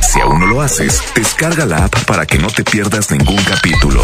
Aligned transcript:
Si 0.00 0.20
aún 0.20 0.40
no 0.40 0.46
lo 0.46 0.62
haces, 0.62 1.02
descarga 1.14 1.66
la 1.66 1.84
app 1.84 1.94
para 2.04 2.24
que 2.26 2.38
no 2.38 2.48
te 2.48 2.64
pierdas 2.64 3.10
ningún 3.10 3.42
capítulo. 3.44 4.02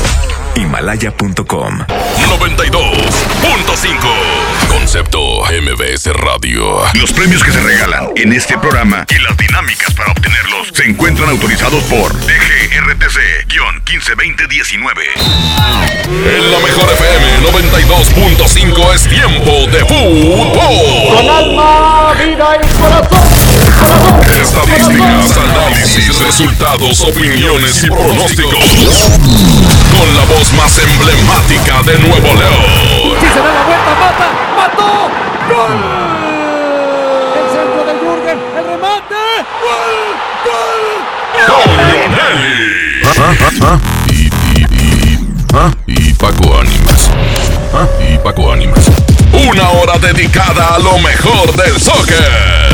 Himalaya.com 0.56 1.78
92.5 1.80 4.68
Concepto 4.68 5.42
MBS 5.44 6.06
Radio. 6.14 6.82
Los 6.94 7.12
premios 7.12 7.42
que 7.42 7.50
se 7.52 7.60
regalan 7.60 8.08
en 8.16 8.32
este 8.32 8.56
programa 8.58 9.04
y 9.08 9.18
las 9.20 9.36
dinámicas 9.36 9.92
para 9.94 10.10
obtenerlos 10.12 10.68
se 10.72 10.84
encuentran 10.84 11.28
autorizados 11.30 11.82
por 11.84 12.12
DGRTC-152019. 12.14 15.04
En 16.06 16.50
la 16.50 16.58
mejor 16.60 16.90
FM 16.92 17.48
92.5 17.50 18.94
es 18.94 19.02
tiempo 19.08 19.66
de 19.70 19.84
fútbol. 19.84 21.16
Con 21.16 21.28
alma, 21.30 22.12
vida 22.14 22.56
y 22.56 22.60
corazón. 22.76 23.24
Estadísticas, 24.40 25.36
análisis, 25.36 25.83
resultados, 25.92 27.02
opiniones 27.02 27.84
y 27.84 27.88
pronósticos. 27.88 28.64
Con 29.90 30.16
la 30.16 30.24
voz 30.24 30.52
más 30.54 30.78
emblemática 30.78 31.82
de 31.82 31.98
Nuevo 31.98 32.26
León. 32.26 33.18
Si 33.20 33.26
se 33.26 33.38
da 33.38 33.52
la 33.52 33.64
vuelta, 33.64 33.94
mata, 34.00 34.32
mató. 34.56 35.10
¡Gol! 35.48 35.72
El 37.36 37.46
centro 37.52 37.84
del 37.84 37.98
Jürgen, 38.00 38.38
el 38.56 38.64
remate. 38.64 39.22
¡Gol! 39.60 39.94
¡Gol! 40.46 40.82
Y, 44.08 44.30
y, 44.54 44.62
y, 44.80 46.08
y 46.08 46.14
Paco 46.14 46.58
Ánimas. 46.58 47.10
Y 48.00 48.18
Paco 48.18 48.52
Ánimas. 48.52 48.86
Una 49.32 49.68
hora 49.70 49.98
dedicada 49.98 50.76
a 50.76 50.78
lo 50.78 50.98
mejor 50.98 51.54
del 51.54 51.78
soccer. 51.80 52.73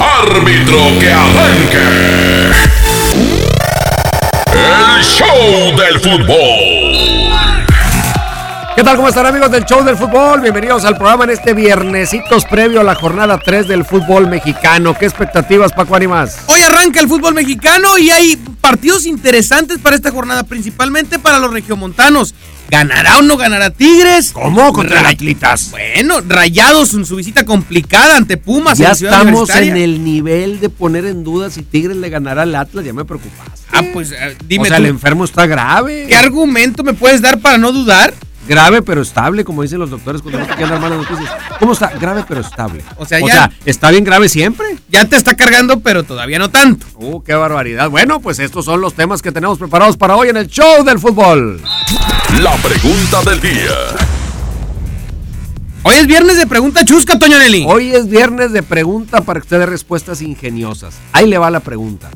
Árbitro 0.00 0.98
que 0.98 1.12
arranque. 1.12 1.78
El 4.54 5.04
show 5.04 5.76
del 5.76 6.00
fútbol. 6.00 6.99
¿Qué 8.76 8.84
tal? 8.84 8.96
¿Cómo 8.96 9.08
están 9.08 9.26
amigos 9.26 9.50
del 9.50 9.64
show 9.64 9.84
del 9.84 9.96
fútbol? 9.96 10.40
Bienvenidos 10.40 10.84
al 10.84 10.96
programa 10.96 11.24
en 11.24 11.30
este 11.30 11.52
viernesitos 11.54 12.44
previo 12.46 12.80
a 12.80 12.84
la 12.84 12.94
jornada 12.94 13.38
3 13.38 13.68
del 13.68 13.84
fútbol 13.84 14.28
mexicano. 14.28 14.96
¿Qué 14.96 15.04
expectativas, 15.06 15.72
Paco 15.72 15.96
Ánimas? 15.96 16.38
Hoy 16.46 16.60
arranca 16.62 17.00
el 17.00 17.08
fútbol 17.08 17.34
mexicano 17.34 17.98
y 17.98 18.10
hay 18.10 18.36
partidos 18.60 19.06
interesantes 19.06 19.78
para 19.78 19.96
esta 19.96 20.10
jornada, 20.10 20.44
principalmente 20.44 21.18
para 21.18 21.38
los 21.38 21.52
regiomontanos. 21.52 22.34
¿Ganará 22.70 23.18
o 23.18 23.22
no 23.22 23.36
ganará 23.36 23.70
Tigres? 23.70 24.30
¿Cómo? 24.32 24.72
Contra 24.72 25.02
Ray- 25.02 25.14
Atlitas. 25.14 25.72
Bueno, 25.72 26.20
Rayados 26.26 26.94
en 26.94 27.04
su 27.04 27.16
visita 27.16 27.44
complicada 27.44 28.16
ante 28.16 28.36
Pumas 28.36 28.78
Ya 28.78 28.86
en 28.86 28.92
estamos 28.92 29.50
en 29.50 29.76
el 29.76 30.04
nivel 30.04 30.60
de 30.60 30.68
poner 30.70 31.04
en 31.04 31.24
duda 31.24 31.50
si 31.50 31.62
Tigres 31.62 31.96
le 31.96 32.08
ganará 32.08 32.42
al 32.42 32.54
Atlas. 32.54 32.84
Ya 32.84 32.92
me 32.92 33.04
preocupas. 33.04 33.48
Ah, 33.72 33.82
pues 33.92 34.12
eh, 34.12 34.36
dime 34.46 34.62
o 34.62 34.66
sea, 34.66 34.76
tú, 34.76 34.82
el 34.84 34.88
enfermo 34.88 35.24
está 35.24 35.46
grave. 35.46 36.06
¿qué 36.08 36.16
argumento 36.16 36.82
me 36.84 36.92
puedes 36.94 37.20
dar 37.20 37.40
para 37.40 37.58
no 37.58 37.72
dudar? 37.72 38.14
Grave 38.48 38.82
pero 38.82 39.02
estable, 39.02 39.44
como 39.44 39.62
dicen 39.62 39.78
los 39.78 39.90
doctores 39.90 40.22
cuando 40.22 40.40
no 40.40 40.46
te 40.46 40.54
quieren 40.54 40.70
dar 40.70 40.80
malas 40.80 40.98
noticias. 41.08 41.30
¿Cómo 41.58 41.72
está? 41.72 41.88
Grave 41.90 42.24
pero 42.26 42.40
estable. 42.40 42.82
O 42.96 43.04
sea, 43.06 43.20
ya- 43.20 43.50
¿está 43.64 43.90
bien 43.90 44.02
grave 44.02 44.28
siempre? 44.28 44.76
Ya 44.88 45.04
te 45.04 45.16
está 45.16 45.34
cargando, 45.36 45.80
pero 45.80 46.02
todavía 46.04 46.38
no 46.38 46.50
tanto. 46.50 46.86
Uh, 46.96 47.22
qué 47.22 47.34
barbaridad. 47.34 47.90
Bueno, 47.90 48.20
pues 48.20 48.38
estos 48.38 48.64
son 48.64 48.80
los 48.80 48.94
temas 48.94 49.20
que 49.22 49.30
tenemos 49.30 49.58
preparados 49.58 49.96
para 49.96 50.16
hoy 50.16 50.30
en 50.30 50.36
el 50.38 50.46
show 50.48 50.82
del 50.84 50.98
fútbol. 50.98 51.60
La 52.40 52.54
pregunta 52.56 53.22
del 53.30 53.40
día. 53.40 53.76
Hoy 55.82 55.94
es 55.96 56.06
viernes 56.06 56.36
de 56.36 56.46
pregunta 56.46 56.84
chusca, 56.84 57.18
Toño 57.18 57.38
Nelly. 57.38 57.64
Hoy 57.66 57.92
es 57.94 58.08
viernes 58.08 58.52
de 58.52 58.62
pregunta 58.62 59.20
para 59.22 59.40
que 59.40 59.44
usted 59.44 59.58
dé 59.60 59.66
respuestas 59.66 60.20
ingeniosas. 60.22 60.94
Ahí 61.12 61.26
le 61.26 61.38
va 61.38 61.50
la 61.50 61.60
pregunta. 61.60 62.10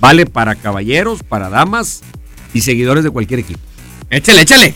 Vale 0.00 0.26
para 0.26 0.54
caballeros, 0.54 1.22
para 1.22 1.48
damas 1.48 2.00
y 2.54 2.60
seguidores 2.62 3.04
de 3.04 3.10
cualquier 3.10 3.40
equipo. 3.40 3.60
Échale, 4.10 4.42
échale. 4.42 4.74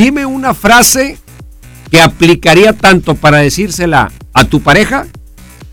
Dime 0.00 0.24
una 0.24 0.54
frase 0.54 1.18
que 1.90 2.00
aplicaría 2.00 2.72
tanto 2.72 3.16
para 3.16 3.36
decírsela 3.36 4.10
a 4.32 4.44
tu 4.44 4.62
pareja 4.62 5.06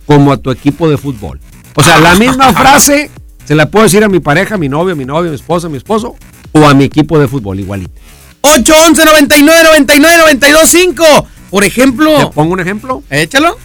como 0.06 0.34
a 0.34 0.38
tu 0.38 0.52
equipo 0.52 0.90
de 0.90 0.98
fútbol. 0.98 1.40
O 1.76 1.82
sea, 1.82 1.98
la 2.00 2.14
misma 2.16 2.52
frase 2.62 3.10
se 3.46 3.56
la 3.56 3.72
puedo 3.72 3.86
decir 3.86 4.04
a 4.04 4.10
mi 4.10 4.20
pareja, 4.20 4.56
a 4.56 4.58
mi 4.58 4.68
novio, 4.68 4.96
a 4.96 4.98
mi 4.98 5.06
novio, 5.06 5.30
a 5.30 5.32
mi 5.32 5.36
esposa, 5.38 5.68
a 5.68 5.70
mi 5.70 5.78
esposo 5.78 6.18
o 6.52 6.68
a 6.68 6.74
mi 6.74 6.84
equipo 6.84 7.18
de 7.18 7.30
fútbol 7.30 7.58
igualito. 7.58 7.94
811 8.42 9.06
99 9.06 9.64
99 9.64 10.18
92 10.20 10.68
5. 10.68 11.28
Por 11.50 11.62
¿Te 11.62 11.68
ejemplo, 11.68 12.30
pongo 12.32 12.52
un 12.52 12.60
ejemplo? 12.60 13.04
échalo. 13.10 13.58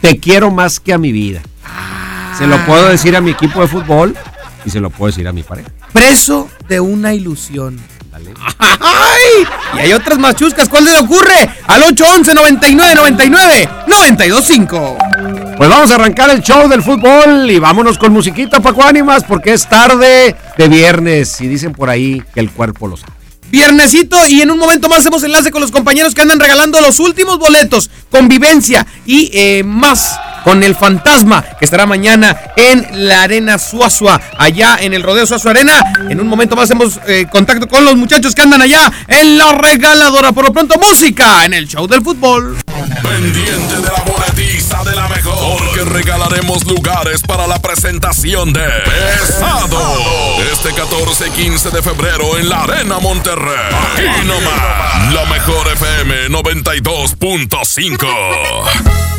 Te 0.00 0.18
quiero 0.18 0.50
más 0.50 0.80
que 0.80 0.94
a 0.94 0.98
mi 0.98 1.12
vida. 1.12 1.42
Se 2.38 2.46
lo 2.46 2.56
puedo 2.64 2.88
decir 2.88 3.14
a 3.16 3.20
mi 3.20 3.32
equipo 3.32 3.60
de 3.60 3.68
fútbol 3.68 4.16
y 4.64 4.70
se 4.70 4.80
lo 4.80 4.88
puedo 4.88 5.10
decir 5.12 5.28
a 5.28 5.32
mi 5.34 5.42
pareja. 5.42 5.68
Preso 5.92 6.48
de 6.70 6.80
una 6.80 7.12
ilusión. 7.12 7.78
Dale. 8.10 8.32
Y 9.76 9.78
hay 9.78 9.92
otras 9.92 10.18
más 10.18 10.34
chuscas. 10.34 10.68
¿Cuál 10.68 10.84
se 10.86 10.92
le 10.92 10.98
ocurre? 10.98 11.48
Al 11.66 11.82
811 11.82 12.34
99 12.34 12.94
99 12.94 13.68
92 13.86 14.44
5. 14.46 14.98
Pues 15.56 15.68
vamos 15.68 15.90
a 15.90 15.96
arrancar 15.96 16.30
el 16.30 16.42
show 16.42 16.68
del 16.68 16.82
fútbol 16.82 17.50
y 17.50 17.58
vámonos 17.58 17.98
con 17.98 18.12
musiquita, 18.12 18.60
Paco 18.60 18.82
Ánimas, 18.82 19.24
porque 19.24 19.52
es 19.52 19.68
tarde 19.68 20.34
de 20.56 20.68
viernes 20.68 21.40
y 21.40 21.48
dicen 21.48 21.72
por 21.72 21.90
ahí 21.90 22.22
que 22.32 22.40
el 22.40 22.50
cuerpo 22.50 22.88
lo 22.88 22.96
sabe. 22.96 23.12
Viernesito 23.50 24.16
y 24.28 24.40
en 24.40 24.50
un 24.50 24.58
momento 24.58 24.88
más 24.88 25.00
hacemos 25.00 25.22
enlace 25.24 25.50
con 25.50 25.60
los 25.60 25.72
compañeros 25.72 26.14
que 26.14 26.22
andan 26.22 26.38
regalando 26.38 26.80
los 26.80 27.00
últimos 27.00 27.38
boletos, 27.38 27.90
convivencia 28.10 28.86
y 29.04 29.30
eh, 29.34 29.62
más 29.64 30.18
con 30.44 30.62
el 30.62 30.74
fantasma 30.74 31.42
que 31.58 31.64
estará 31.64 31.86
mañana 31.86 32.36
en 32.56 33.08
la 33.08 33.22
Arena 33.22 33.58
Suazua, 33.58 34.20
allá 34.38 34.78
en 34.80 34.94
el 34.94 35.02
Rodeo 35.02 35.26
Suazua 35.26 35.52
Arena. 35.52 35.82
En 36.08 36.20
un 36.20 36.28
momento 36.28 36.56
más 36.56 36.64
hacemos 36.64 37.00
eh, 37.06 37.26
contacto 37.30 37.68
con 37.68 37.84
los 37.84 37.96
muchachos 37.96 38.34
que 38.34 38.42
andan 38.42 38.62
allá 38.62 38.90
en 39.08 39.38
la 39.38 39.52
regaladora. 39.52 40.32
Por 40.32 40.44
lo 40.44 40.52
pronto, 40.52 40.78
música 40.78 41.44
en 41.44 41.54
el 41.54 41.66
show 41.66 41.86
del 41.86 42.02
fútbol. 42.02 42.56
Pendiente 43.02 43.76
de 43.76 43.82
la 43.82 44.84
de 44.84 44.96
la 44.96 45.08
regalaremos 45.84 46.64
lugares 46.64 47.22
para 47.22 47.46
la 47.46 47.58
presentación 47.60 48.52
de 48.52 48.66
Pesado. 48.84 49.80
Este 50.52 50.72
14 50.74 51.28
y 51.28 51.30
15 51.30 51.70
de 51.70 51.82
febrero 51.82 52.36
en 52.38 52.48
la 52.48 52.62
Arena 52.62 52.98
Monterrey. 52.98 53.74
Aquí 53.92 54.26
nomás. 54.26 55.12
La 55.14 55.24
mejor 55.26 55.66
FM 55.68 56.28
92.5. 56.28 58.06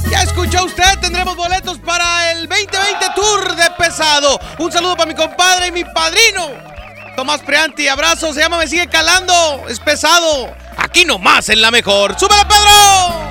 Ya 0.10 0.24
escuchó 0.24 0.66
usted, 0.66 1.00
tendremos 1.00 1.36
boletos 1.36 1.80
para 1.80 2.32
el 2.32 2.48
2020 2.48 3.06
Tour 3.16 3.56
de 3.56 3.70
Pesado. 3.78 4.40
Un 4.60 4.72
saludo 4.72 4.96
para 4.96 5.08
mi 5.08 5.16
compadre 5.16 5.68
y 5.68 5.72
mi 5.72 5.84
padrino. 5.84 6.48
Tomás 7.16 7.42
Preanti, 7.42 7.88
abrazo, 7.88 8.34
se 8.34 8.40
llama 8.40 8.58
Me 8.58 8.68
Sigue 8.68 8.88
Calando, 8.88 9.66
es 9.68 9.80
pesado. 9.80 10.54
Aquí 10.78 11.06
nomás 11.06 11.50
en 11.50 11.62
la 11.62 11.72
mejor. 11.72 12.18
¡Súbela, 12.18 12.48
Pedro! 12.48 13.31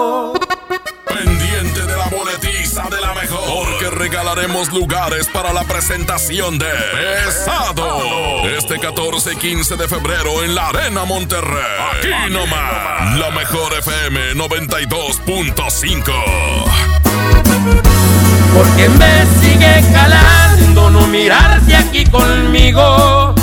Regalaremos 4.41 4.71
lugares 4.73 5.27
para 5.27 5.53
la 5.53 5.63
presentación 5.63 6.57
de 6.57 6.65
Pesado. 6.65 8.47
Este 8.57 8.79
14 8.79 9.33
y 9.33 9.35
15 9.35 9.75
de 9.75 9.87
febrero 9.87 10.43
en 10.43 10.55
la 10.55 10.69
Arena 10.69 11.05
Monterrey. 11.05 11.61
Aquí 11.91 12.09
nomás. 12.31 13.19
La 13.19 13.29
mejor 13.31 13.71
FM 13.73 14.33
92.5. 14.33 16.13
Porque 18.53 18.89
me 18.89 19.25
sigue 19.41 19.83
calando 19.93 20.89
no 20.89 21.05
mirarte 21.07 21.75
aquí 21.75 22.05
conmigo. 22.05 23.35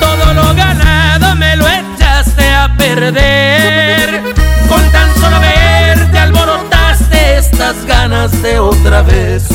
Todo 0.00 0.34
lo 0.34 0.54
ganado 0.54 1.34
me 1.36 1.56
lo 1.56 1.66
echaste 1.66 2.50
a 2.50 2.74
perder. 2.76 4.34
Con 4.68 4.92
tan 4.92 5.14
solo 5.14 5.40
verte 5.40 6.18
alborotaste 6.18 7.38
estas 7.38 7.84
ganas 7.86 8.42
de 8.42 8.58
otra 8.58 9.02
vez 9.02 9.48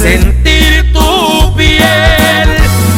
sentir 0.00 0.92
tu 0.92 1.54
piel. 1.54 2.48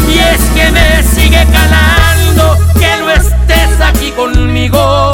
Y 0.08 0.18
es 0.18 0.40
que 0.54 0.70
me 0.70 1.02
sigue 1.02 1.44
calando 1.52 2.56
que 2.78 2.96
no 3.00 3.10
estés 3.10 3.80
aquí 3.80 4.10
conmigo. 4.12 5.12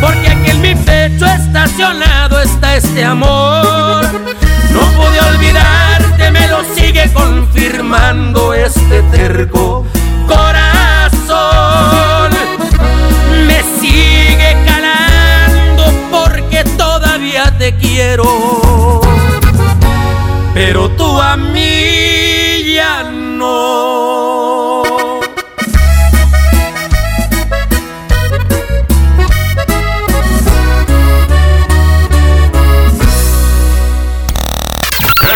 Porque 0.00 0.28
aquí 0.28 0.50
en 0.50 0.60
mi 0.60 0.74
pecho 0.74 1.26
estacionado 1.26 2.40
está 2.40 2.76
este 2.76 3.04
amor. 3.04 4.04
No 4.72 4.80
pude 4.96 5.20
olvidarte, 5.32 6.30
me 6.30 6.46
lo 6.46 6.62
sigue 6.74 7.10
confirmando 7.12 8.54
este 8.54 9.02
terco 9.10 9.84
corazón. 10.28 11.38
Me 13.46 13.60
sigue 13.80 14.56
calando 14.64 15.84
porque 16.12 16.62
todavía 16.76 17.52
te 17.58 17.74
quiero. 17.74 18.67
Pero 21.18 21.20
tú 21.20 21.20
a 21.20 21.36
mí 21.36 22.74
ya 22.74 23.02
no. 23.02 24.82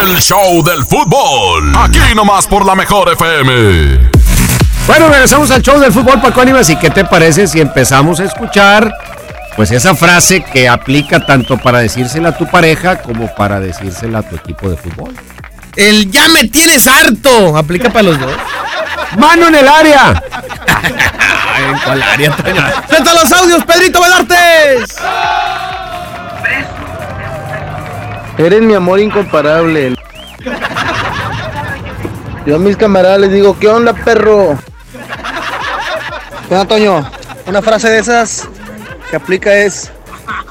El 0.03 0.21
show 0.21 0.63
del 0.65 0.85
fútbol. 0.85 1.73
Aquí 1.77 1.99
nomás 2.15 2.47
por 2.47 2.65
la 2.65 2.75
mejor 2.75 3.13
FM. 3.13 4.11
Bueno, 4.87 5.09
regresamos 5.09 5.51
al 5.53 5.63
show 5.63 5.79
del 5.79 5.93
fútbol, 5.93 6.21
Paco 6.21 6.41
Ánimas. 6.41 6.69
¿Y 6.71 6.77
qué 6.77 6.91
te 6.91 7.05
parece 7.05 7.47
si 7.47 7.61
empezamos 7.61 8.21
a 8.21 8.25
escuchar 8.25 8.93
pues 9.55 9.71
esa 9.71 9.95
frase 9.95 10.43
que 10.43 10.69
aplica 10.69 11.25
tanto 11.25 11.59
para 11.59 11.81
decírsela 11.81 12.31
a 12.31 12.37
tu 12.37 12.47
pareja 12.47 13.03
como 13.03 13.33
para 13.35 13.61
decírsela 13.61 14.21
a 14.21 14.23
tu 14.23 14.37
equipo 14.37 14.69
de 14.69 14.77
fútbol? 14.77 15.15
El 15.77 16.11
ya 16.11 16.29
me 16.29 16.45
tienes 16.45 16.87
harto. 16.87 17.57
Aplica 17.57 17.91
para 17.91 18.05
los 18.05 18.21
dos. 18.21 18.33
¡Mano 19.17 19.49
en 19.49 19.55
el 19.55 19.69
área! 19.69 20.13
¿en 21.71 21.79
cuál 21.79 22.03
área? 22.03 22.33
¡Frente 22.33 23.11
a 23.11 23.15
los 23.15 23.33
audios, 23.33 23.65
Pedrito 23.65 24.01
Velartes! 24.01 24.97
Eres 28.39 28.63
mi 28.63 28.75
amor 28.75 29.01
incomparable. 29.01 29.95
Yo 32.47 32.57
a 32.57 32.59
mis 32.59 32.77
camaradas 32.77 33.21
les 33.21 33.33
digo, 33.33 33.59
¿qué 33.59 33.69
onda, 33.69 33.93
perro? 33.93 34.59
¿Qué 36.49 36.55
onda, 36.55 36.67
Toño? 36.67 37.11
Una 37.47 37.63
frase 37.63 37.89
de 37.89 37.99
esas 37.99 38.49
que 39.11 39.17
aplica 39.17 39.55
es, 39.55 39.93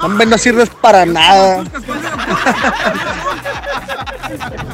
hombre, 0.01 0.25
no 0.25 0.37
sirves 0.37 0.69
para 0.69 1.05
nada. 1.05 1.63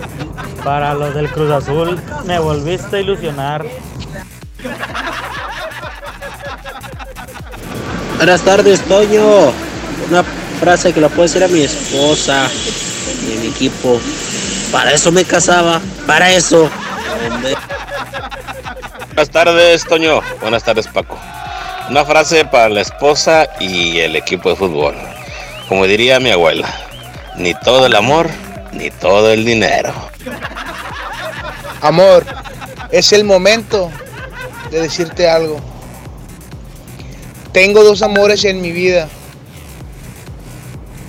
Para 0.68 0.94
los 0.94 1.16
del 1.16 1.30
Cruz 1.30 1.50
Azul, 1.50 1.98
me 2.25 2.40
volviste 2.40 2.98
a 2.98 3.00
ilusionar. 3.00 3.66
Buenas 8.18 8.42
tardes, 8.42 8.81
Toño. 8.81 9.54
Una 10.10 10.25
frase 10.60 10.92
que 10.92 11.00
la 11.00 11.08
puedo 11.08 11.22
decir 11.22 11.42
a 11.42 11.48
mi 11.48 11.62
esposa 11.62 12.50
y 13.25 13.38
a 13.38 13.40
mi 13.40 13.48
equipo. 13.48 13.98
Para 14.69 14.92
eso 14.92 15.10
me 15.10 15.24
casaba, 15.24 15.80
para 16.06 16.34
eso. 16.34 16.70
Buenas 19.16 19.30
tardes, 19.30 19.86
Toño. 19.86 20.20
Buenas 20.42 20.66
tardes, 20.66 20.90
Paco. 20.90 21.18
Una 21.90 22.04
frase 22.04 22.44
para 22.44 22.68
la 22.68 22.81
esposa 22.81 23.48
y 23.62 24.00
el 24.00 24.18
equipo 24.18 24.50
de 24.50 24.58
fútbol. 24.58 24.96
Como 25.70 25.86
diría 25.88 26.20
mi 26.20 26.31
abuela, 26.31 26.68
ni 27.38 27.54
todo 27.54 27.86
el 27.86 27.96
amor, 27.96 28.30
ni 28.77 28.91
todo 28.91 29.31
el 29.31 29.44
dinero. 29.44 29.94
Amor, 31.81 32.25
es 32.91 33.12
el 33.12 33.24
momento 33.24 33.91
de 34.71 34.81
decirte 34.81 35.29
algo. 35.29 35.59
Tengo 37.51 37.83
dos 37.83 38.01
amores 38.01 38.45
en 38.45 38.62
mi 38.62 38.71
vida. 38.71 39.07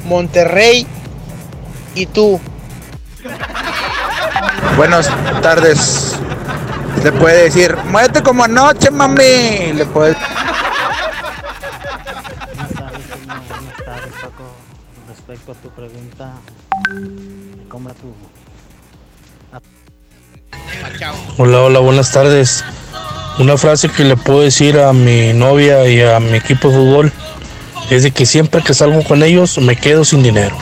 Monterrey 0.06 0.86
y 1.94 2.06
tú. 2.06 2.40
Buenas 4.76 5.10
tardes. 5.42 6.16
Le 7.02 7.12
puede 7.12 7.44
decir, 7.44 7.76
muévete 7.86 8.22
como 8.22 8.44
anoche, 8.44 8.90
mami. 8.90 9.72
Le 9.74 9.86
puede... 9.86 10.16
Respecto 15.28 15.52
a 15.52 15.54
tu 15.56 15.68
pregunta, 15.68 16.32
¿cómo 17.68 17.90
tu 17.90 18.14
Hola, 21.36 21.60
hola, 21.64 21.80
buenas 21.80 22.10
tardes. 22.12 22.64
Una 23.38 23.58
frase 23.58 23.90
que 23.90 24.04
le 24.04 24.16
puedo 24.16 24.40
decir 24.40 24.78
a 24.78 24.94
mi 24.94 25.34
novia 25.34 25.86
y 25.86 26.00
a 26.00 26.18
mi 26.18 26.38
equipo 26.38 26.68
de 26.68 26.74
fútbol 26.76 27.12
es 27.90 28.04
de 28.04 28.10
que 28.10 28.24
siempre 28.24 28.62
que 28.62 28.72
salgo 28.72 29.04
con 29.04 29.22
ellos 29.22 29.58
me 29.58 29.76
quedo 29.76 30.02
sin 30.02 30.22
dinero. 30.22 30.56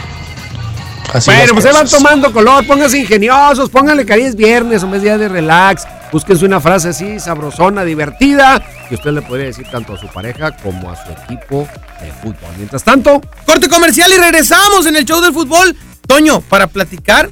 Así 1.12 1.30
bueno, 1.30 1.52
pues 1.52 1.64
se 1.64 1.72
van 1.72 1.88
tomando 1.88 2.32
color, 2.32 2.66
pónganse 2.66 2.98
ingeniosos, 2.98 3.70
pónganle 3.70 4.04
que 4.04 4.14
ahí 4.14 4.22
es 4.22 4.34
viernes 4.34 4.82
o 4.82 4.88
mes 4.88 5.00
día 5.00 5.16
de 5.16 5.28
relax, 5.28 5.86
búsquense 6.12 6.44
una 6.44 6.60
frase 6.60 6.88
así, 6.90 7.18
sabrosona, 7.20 7.84
divertida, 7.84 8.62
que 8.88 8.94
usted 8.94 9.10
le 9.12 9.22
podría 9.22 9.46
decir 9.46 9.66
tanto 9.70 9.94
a 9.94 9.98
su 9.98 10.06
pareja 10.08 10.56
como 10.56 10.90
a 10.90 10.96
su 10.96 11.12
equipo 11.12 11.68
de 12.00 12.12
fútbol. 12.12 12.50
Mientras 12.56 12.84
tanto, 12.84 13.20
Corte 13.44 13.68
comercial 13.68 14.10
y 14.12 14.18
regresamos 14.18 14.86
en 14.86 14.96
el 14.96 15.04
show 15.04 15.20
del 15.20 15.32
fútbol. 15.32 15.76
Toño, 16.06 16.40
para 16.40 16.66
platicar 16.68 17.30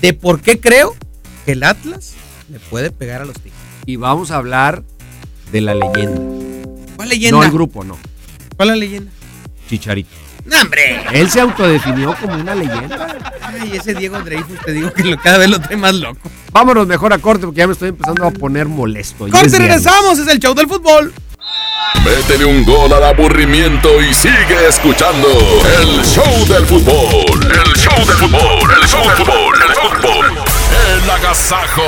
de 0.00 0.12
por 0.12 0.40
qué 0.40 0.60
creo 0.60 0.94
que 1.44 1.52
el 1.52 1.62
Atlas 1.64 2.14
le 2.50 2.58
puede 2.60 2.90
pegar 2.90 3.22
a 3.22 3.24
los 3.24 3.34
Tigres. 3.36 3.58
y 3.86 3.96
vamos 3.96 4.30
a 4.30 4.36
hablar 4.36 4.82
de 5.50 5.60
la 5.60 5.74
leyenda. 5.74 6.20
¿Cuál 6.96 7.08
leyenda? 7.08 7.38
No 7.38 7.44
el 7.44 7.50
grupo, 7.50 7.84
no. 7.84 7.98
¿Cuál 8.56 8.68
es 8.70 8.74
la 8.74 8.80
leyenda? 8.80 9.10
Chicharito. 9.68 10.10
¡No, 10.44 10.60
hombre! 10.60 11.02
Él 11.12 11.30
se 11.30 11.40
autodefinió 11.40 12.14
como 12.20 12.34
una 12.34 12.54
leyenda. 12.54 13.16
Ay, 13.42 13.76
ese 13.76 13.94
Diego 13.94 14.18
Dreyfus, 14.20 14.58
te 14.64 14.72
digo 14.72 14.92
que 14.92 15.04
lo- 15.04 15.16
cada 15.18 15.38
vez 15.38 15.48
lo 15.50 15.60
trae 15.60 15.76
más 15.76 15.94
loco. 15.94 16.30
Vámonos 16.52 16.86
mejor 16.86 17.12
a 17.12 17.18
corte 17.18 17.44
porque 17.46 17.58
ya 17.58 17.66
me 17.66 17.72
estoy 17.74 17.90
empezando 17.90 18.26
a 18.26 18.30
poner 18.30 18.66
molesto. 18.66 19.26
Es 19.26 19.32
Corte, 19.32 19.58
regresamos, 19.58 20.18
es 20.18 20.26
el 20.28 20.38
show 20.40 20.54
del 20.54 20.66
fútbol. 20.66 21.12
Métele 22.04 22.44
un 22.44 22.64
gol 22.64 22.92
al 22.92 23.04
aburrimiento 23.04 24.00
y 24.02 24.12
sigue 24.14 24.66
escuchando 24.68 25.28
el 25.80 26.02
show 26.04 26.46
del 26.48 26.66
fútbol. 26.66 27.42
El 27.42 27.72
show 27.76 27.96
del 28.06 28.16
fútbol, 28.16 28.70
el 28.82 28.88
show 28.88 29.02
del 29.02 29.16
fútbol, 29.16 29.54
el 29.68 29.74
fútbol. 29.74 30.26
El 31.04 31.10
agasajo. 31.10 31.82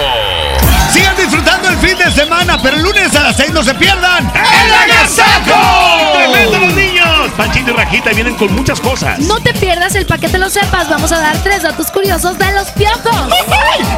Sigan 0.95 1.17
disfrutando 1.17 1.69
el 1.71 1.77
fin 1.79 1.99
de 1.99 2.09
semana, 2.13 2.57
pero 2.63 2.77
el 2.77 2.83
lunes 2.85 3.13
a 3.17 3.25
las 3.25 3.37
6 3.37 3.51
no 3.53 3.65
se 3.65 3.75
pierdan. 3.75 4.31
¡El 4.33 4.93
Agasajo! 4.93 6.13
¡Tremendo 6.13 6.59
los 6.61 6.73
niños! 6.73 7.33
Panchito 7.37 7.73
y 7.73 7.75
Rajita 7.75 8.11
vienen 8.11 8.37
con 8.37 8.55
muchas 8.55 8.79
cosas. 8.79 9.19
No 9.19 9.41
te 9.41 9.53
pierdas 9.55 9.97
el 9.97 10.07
paquete 10.07 10.39
Lo 10.39 10.49
Sepas. 10.49 10.89
Vamos 10.89 11.11
a 11.11 11.19
dar 11.19 11.37
tres 11.39 11.63
datos 11.63 11.91
curiosos 11.91 12.39
de 12.39 12.53
los 12.53 12.71
piojos. 12.71 13.29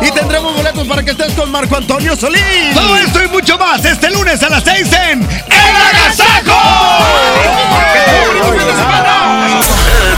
Y 0.00 0.10
tendremos 0.10 0.56
boletos 0.56 0.88
para 0.88 1.02
que 1.02 1.10
estés 1.10 1.34
con 1.34 1.50
Marco 1.50 1.76
Antonio 1.76 2.16
Solís. 2.16 2.72
Todo 2.72 2.96
esto 2.96 3.22
y 3.22 3.28
mucho 3.28 3.58
más 3.58 3.84
este 3.84 4.10
lunes 4.10 4.42
a 4.42 4.48
las 4.48 4.64
6 4.64 4.90
en 5.10 5.22
El 5.22 5.76
Agasajo. 5.92 6.60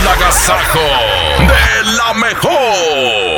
El 0.00 0.08
agasajo 0.08 0.80
de 1.40 1.92
la 1.96 2.14
mejor. 2.14 3.37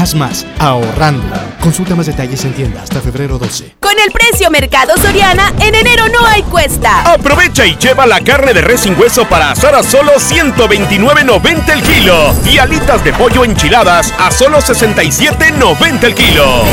Haz 0.00 0.14
más 0.14 0.46
ahorrando. 0.58 1.36
Consulta 1.60 1.94
más 1.94 2.06
detalles 2.06 2.42
en 2.46 2.54
tienda 2.54 2.82
hasta 2.82 3.02
febrero 3.02 3.36
12. 3.38 3.76
Con 3.80 3.92
el 3.98 4.10
precio 4.10 4.50
Mercado 4.50 4.96
Soriana, 4.96 5.52
en 5.60 5.74
enero 5.74 6.04
no 6.08 6.26
hay 6.26 6.42
cuesta. 6.44 7.02
Aprovecha 7.02 7.66
y 7.66 7.76
lleva 7.76 8.06
la 8.06 8.18
carne 8.22 8.54
de 8.54 8.62
res 8.62 8.80
sin 8.80 8.98
hueso 8.98 9.26
para 9.28 9.50
asar 9.50 9.74
a 9.74 9.82
solo 9.82 10.12
129.90 10.12 11.68
el 11.74 11.82
kilo. 11.82 12.34
Y 12.46 12.56
alitas 12.56 13.04
de 13.04 13.12
pollo 13.12 13.44
enchiladas 13.44 14.14
a 14.18 14.30
solo 14.30 14.60
67.90 14.62 16.04
el 16.04 16.14
kilo. 16.14 16.64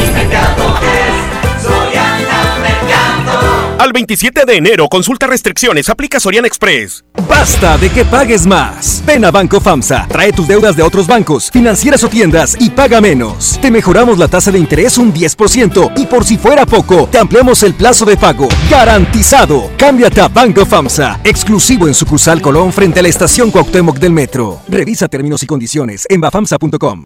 Al 3.88 3.94
27 3.94 4.44
de 4.46 4.58
enero, 4.58 4.90
consulta 4.90 5.28
restricciones, 5.28 5.88
aplica 5.88 6.20
Soriana 6.20 6.46
Express. 6.46 7.06
Basta 7.26 7.78
de 7.78 7.90
que 7.90 8.04
pagues 8.04 8.46
más. 8.46 9.02
Ven 9.06 9.24
a 9.24 9.32
Banco 9.32 9.62
FAMSA, 9.62 10.08
trae 10.10 10.34
tus 10.34 10.46
deudas 10.46 10.76
de 10.76 10.84
otros 10.84 11.08
bancos, 11.08 11.50
financieras 11.50 12.04
o 12.04 12.10
tiendas 12.10 12.58
y 12.60 12.70
paga 12.70 13.00
menos. 13.00 13.58
Te 13.62 13.72
mejoramos 13.72 14.18
la 14.18 14.28
tasa 14.28 14.52
de 14.52 14.60
interés 14.60 14.98
un 14.98 15.14
10% 15.14 15.94
y 15.96 16.06
por 16.06 16.26
si 16.26 16.38
fuera 16.38 16.66
poco, 16.66 17.08
te 17.10 17.18
ampliamos 17.18 17.64
el 17.64 17.76
plazo 17.76 18.04
de 18.04 18.18
pago. 18.18 18.50
Garantizado. 18.70 19.72
Cámbiate 19.78 20.20
a 20.20 20.28
Banco 20.28 20.66
FAMSA, 20.66 21.22
exclusivo 21.24 21.88
en 21.88 21.94
sucursal 21.94 22.42
Colón 22.42 22.74
frente 22.74 23.00
a 23.00 23.04
la 23.04 23.08
estación 23.08 23.52
Cuauhtémoc 23.52 24.00
del 24.00 24.12
Metro. 24.12 24.60
Revisa 24.68 25.08
términos 25.08 25.44
y 25.44 25.46
condiciones 25.46 26.06
en 26.10 26.20
bafamsa.com. 26.20 27.06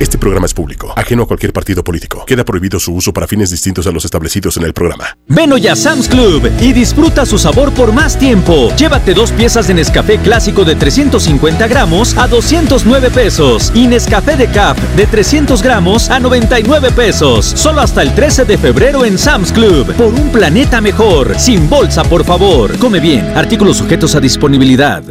Este 0.00 0.18
programa 0.18 0.46
es 0.46 0.54
público, 0.54 0.92
ajeno 0.96 1.22
a 1.22 1.26
cualquier 1.26 1.52
partido 1.52 1.84
político. 1.84 2.24
Queda 2.26 2.44
prohibido 2.44 2.80
su 2.80 2.92
uso 2.92 3.12
para 3.12 3.28
fines 3.28 3.50
distintos 3.50 3.86
a 3.86 3.92
los 3.92 4.04
establecidos 4.04 4.56
en 4.56 4.64
el 4.64 4.72
programa. 4.72 5.16
Ven 5.28 5.52
hoy 5.52 5.68
a 5.68 5.76
Sam's 5.76 6.08
Club 6.08 6.50
y 6.60 6.72
disfruta 6.72 7.24
su 7.24 7.38
sabor 7.38 7.72
por 7.72 7.92
más 7.92 8.18
tiempo. 8.18 8.74
Llévate 8.76 9.14
dos 9.14 9.30
piezas 9.30 9.68
de 9.68 9.74
Nescafé 9.74 10.18
clásico 10.18 10.64
de 10.64 10.74
350 10.74 11.68
gramos 11.68 12.16
a 12.18 12.26
209 12.26 13.10
pesos 13.10 13.70
y 13.74 13.86
Nescafé 13.86 14.36
de 14.36 14.48
Cap 14.48 14.76
de 14.96 15.06
300 15.06 15.62
gramos 15.62 16.10
a 16.10 16.18
99 16.18 16.90
pesos. 16.90 17.46
Solo 17.46 17.80
hasta 17.80 18.02
el 18.02 18.14
13 18.14 18.44
de 18.46 18.58
febrero 18.58 19.04
en 19.04 19.16
Sam's 19.16 19.52
Club. 19.52 19.94
Por 19.94 20.12
un 20.12 20.30
planeta 20.30 20.80
mejor. 20.80 21.38
Sin 21.38 21.70
bolsa, 21.70 22.02
por 22.02 22.24
favor. 22.24 22.76
Come 22.78 22.98
bien. 22.98 23.26
Artículos 23.36 23.76
sujetos 23.76 24.14
a 24.16 24.20
disponibilidad. 24.20 25.04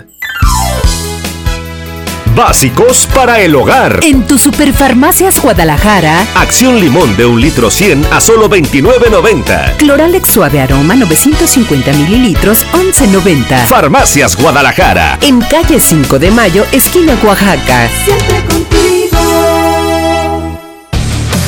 Básicos 2.35 3.07
para 3.13 3.41
el 3.41 3.55
hogar. 3.55 3.99
En 4.01 4.25
tu 4.25 4.39
Superfarmacias 4.39 5.39
Guadalajara, 5.39 6.25
Acción 6.33 6.79
limón 6.79 7.15
de 7.15 7.27
un 7.27 7.39
litro 7.39 7.69
100 7.69 8.07
a 8.11 8.19
solo 8.19 8.49
29.90. 8.49 9.77
Cloralex 9.77 10.29
suave 10.31 10.59
aroma 10.59 10.95
950 10.95 11.93
mililitros 11.93 12.65
11.90. 12.73 13.67
Farmacias 13.67 14.35
Guadalajara. 14.35 15.19
En 15.21 15.41
calle 15.41 15.79
5 15.79 16.17
de 16.17 16.31
Mayo, 16.31 16.65
esquina 16.71 17.15
Oaxaca. 17.23 17.87
Siempre 18.03 18.43
contigo. 18.45 19.19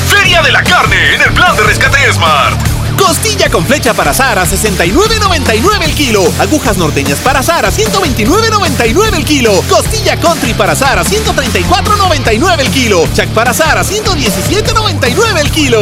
Feria 0.08 0.40
de 0.42 0.52
la 0.52 0.62
carne 0.62 1.14
en 1.16 1.22
el 1.22 1.32
plan 1.32 1.56
de 1.56 1.64
rescate 1.64 2.12
Smart. 2.12 2.75
Costilla 2.98 3.50
con 3.50 3.64
flecha 3.64 3.94
para 3.94 4.10
asar 4.10 4.38
a 4.38 4.46
69.99 4.46 5.82
el 5.84 5.94
kilo. 5.94 6.22
Agujas 6.38 6.76
norteñas 6.76 7.18
para 7.20 7.40
asar 7.40 7.64
a 7.66 7.70
129.99 7.70 9.14
el 9.14 9.24
kilo. 9.24 9.62
Costilla 9.68 10.18
country 10.18 10.54
para 10.54 10.72
asar 10.72 10.98
a 10.98 11.04
134.99 11.04 12.60
el 12.60 12.70
kilo. 12.70 13.08
Chac 13.14 13.28
para 13.30 13.50
asar 13.50 13.78
a 13.78 13.84
117.99 13.84 15.40
el 15.40 15.50
kilo. 15.50 15.80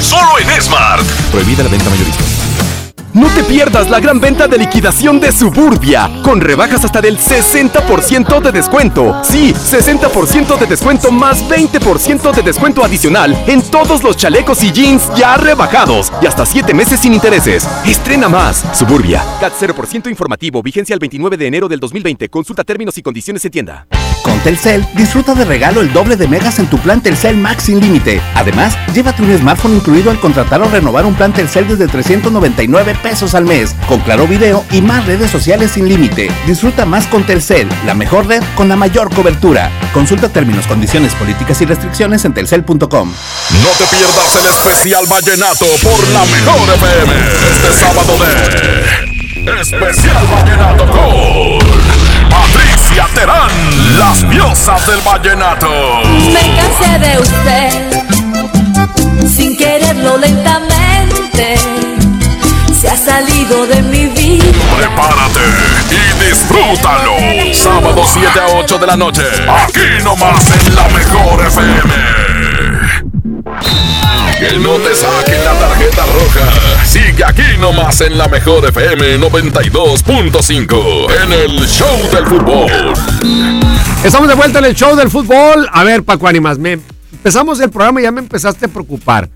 Solo 0.00 0.38
en 0.38 0.62
Smart. 0.62 1.04
Prohibida 1.30 1.62
la 1.62 1.70
venta 1.70 1.88
mayorista. 1.90 2.29
No 3.12 3.28
te 3.34 3.42
pierdas 3.42 3.90
la 3.90 3.98
gran 3.98 4.20
venta 4.20 4.46
de 4.46 4.56
liquidación 4.56 5.18
de 5.18 5.32
Suburbia, 5.32 6.08
con 6.22 6.40
rebajas 6.40 6.84
hasta 6.84 7.00
del 7.00 7.18
60% 7.18 8.40
de 8.40 8.52
descuento. 8.52 9.20
Sí, 9.24 9.52
60% 9.52 10.56
de 10.56 10.66
descuento 10.66 11.10
más 11.10 11.42
20% 11.48 12.32
de 12.32 12.42
descuento 12.42 12.84
adicional 12.84 13.36
en 13.48 13.62
todos 13.62 14.04
los 14.04 14.16
chalecos 14.16 14.62
y 14.62 14.70
jeans 14.70 15.10
ya 15.16 15.36
rebajados 15.36 16.12
y 16.22 16.26
hasta 16.26 16.46
7 16.46 16.72
meses 16.72 17.00
sin 17.00 17.12
intereses. 17.12 17.68
Estrena 17.84 18.28
más. 18.28 18.64
Suburbia. 18.74 19.24
CAT 19.40 19.54
0% 19.58 20.08
informativo, 20.08 20.62
vigencia 20.62 20.94
el 20.94 21.00
29 21.00 21.36
de 21.36 21.46
enero 21.46 21.68
del 21.68 21.80
2020. 21.80 22.28
Consulta 22.28 22.62
términos 22.62 22.96
y 22.96 23.02
condiciones 23.02 23.44
en 23.44 23.50
tienda. 23.50 23.86
Con 24.22 24.38
Telcel, 24.40 24.86
disfruta 24.94 25.34
de 25.34 25.44
regalo 25.44 25.80
el 25.80 25.92
doble 25.92 26.16
de 26.16 26.28
megas 26.28 26.58
en 26.58 26.66
tu 26.66 26.78
plan 26.78 27.00
Telcel 27.00 27.36
Max 27.36 27.64
sin 27.64 27.80
límite. 27.80 28.20
Además, 28.34 28.76
llévate 28.94 29.22
un 29.22 29.36
smartphone 29.36 29.76
incluido 29.76 30.10
al 30.10 30.20
contratar 30.20 30.60
o 30.62 30.68
renovar 30.68 31.06
un 31.06 31.14
plan 31.14 31.32
Telcel 31.32 31.68
desde 31.68 31.88
399 31.88 32.96
pesos 33.02 33.34
al 33.34 33.44
mes, 33.44 33.74
con 33.88 34.00
claro 34.00 34.26
video 34.26 34.64
y 34.72 34.82
más 34.82 35.06
redes 35.06 35.30
sociales 35.30 35.72
sin 35.72 35.88
límite. 35.88 36.30
Disfruta 36.46 36.84
más 36.84 37.06
con 37.06 37.24
Telcel, 37.24 37.68
la 37.86 37.94
mejor 37.94 38.26
red 38.26 38.42
con 38.56 38.68
la 38.68 38.76
mayor 38.76 39.14
cobertura. 39.14 39.70
Consulta 39.92 40.28
términos, 40.28 40.66
condiciones, 40.66 41.14
políticas 41.14 41.60
y 41.60 41.66
restricciones 41.66 42.24
en 42.24 42.34
telcel.com. 42.34 42.78
No 42.78 43.68
te 43.78 43.84
pierdas 43.96 44.36
el 44.36 44.46
especial 44.46 45.04
vallenato 45.06 45.66
por 45.82 46.08
la 46.08 46.24
mejor 46.26 46.74
FM. 46.74 47.14
Este 47.52 47.80
sábado 47.80 48.18
de 48.18 49.20
Especial 49.46 50.26
Vallenato 50.26 50.86
con 50.86 52.59
Patricia 52.90 53.06
Terán, 53.14 53.50
las 53.98 54.28
diosas 54.28 54.84
del 54.86 55.00
vallenato. 55.02 55.68
Me 56.32 56.56
cansé 56.56 56.98
de 56.98 57.18
usted, 57.20 57.70
sin 59.28 59.56
quererlo 59.56 60.16
lentamente. 60.18 61.56
Se 62.74 62.88
ha 62.88 62.96
salido 62.96 63.66
de 63.66 63.82
mi 63.82 64.06
vida. 64.06 64.44
Prepárate 64.76 65.40
y 65.90 66.30
disfrútalo. 66.30 67.14
Sábado 67.54 68.02
7 68.12 68.40
a 68.40 68.46
8 68.58 68.78
de 68.78 68.86
la 68.86 68.96
noche. 68.96 69.22
Aquí 69.48 70.02
nomás 70.02 70.50
en 70.66 70.74
la 70.74 70.88
mejor 70.88 71.46
FM. 71.46 71.94
Que 74.40 74.58
no 74.58 74.76
te 74.78 74.94
saquen 74.94 75.44
la 75.44 75.52
tarjeta 75.52 76.06
roja. 76.06 76.84
Sigue 76.86 77.22
aquí 77.26 77.42
nomás 77.60 78.00
en 78.00 78.16
la 78.16 78.26
mejor 78.26 78.66
FM 78.66 79.18
92.5 79.20 81.06
en 81.22 81.32
el 81.32 81.68
Show 81.68 82.10
del 82.10 82.26
Fútbol. 82.26 82.94
Estamos 84.02 84.28
de 84.28 84.34
vuelta 84.34 84.60
en 84.60 84.64
el 84.64 84.74
show 84.74 84.96
del 84.96 85.10
fútbol. 85.10 85.68
A 85.70 85.84
ver, 85.84 86.04
Paco 86.04 86.26
Ánimas, 86.26 86.58
me, 86.58 86.80
empezamos 87.12 87.60
el 87.60 87.68
programa 87.68 88.00
y 88.00 88.04
ya 88.04 88.12
me 88.12 88.20
empezaste 88.20 88.64
a 88.64 88.68
preocupar. 88.68 89.28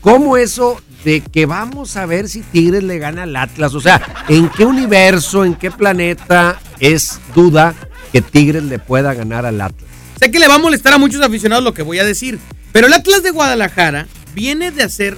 ¿Cómo 0.00 0.36
eso 0.36 0.80
de 1.04 1.20
que 1.20 1.46
vamos 1.46 1.96
a 1.96 2.06
ver 2.06 2.28
si 2.28 2.42
Tigres 2.42 2.84
le 2.84 3.00
gana 3.00 3.24
al 3.24 3.34
Atlas? 3.34 3.74
O 3.74 3.80
sea, 3.80 4.00
¿en 4.28 4.48
qué 4.50 4.64
universo, 4.64 5.44
en 5.44 5.56
qué 5.56 5.72
planeta 5.72 6.60
es 6.78 7.18
duda 7.34 7.74
que 8.12 8.22
Tigres 8.22 8.62
le 8.62 8.78
pueda 8.78 9.14
ganar 9.14 9.46
al 9.46 9.60
Atlas? 9.60 9.90
sé 10.20 10.30
que 10.30 10.38
le 10.38 10.46
va 10.46 10.54
a 10.54 10.58
molestar 10.58 10.92
a 10.92 10.98
muchos 10.98 11.20
aficionados 11.20 11.64
lo 11.64 11.74
que 11.74 11.82
voy 11.82 11.98
a 11.98 12.04
decir, 12.04 12.38
pero 12.70 12.86
el 12.86 12.92
Atlas 12.92 13.24
de 13.24 13.30
Guadalajara 13.30 14.06
viene 14.34 14.70
de 14.70 14.82
hacer 14.82 15.16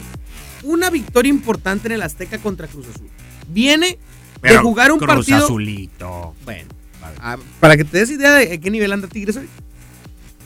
una 0.63 0.91
victoria 0.91 1.31
importante 1.31 1.89
en 1.89 1.93
el 1.93 2.03
Azteca 2.03 2.39
contra 2.39 2.67
Cruz 2.67 2.87
Azul. 2.95 3.09
Viene 3.49 3.99
de 4.43 4.57
jugar 4.59 4.93
un 4.93 4.99
Cruz 4.99 5.09
partido. 5.15 5.45
Azulito. 5.45 6.35
Bueno, 6.45 6.69
ah, 7.21 7.37
para 7.61 7.77
que 7.77 7.85
te 7.85 7.99
des 7.99 8.11
idea 8.11 8.33
de 8.35 8.59
qué 8.61 8.71
nivel 8.71 8.93
anda 8.93 9.09
Tigres 9.09 9.37
hoy. 9.37 9.49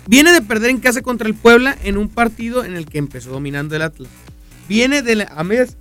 Viene 0.07 0.33
de 0.33 0.43
perder 0.43 0.71
en 0.71 0.79
casa 0.79 1.03
contra 1.03 1.29
el 1.29 1.35
Puebla 1.35 1.77
en 1.85 1.97
un 1.97 2.09
partido 2.09 2.65
en 2.65 2.75
el 2.75 2.87
que 2.87 2.99
empezó 2.99 3.31
dominando 3.31 3.77
el 3.77 3.83
Atlas. 3.83 4.11
Viene 4.69 5.03
de 5.03 5.15
la, 5.17 5.25
a 5.25 5.45
medias- 5.45 5.77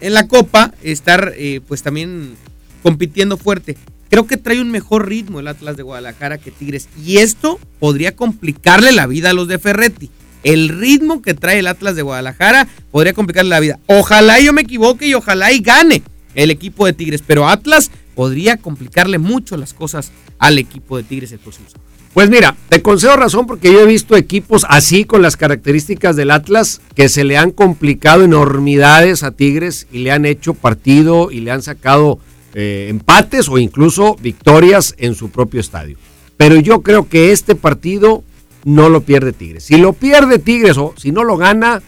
en 0.00 0.14
la 0.14 0.28
Copa 0.28 0.72
estar 0.82 1.32
eh, 1.36 1.60
pues 1.66 1.82
también 1.82 2.34
compitiendo 2.82 3.36
fuerte. 3.36 3.76
Creo 4.08 4.26
que 4.26 4.36
trae 4.36 4.60
un 4.60 4.70
mejor 4.70 5.08
ritmo 5.08 5.40
el 5.40 5.46
Atlas 5.48 5.76
de 5.76 5.82
Guadalajara 5.82 6.38
que 6.38 6.50
Tigres. 6.50 6.88
Y 7.04 7.18
esto 7.18 7.60
podría 7.78 8.16
complicarle 8.16 8.92
la 8.92 9.06
vida 9.06 9.30
a 9.30 9.34
los 9.34 9.46
de 9.46 9.58
Ferretti. 9.58 10.10
El 10.42 10.68
ritmo 10.68 11.22
que 11.22 11.34
trae 11.34 11.58
el 11.58 11.66
Atlas 11.66 11.96
de 11.96 12.02
Guadalajara 12.02 12.66
podría 12.90 13.12
complicarle 13.12 13.50
la 13.50 13.60
vida. 13.60 13.78
Ojalá 13.86 14.40
yo 14.40 14.52
me 14.52 14.62
equivoque 14.62 15.06
y 15.06 15.14
ojalá 15.14 15.52
y 15.52 15.60
gane 15.60 16.02
el 16.34 16.50
equipo 16.50 16.86
de 16.86 16.92
Tigres. 16.92 17.22
Pero 17.26 17.48
Atlas 17.48 17.90
podría 18.14 18.56
complicarle 18.56 19.18
mucho 19.18 19.56
las 19.56 19.74
cosas 19.74 20.12
al 20.38 20.58
equipo 20.58 20.96
de 20.96 21.02
Tigres 21.02 21.32
el 21.32 21.38
próximo. 21.38 21.68
Pues 22.14 22.28
mira, 22.28 22.56
te 22.68 22.82
concedo 22.82 23.16
razón 23.16 23.46
porque 23.46 23.72
yo 23.72 23.80
he 23.82 23.86
visto 23.86 24.16
equipos 24.16 24.66
así 24.68 25.04
con 25.04 25.22
las 25.22 25.36
características 25.36 26.16
del 26.16 26.32
Atlas 26.32 26.80
que 26.96 27.08
se 27.08 27.22
le 27.22 27.36
han 27.36 27.52
complicado 27.52 28.24
enormidades 28.24 29.22
a 29.22 29.30
Tigres 29.30 29.86
y 29.92 29.98
le 29.98 30.10
han 30.10 30.26
hecho 30.26 30.54
partido 30.54 31.30
y 31.30 31.40
le 31.40 31.52
han 31.52 31.62
sacado 31.62 32.18
eh, 32.54 32.88
empates 32.90 33.48
o 33.48 33.58
incluso 33.58 34.16
victorias 34.20 34.96
en 34.98 35.14
su 35.14 35.30
propio 35.30 35.60
estadio. 35.60 35.98
Pero 36.36 36.56
yo 36.56 36.82
creo 36.82 37.08
que 37.08 37.30
este 37.30 37.54
partido 37.54 38.24
no 38.64 38.88
lo 38.88 39.02
pierde 39.02 39.32
Tigres. 39.32 39.64
Si 39.64 39.76
lo 39.76 39.92
pierde 39.92 40.38
Tigres 40.38 40.76
o 40.78 40.94
si 40.96 41.12
no 41.12 41.24
lo 41.24 41.36
gana, 41.36 41.82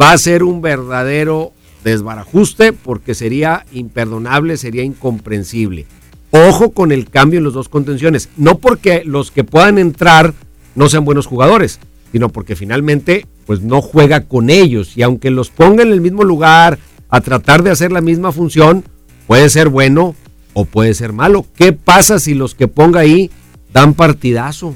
va 0.00 0.12
a 0.12 0.18
ser 0.18 0.42
un 0.42 0.60
verdadero 0.60 1.52
desbarajuste 1.84 2.72
porque 2.72 3.14
sería 3.14 3.64
imperdonable, 3.72 4.56
sería 4.56 4.82
incomprensible. 4.82 5.86
Ojo 6.30 6.72
con 6.72 6.92
el 6.92 7.08
cambio 7.08 7.38
en 7.38 7.44
los 7.44 7.54
dos 7.54 7.68
contenciones. 7.68 8.28
No 8.36 8.58
porque 8.58 9.02
los 9.04 9.30
que 9.30 9.44
puedan 9.44 9.78
entrar 9.78 10.34
no 10.74 10.88
sean 10.88 11.04
buenos 11.04 11.26
jugadores, 11.26 11.78
sino 12.12 12.28
porque 12.28 12.56
finalmente 12.56 13.26
pues 13.46 13.62
no 13.62 13.80
juega 13.80 14.22
con 14.22 14.50
ellos. 14.50 14.96
Y 14.96 15.02
aunque 15.02 15.30
los 15.30 15.50
ponga 15.50 15.82
en 15.82 15.92
el 15.92 16.00
mismo 16.00 16.24
lugar 16.24 16.78
a 17.08 17.20
tratar 17.20 17.62
de 17.62 17.70
hacer 17.70 17.92
la 17.92 18.00
misma 18.00 18.32
función, 18.32 18.84
puede 19.26 19.48
ser 19.48 19.68
bueno 19.68 20.14
o 20.52 20.64
puede 20.64 20.94
ser 20.94 21.12
malo. 21.12 21.46
¿Qué 21.56 21.72
pasa 21.72 22.18
si 22.18 22.34
los 22.34 22.54
que 22.54 22.68
ponga 22.68 23.00
ahí 23.00 23.30
dan 23.72 23.94
partidazo? 23.94 24.74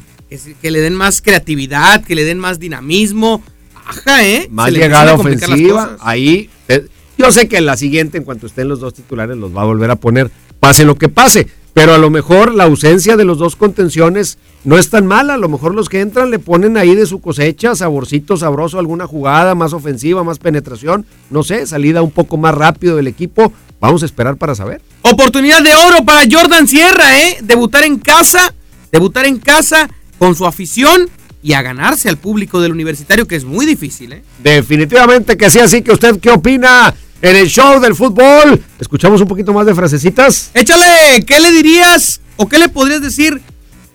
Que, 0.61 0.71
le 0.71 0.81
den 0.81 0.95
más 0.95 1.21
creatividad, 1.21 2.05
que 2.05 2.15
le 2.15 2.25
den 2.25 2.39
más 2.39 2.61
dinamismo. 2.61 3.43
Ajá, 3.85 4.25
¿eh? 4.25 4.47
Más 4.51 4.71
llegada 4.73 5.15
ofensiva. 5.15 5.97
Ahí, 6.01 6.49
eh, 6.69 6.87
yo 7.19 7.33
sé 7.33 7.49
que 7.49 7.57
en 7.57 7.67
la 7.67 7.77
siguiente, 7.77 8.17
en 8.17 8.25
cuanto 8.25 8.47
estén 8.47 8.69
los 8.69 8.79
dos 8.79 8.95
titulares, 8.95 9.37
los 9.37 9.55
va 9.55 9.63
a 9.63 9.65
volver 9.65 9.91
a 9.91 9.97
poner, 9.97 10.31
pase 10.61 10.85
lo 10.85 10.95
que 10.97 11.09
pase. 11.09 11.49
Pero 11.73 11.95
a 11.95 11.99
lo 11.99 12.11
mejor 12.11 12.55
la 12.55 12.65
ausencia 12.65 13.17
de 13.17 13.25
los 13.25 13.39
dos 13.39 13.57
contenciones 13.57 14.39
no 14.65 14.77
es 14.79 14.91
tan 14.91 15.07
mala. 15.07 15.35
A 15.35 15.39
lo 15.39 15.49
mejor 15.49 15.75
los 15.75 15.89
que 15.89 16.01
entran 16.01 16.31
le 16.31 16.39
ponen 16.39 16.77
ahí 16.77 16.95
de 16.95 17.07
su 17.07 17.21
cosecha, 17.21 17.75
saborcito 17.75 18.37
sabroso, 18.37 18.79
alguna 18.79 19.07
jugada 19.07 19.55
más 19.55 19.73
ofensiva, 19.73 20.25
más 20.25 20.39
penetración. 20.39 21.07
No 21.31 21.43
sé, 21.43 21.67
salida 21.67 22.03
un 22.03 22.11
poco 22.11 22.37
más 22.37 22.55
rápido 22.55 22.97
del 22.97 23.07
equipo. 23.07 23.53
Vamos 23.81 24.03
a 24.03 24.07
esperar 24.07 24.37
para 24.37 24.55
saber. 24.55 24.81
Oportunidad 25.03 25.63
de 25.63 25.75
oro 25.75 26.05
para 26.05 26.23
Jordan 26.31 26.67
Sierra, 26.67 27.21
¿eh? 27.21 27.39
Debutar 27.43 27.85
en 27.85 27.99
casa, 27.99 28.53
debutar 28.93 29.27
en 29.27 29.39
casa 29.39 29.89
con 30.21 30.37
su 30.37 30.47
afición 30.47 31.09
y 31.43 31.55
a 31.55 31.63
ganarse 31.63 32.11
al 32.11 32.19
público 32.19 32.61
del 32.61 32.73
universitario, 32.73 33.27
que 33.27 33.37
es 33.37 33.45
muy 33.45 33.65
difícil, 33.65 34.13
¿eh? 34.13 34.23
Definitivamente 34.43 35.39
que 35.39 35.49
sí, 35.49 35.59
así 35.59 35.81
que 35.81 35.93
usted 35.93 36.21
qué 36.21 36.31
opina 36.31 36.95
en 37.23 37.37
el 37.37 37.49
show 37.49 37.81
del 37.81 37.95
fútbol. 37.95 38.63
Escuchamos 38.79 39.23
un 39.23 39.29
poquito 39.29 39.55
más 39.55 39.65
de 39.65 39.75
frasecitas. 39.75 40.51
Échale, 40.53 41.25
¿qué 41.27 41.41
le 41.41 41.51
dirías 41.53 42.21
o 42.37 42.47
qué 42.47 42.59
le 42.59 42.69
podrías 42.69 43.01
decir 43.01 43.41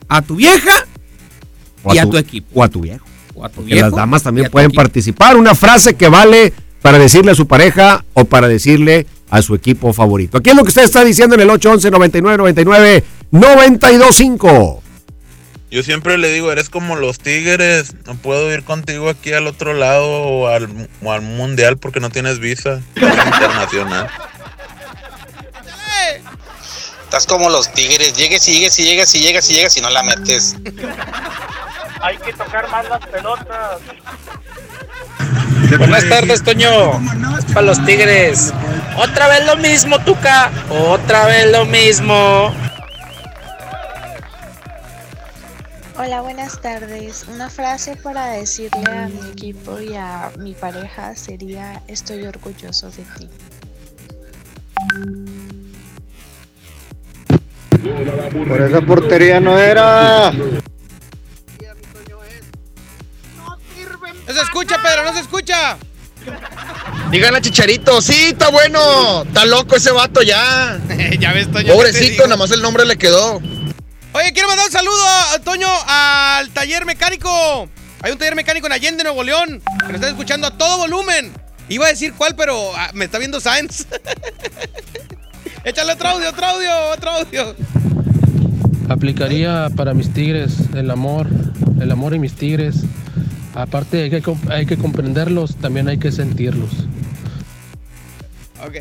a 0.08 0.20
tu 0.20 0.34
vieja 0.34 0.86
O 1.84 1.94
y 1.94 1.98
a 1.98 2.06
tu 2.10 2.16
equipo? 2.16 2.48
O 2.54 2.64
a 2.64 2.68
tu 2.68 2.80
viejo. 2.80 3.06
O 3.36 3.44
a 3.44 3.48
tu 3.48 3.56
Porque 3.56 3.74
viejo 3.74 3.86
las 3.90 3.96
damas 3.96 4.24
también 4.24 4.50
pueden 4.50 4.70
equipo. 4.70 4.82
participar. 4.82 5.36
Una 5.36 5.54
frase 5.54 5.94
que 5.94 6.08
vale 6.08 6.52
para 6.82 6.98
decirle 6.98 7.30
a 7.30 7.34
su 7.36 7.46
pareja 7.46 8.04
o 8.14 8.24
para 8.24 8.48
decirle 8.48 9.06
a 9.30 9.42
su 9.42 9.54
equipo 9.54 9.92
favorito. 9.92 10.38
Aquí 10.38 10.50
es 10.50 10.56
lo 10.56 10.64
que 10.64 10.68
usted 10.70 10.82
está 10.82 11.04
diciendo 11.04 11.36
en 11.36 11.42
el 11.42 11.50
811 11.50 11.88
99 11.92 12.36
99 12.38 13.04
925. 13.30 14.82
Yo 15.70 15.82
siempre 15.82 16.16
le 16.16 16.30
digo, 16.30 16.52
eres 16.52 16.70
como 16.70 16.96
los 16.96 17.18
tigres, 17.18 17.94
no 18.06 18.14
puedo 18.14 18.52
ir 18.52 18.62
contigo 18.64 19.08
aquí 19.08 19.32
al 19.32 19.46
otro 19.46 19.74
lado 19.74 20.06
o 20.06 20.46
al, 20.46 20.88
o 21.02 21.12
al 21.12 21.22
mundial 21.22 21.76
porque 21.76 21.98
no 22.00 22.10
tienes 22.10 22.38
visa 22.38 22.80
internacional. 22.96 24.08
Estás 27.02 27.26
como 27.26 27.50
los 27.50 27.72
tigres, 27.72 28.16
llegues 28.16 28.46
y 28.48 28.52
llegues 28.52 28.78
y 28.78 28.84
llegues 28.84 29.14
y 29.14 29.20
llegues 29.20 29.50
y 29.50 29.54
llegues 29.54 29.76
y 29.76 29.80
no 29.80 29.90
la 29.90 30.02
metes. 30.02 30.56
Hay 32.02 32.16
que 32.18 32.32
tocar 32.32 32.68
más 32.70 32.88
las 32.88 33.06
pelotas. 33.06 33.80
Buenas 35.78 36.08
tardes, 36.08 36.42
Toño. 36.42 36.70
Para 37.54 37.62
los 37.62 37.84
Tigres. 37.84 38.52
Otra 38.96 39.28
vez 39.28 39.44
lo 39.46 39.56
mismo, 39.56 39.98
Tuca. 40.00 40.50
Otra 40.70 41.26
vez 41.26 41.50
lo 41.50 41.64
mismo. 41.64 42.54
Hola, 45.98 46.20
buenas 46.20 46.60
tardes. 46.60 47.24
Una 47.26 47.48
frase 47.48 47.96
para 47.96 48.26
decirle 48.26 48.84
a 48.86 49.08
mi 49.08 49.30
equipo 49.30 49.80
y 49.80 49.94
a 49.94 50.30
mi 50.38 50.52
pareja 50.52 51.16
sería 51.16 51.82
estoy 51.88 52.26
orgulloso 52.26 52.90
de 52.90 53.02
ti. 53.18 53.30
Por 58.46 58.60
esa 58.60 58.82
portería 58.82 59.40
no 59.40 59.58
era. 59.58 60.32
No 60.32 60.74
se 64.34 64.40
escucha, 64.42 64.76
Pedro, 64.82 65.04
no 65.04 65.14
se 65.14 65.20
escucha. 65.20 65.78
Díganle 67.10 67.38
a 67.38 67.40
Chicharito, 67.40 68.02
sí, 68.02 68.26
está 68.32 68.50
bueno. 68.50 69.22
Está 69.22 69.46
loco 69.46 69.76
ese 69.76 69.92
vato 69.92 70.20
ya. 70.20 70.78
ya 71.18 71.32
ves, 71.32 71.50
Toño. 71.50 71.64
¿qué 71.64 71.70
te 71.70 71.72
Pobrecito, 71.72 72.24
nada 72.24 72.36
más 72.36 72.50
el 72.50 72.60
nombre 72.60 72.84
le 72.84 72.98
quedó. 72.98 73.40
Oye, 74.16 74.32
quiero 74.32 74.48
mandar 74.48 74.64
un 74.64 74.72
saludo, 74.72 75.04
a, 75.34 75.38
Toño, 75.40 75.68
al 75.86 76.48
taller 76.48 76.86
mecánico. 76.86 77.28
Hay 78.00 78.12
un 78.12 78.16
taller 78.16 78.34
mecánico 78.34 78.66
en 78.66 78.72
Allende, 78.72 79.02
Nuevo 79.02 79.22
León, 79.22 79.60
que 79.80 79.86
nos 79.88 79.96
está 79.96 80.08
escuchando 80.08 80.46
a 80.46 80.56
todo 80.56 80.78
volumen. 80.78 81.32
Iba 81.68 81.84
a 81.84 81.90
decir 81.90 82.14
cuál, 82.14 82.34
pero 82.34 82.74
ah, 82.74 82.92
me 82.94 83.04
está 83.04 83.18
viendo 83.18 83.40
Sáenz. 83.40 83.86
Échale 85.64 85.92
otro 85.92 86.08
audio, 86.08 86.30
otro 86.30 86.46
audio, 86.46 86.70
otro 86.94 87.10
audio. 87.10 87.56
Aplicaría 88.88 89.68
para 89.76 89.92
mis 89.92 90.10
tigres 90.10 90.60
el 90.74 90.90
amor, 90.90 91.28
el 91.78 91.90
amor 91.90 92.14
y 92.14 92.18
mis 92.18 92.32
tigres. 92.32 92.84
Aparte 93.54 94.04
hay 94.04 94.10
que, 94.10 94.22
hay 94.48 94.64
que 94.64 94.78
comprenderlos, 94.78 95.56
también 95.56 95.88
hay 95.88 95.98
que 95.98 96.10
sentirlos. 96.10 96.70
Ok. 98.66 98.76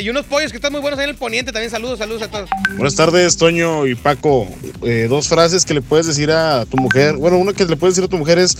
Y 0.00 0.08
unos 0.10 0.26
pollos 0.26 0.50
que 0.50 0.56
están 0.56 0.72
muy 0.72 0.80
buenos 0.80 0.98
ahí 0.98 1.04
en 1.04 1.10
el 1.10 1.16
poniente. 1.16 1.52
También 1.52 1.70
saludos, 1.70 1.98
saludos 1.98 2.22
a 2.22 2.28
todos. 2.28 2.50
Buenas 2.74 2.94
tardes, 2.94 3.36
Toño 3.36 3.86
y 3.86 3.94
Paco. 3.94 4.48
Eh, 4.82 5.06
dos 5.08 5.28
frases 5.28 5.64
que 5.64 5.74
le 5.74 5.82
puedes 5.82 6.06
decir 6.06 6.30
a 6.30 6.66
tu 6.66 6.76
mujer. 6.76 7.16
Bueno, 7.16 7.38
una 7.38 7.52
que 7.52 7.64
le 7.64 7.76
puedes 7.76 7.94
decir 7.94 8.06
a 8.06 8.10
tu 8.10 8.18
mujer 8.18 8.38
es, 8.38 8.56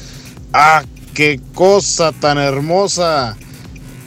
ah, 0.52 0.84
qué 1.14 1.40
cosa 1.54 2.12
tan 2.12 2.38
hermosa. 2.38 3.36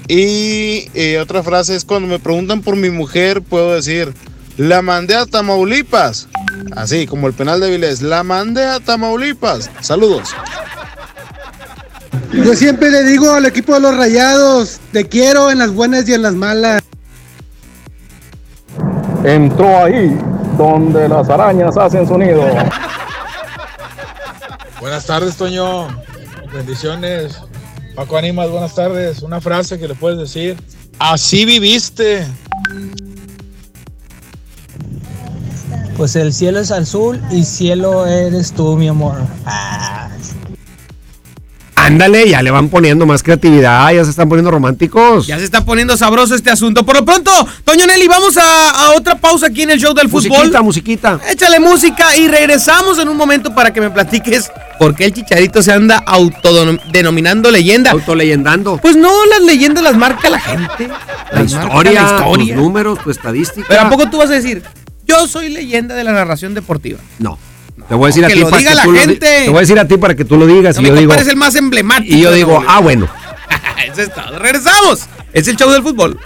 Y 0.08 0.90
eh, 0.94 1.20
otra 1.20 1.44
frase 1.44 1.76
es 1.76 1.86
cuando 1.86 2.08
me 2.08 2.20
preguntan 2.20 2.62
por 2.62 2.76
mi 2.76 2.90
mujer, 2.90 3.42
puedo 3.42 3.74
decir, 3.74 4.14
la 4.58 4.82
mandé 4.82 5.16
a 5.16 5.26
Tamaulipas. 5.26 6.28
Así, 6.76 7.08
como 7.08 7.28
el 7.28 7.34
penal 7.34 7.60
de 7.60 7.70
Vilés, 7.70 8.02
la 8.02 8.24
mandé 8.24 8.66
a 8.66 8.80
Tamaulipas. 8.80 9.70
Saludos. 9.82 10.30
Yo 12.34 12.56
siempre 12.56 12.92
le 12.92 13.04
digo 13.04 13.32
al 13.34 13.46
equipo 13.46 13.74
de 13.74 13.82
los 13.82 13.96
rayados, 13.96 14.80
te 14.92 15.08
quiero 15.08 15.52
en 15.52 15.60
las 15.60 15.74
buenas 15.74 16.08
y 16.08 16.14
en 16.14 16.22
las 16.22 16.34
malas. 16.34 16.82
Entró 19.24 19.84
ahí 19.84 20.18
donde 20.58 21.08
las 21.08 21.30
arañas 21.30 21.78
hacen 21.78 22.08
su 22.08 22.18
nido. 22.18 22.44
Buenas 24.80 25.06
tardes, 25.06 25.36
Toño. 25.36 25.88
Bendiciones. 26.54 27.40
Paco 27.96 28.18
Animas, 28.18 28.50
buenas 28.50 28.74
tardes. 28.74 29.22
Una 29.22 29.40
frase 29.40 29.78
que 29.78 29.88
le 29.88 29.96
puedes 29.96 30.18
decir. 30.18 30.58
Así 30.98 31.46
viviste. 31.46 32.26
Pues 35.98 36.16
el 36.16 36.34
cielo 36.34 36.60
es 36.60 36.72
azul 36.72 37.22
y 37.30 37.44
cielo 37.44 38.08
eres 38.08 38.54
tú, 38.54 38.76
mi 38.76 38.88
amor. 38.88 39.18
Ah. 39.46 40.01
Ándale, 41.92 42.30
ya 42.30 42.42
le 42.42 42.52
van 42.52 42.70
poniendo 42.70 43.06
más 43.06 43.22
creatividad, 43.22 43.92
ya 43.92 44.04
se 44.06 44.12
están 44.12 44.30
poniendo 44.30 44.50
románticos. 44.50 45.28
Ya 45.28 45.38
se 45.38 45.44
está 45.44 45.66
poniendo 45.66 45.98
sabroso 45.98 46.36
este 46.36 46.50
asunto. 46.50 46.86
Por 46.86 46.96
lo 46.96 47.04
pronto, 47.04 47.32
Toño 47.66 47.86
Nelly, 47.86 48.08
vamos 48.08 48.38
a, 48.38 48.70
a 48.70 48.92
otra 48.96 49.16
pausa 49.16 49.48
aquí 49.48 49.64
en 49.64 49.72
el 49.72 49.80
show 49.80 49.94
del 49.94 50.08
fútbol. 50.08 50.30
Musiquita, 50.30 50.62
musiquita. 50.62 51.20
Échale 51.30 51.60
música 51.60 52.16
y 52.16 52.30
regresamos 52.30 52.98
en 52.98 53.10
un 53.10 53.18
momento 53.18 53.54
para 53.54 53.74
que 53.74 53.82
me 53.82 53.90
platiques 53.90 54.50
por 54.80 54.96
qué 54.96 55.06
el 55.06 55.14
chicharito 55.14 55.62
se 55.62 55.74
anda 55.74 56.02
autodenominando 56.06 57.52
leyenda. 57.52 57.92
Autoleyendando. 57.92 58.78
Pues 58.78 58.96
no, 58.96 59.26
las 59.26 59.42
leyendas 59.42 59.84
las 59.84 59.98
marca 59.98 60.30
la 60.30 60.40
gente. 60.40 60.90
La 61.34 61.44
historia, 61.44 61.92
la 61.92 62.04
historia. 62.04 62.56
tus 62.56 62.64
números, 62.64 63.00
tu 63.04 63.12
estadística. 63.12 63.68
Pero 63.68 63.82
¿a 63.82 63.90
poco 63.90 64.10
tú 64.10 64.18
vas 64.18 64.30
a 64.30 64.34
decir, 64.34 64.64
yo 65.06 65.28
soy 65.28 65.50
leyenda 65.50 65.94
de 65.94 66.06
la 66.06 66.14
narración 66.14 66.54
deportiva? 66.54 67.00
No. 67.20 67.38
Te 67.92 67.96
voy 67.96 68.06
a 68.06 68.08
decir 68.08 68.24
a 68.24 68.28
que 68.30 68.34
ti 68.36 68.40
lo 68.40 68.50
para 68.50 68.58
diga 68.60 68.70
que 68.72 68.76
la 68.78 68.84
tú 68.84 68.92
lo. 68.94 69.02
Te 69.20 69.50
voy 69.50 69.58
a 69.58 69.60
decir 69.60 69.80
a 69.80 69.86
ti 69.86 69.98
para 69.98 70.16
que 70.16 70.24
tú 70.24 70.38
lo 70.38 70.48
digas 70.48 70.78
No, 70.78 70.82
y 70.82 70.86
yo 70.86 70.96
digo. 70.96 71.14
es 71.14 71.28
el 71.28 71.36
más 71.36 71.56
emblemático. 71.56 72.16
Y 72.16 72.22
yo 72.22 72.32
digo, 72.32 72.64
ah, 72.66 72.80
bueno. 72.80 73.10
Eso 73.86 74.04
es 74.04 74.14
todo. 74.14 74.40
Regresamos. 74.40 75.02
Es 75.34 75.46
el 75.50 75.58
show 75.58 75.70
del 75.70 75.84
fútbol. 75.84 76.18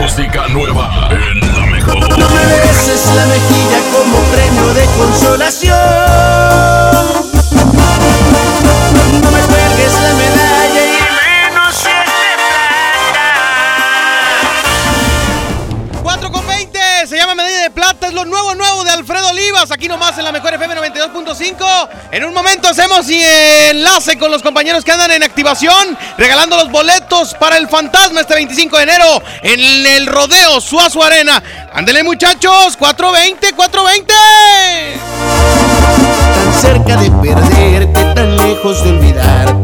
Música 0.00 0.46
nueva 0.52 1.08
en 1.10 1.40
la 1.52 1.66
mejor. 1.66 2.16
No 2.16 2.28
me 2.28 2.44
beses 2.46 3.06
la 3.16 3.26
mejilla 3.26 3.80
como 3.92 4.18
premio 4.30 4.72
de 4.72 4.84
consolación. 4.96 6.73
Y 23.02 23.20
enlace 23.70 24.16
con 24.16 24.30
los 24.30 24.40
compañeros 24.40 24.84
que 24.84 24.92
andan 24.92 25.10
en 25.10 25.24
activación, 25.24 25.98
regalando 26.16 26.56
los 26.56 26.70
boletos 26.70 27.34
para 27.34 27.56
el 27.56 27.68
fantasma 27.68 28.20
este 28.20 28.34
25 28.34 28.76
de 28.76 28.82
enero 28.84 29.22
en 29.42 29.58
el 29.84 30.06
rodeo 30.06 30.60
Suazo 30.60 31.02
Arena. 31.02 31.42
Ándele 31.72 32.04
muchachos, 32.04 32.76
420, 32.76 33.52
420. 33.52 34.14
tan 36.34 36.54
cerca 36.60 36.96
de 36.96 37.10
perderte, 37.10 38.14
tan 38.14 38.36
lejos 38.36 38.84
de 38.84 38.90
olvidarte, 38.90 39.63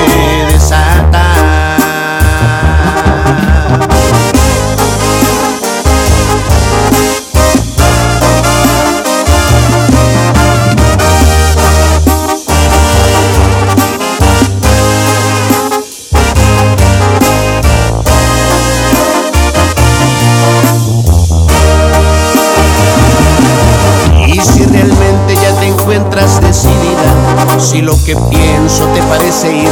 que 28.11 28.17
pienso 28.29 28.85
te 28.87 29.01
parece 29.03 29.47
irrelevante, 29.55 29.70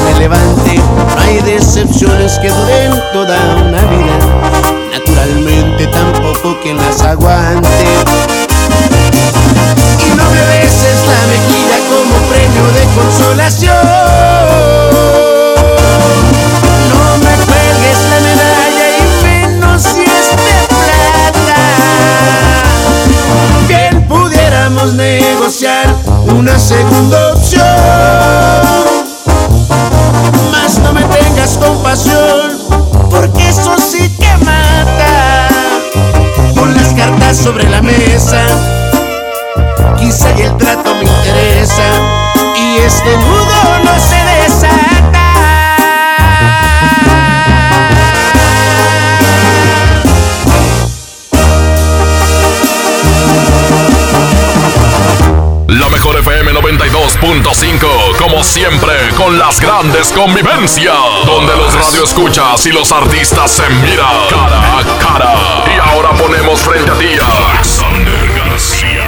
con 59.19 59.38
las 59.38 59.60
grandes 59.60 60.13
convivencias, 60.13 60.95
donde 61.25 61.53
los 61.58 61.73
radioescuchas 61.73 62.65
y 62.65 62.71
los 62.71 62.89
artistas 62.89 63.51
se 63.51 63.69
miran 63.69 64.15
cara 64.29 64.77
a 64.77 64.84
cara. 64.97 65.34
Y 65.67 65.89
ahora 65.89 66.12
ponemos 66.12 66.62
frente 66.62 66.89
a 66.89 66.93
ti 66.95 67.10
a 67.21 67.51
Alexander 67.51 68.32
García, 68.38 69.03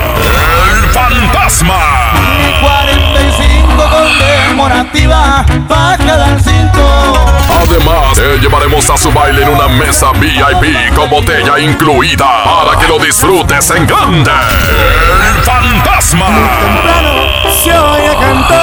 el 0.73 0.89
fantasma. 0.89 1.79
45 2.59 3.89
conmemorativa 3.89 5.45
para 5.69 5.97
cada 5.97 6.39
cinco. 6.39 7.31
Además, 7.61 8.13
te 8.15 8.37
llevaremos 8.39 8.89
a 8.89 8.97
su 8.97 9.11
baile 9.13 9.43
en 9.43 9.49
una 9.49 9.69
mesa 9.69 10.11
VIP 10.11 10.93
con 10.93 11.09
botella 11.09 11.57
incluida 11.57 12.43
para 12.43 12.77
que 12.77 12.87
lo 12.87 12.99
disfrutes 12.99 13.71
en 13.71 13.87
grande. 13.87 14.31
El 15.29 15.43
fantasma. 15.43 16.27
Se 17.63 17.71
oye 17.71 18.15
cantar 18.19 18.60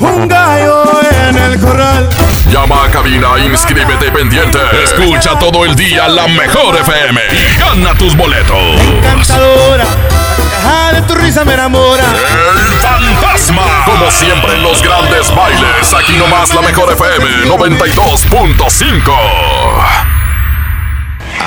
un 0.00 0.28
gallo 0.28 0.84
en 1.28 1.36
el 1.36 1.58
corral. 1.60 2.08
Llama 2.50 2.84
a 2.84 2.90
cabina, 2.90 3.38
inscríbete 3.38 4.10
pendiente. 4.10 4.58
Escucha 4.82 5.38
todo 5.38 5.64
el 5.64 5.74
día 5.74 6.08
la 6.08 6.26
mejor 6.28 6.76
FM 6.76 7.20
y 7.32 7.58
gana 7.58 7.94
tus 7.96 8.16
boletos. 8.16 8.80
Encantadora, 8.80 9.84
la 9.84 10.50
caja 10.50 10.92
de 10.92 11.02
tu 11.02 11.14
risa 11.14 11.44
me 11.44 11.54
enamora. 11.54 12.04
El 12.04 12.72
fantasma. 12.80 13.84
Como 13.84 14.10
siempre 14.10 14.54
en 14.54 14.62
los 14.62 14.82
grandes 14.82 15.34
bailes, 15.34 15.94
aquí 15.94 16.16
nomás 16.16 16.54
la 16.54 16.62
mejor 16.62 16.92
FM 16.92 17.46
92.5. 17.46 19.12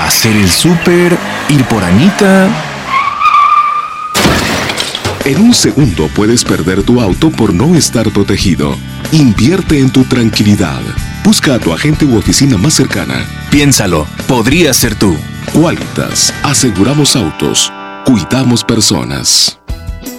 Hacer 0.06 0.36
el 0.36 0.49
súper, 0.49 1.17
ir 1.49 1.65
por 1.65 1.84
Anita. 1.84 2.47
En 5.27 5.41
un 5.41 5.53
segundo 5.53 6.07
puedes 6.15 6.45
perder 6.45 6.83
tu 6.83 7.01
auto 7.01 7.29
por 7.29 7.53
no 7.53 7.75
estar 7.75 8.09
protegido. 8.13 8.77
Invierte 9.11 9.77
en 9.77 9.91
tu 9.91 10.05
tranquilidad. 10.05 10.79
Busca 11.21 11.55
a 11.55 11.59
tu 11.59 11.73
agente 11.73 12.05
u 12.05 12.17
oficina 12.17 12.57
más 12.57 12.75
cercana. 12.75 13.25
Piénsalo, 13.51 14.07
podría 14.25 14.73
ser 14.73 14.95
tú. 14.95 15.17
Qualitas. 15.51 16.33
Aseguramos 16.43 17.17
autos. 17.17 17.69
Cuidamos 18.05 18.63
personas. 18.63 19.59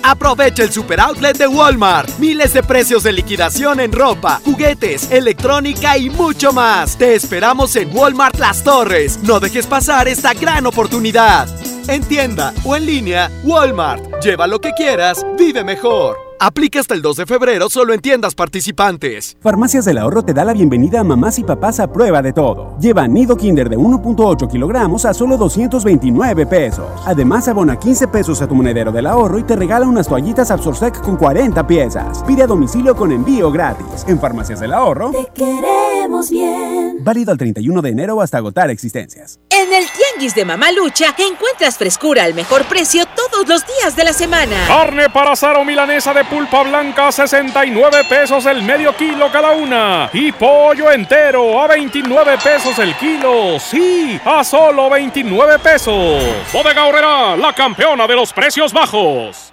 Aprovecha 0.03 0.63
el 0.63 0.73
super 0.73 1.01
outlet 1.01 1.39
de 1.39 1.49
Walmart. 1.49 2.19
Miles 2.19 2.53
de 2.53 2.63
precios 2.63 3.03
de 3.03 3.15
liquidación 3.15 3.81
en 3.81 3.93
ropa, 3.93 4.43
juguetes, 4.45 5.11
electrónica 5.11 5.97
y 5.97 6.11
mucho 6.11 6.53
más. 6.53 6.99
Te 6.99 7.15
esperamos 7.15 7.75
en 7.77 7.89
Walmart 7.97 8.39
Las 8.39 8.63
Torres. 8.63 9.19
No 9.23 9.41
dejes 9.41 9.67
pasar 9.67 10.07
esta 10.07 10.35
gran 10.35 10.67
oportunidad. 10.67 11.49
En 11.89 12.05
tienda 12.05 12.53
o 12.63 12.77
en 12.77 12.85
línea, 12.85 13.31
Walmart. 13.43 14.08
Lleva 14.21 14.49
lo 14.49 14.61
que 14.61 14.73
quieras, 14.73 15.25
vive 15.39 15.63
mejor. 15.63 16.28
Aplica 16.41 16.79
hasta 16.79 16.95
el 16.95 17.03
2 17.03 17.17
de 17.17 17.27
febrero 17.27 17.69
solo 17.69 17.93
en 17.93 18.01
tiendas 18.01 18.37
participantes. 18.37 19.37
Farmacias 19.41 19.85
del 19.85 19.99
Ahorro 19.99 20.23
te 20.23 20.33
da 20.33 20.45
la 20.45 20.53
bienvenida 20.53 21.01
a 21.01 21.05
mamás 21.05 21.37
y 21.41 21.43
papás 21.43 21.81
a 21.81 21.91
prueba 21.93 22.23
de 22.23 22.33
todo. 22.33 22.77
Lleva 22.79 23.09
nido 23.09 23.37
kinder 23.37 23.69
de 23.69 23.77
1.8 23.77 24.49
kilogramos 24.49 25.05
a 25.05 25.15
solo 25.15 25.37
229 25.37 26.47
pesos. 26.47 26.87
Además, 27.07 27.49
abona 27.49 27.77
15 27.77 28.07
pesos 28.07 28.41
a 28.41 28.47
tu 28.47 28.55
monedero 28.55 28.93
del 28.93 29.09
ahorro 29.09 29.41
y 29.41 29.43
te 29.43 29.57
regala 29.57 29.89
unas 29.89 30.07
toallitas 30.07 30.53
Absorsec 30.53 31.01
con 31.01 31.17
40 31.17 31.67
piezas. 31.67 32.23
Pide 32.23 32.45
a 32.45 32.47
domicilio 32.47 32.95
con 32.95 33.11
envío 33.11 33.51
gratis. 33.51 34.05
En 34.07 34.21
Farmacias 34.21 34.61
del 34.61 34.75
Ahorro. 34.75 35.11
Te 35.11 35.27
queremos 35.35 36.31
bien. 36.31 36.99
Válido 37.01 37.33
al 37.33 37.39
31 37.39 37.83
de 37.83 37.91
enero 37.91 38.21
hasta 38.21 38.39
agotar 38.39 38.71
existencias. 38.71 39.41
En 39.51 39.73
el 39.73 39.85
Tianguis 39.91 40.37
de 40.37 40.45
Mamalucha 40.45 41.15
encuentras 41.19 41.77
frescura 41.77 42.25
al 42.25 42.35
mejor 42.35 42.65
precio 42.67 43.05
todos 43.07 43.49
los 43.49 43.65
días 43.67 43.97
de 43.97 44.05
la 44.05 44.13
semana. 44.13 44.57
Carne 44.69 45.11
para 45.11 45.33
asar 45.33 45.57
o 45.57 45.65
milanesa 45.65 46.15
de 46.15 46.28
pulpa 46.29 46.63
blanca 46.63 47.11
69 47.11 48.05
pesos 48.09 48.47
el 48.47 48.63
medio 48.63 48.95
kilo 48.97 49.31
cada 49.33 49.51
una. 49.51 50.11
Y 50.13 50.33
pollo 50.33 50.91
entero 50.91 51.61
a 51.61 51.67
29 51.67 52.39
pesos 52.39 52.79
el 52.79 52.95
kilo. 52.97 53.59
Sí, 53.59 54.21
a 54.25 54.45
solo 54.45 54.89
29 54.91 55.59
pesos. 55.59 56.23
Bodega 56.53 56.87
Horrera, 56.87 57.37
la 57.37 57.53
campeona 57.53 58.07
de 58.07 58.15
los 58.15 58.33
precios 58.33 58.73
bajos. 58.73 59.53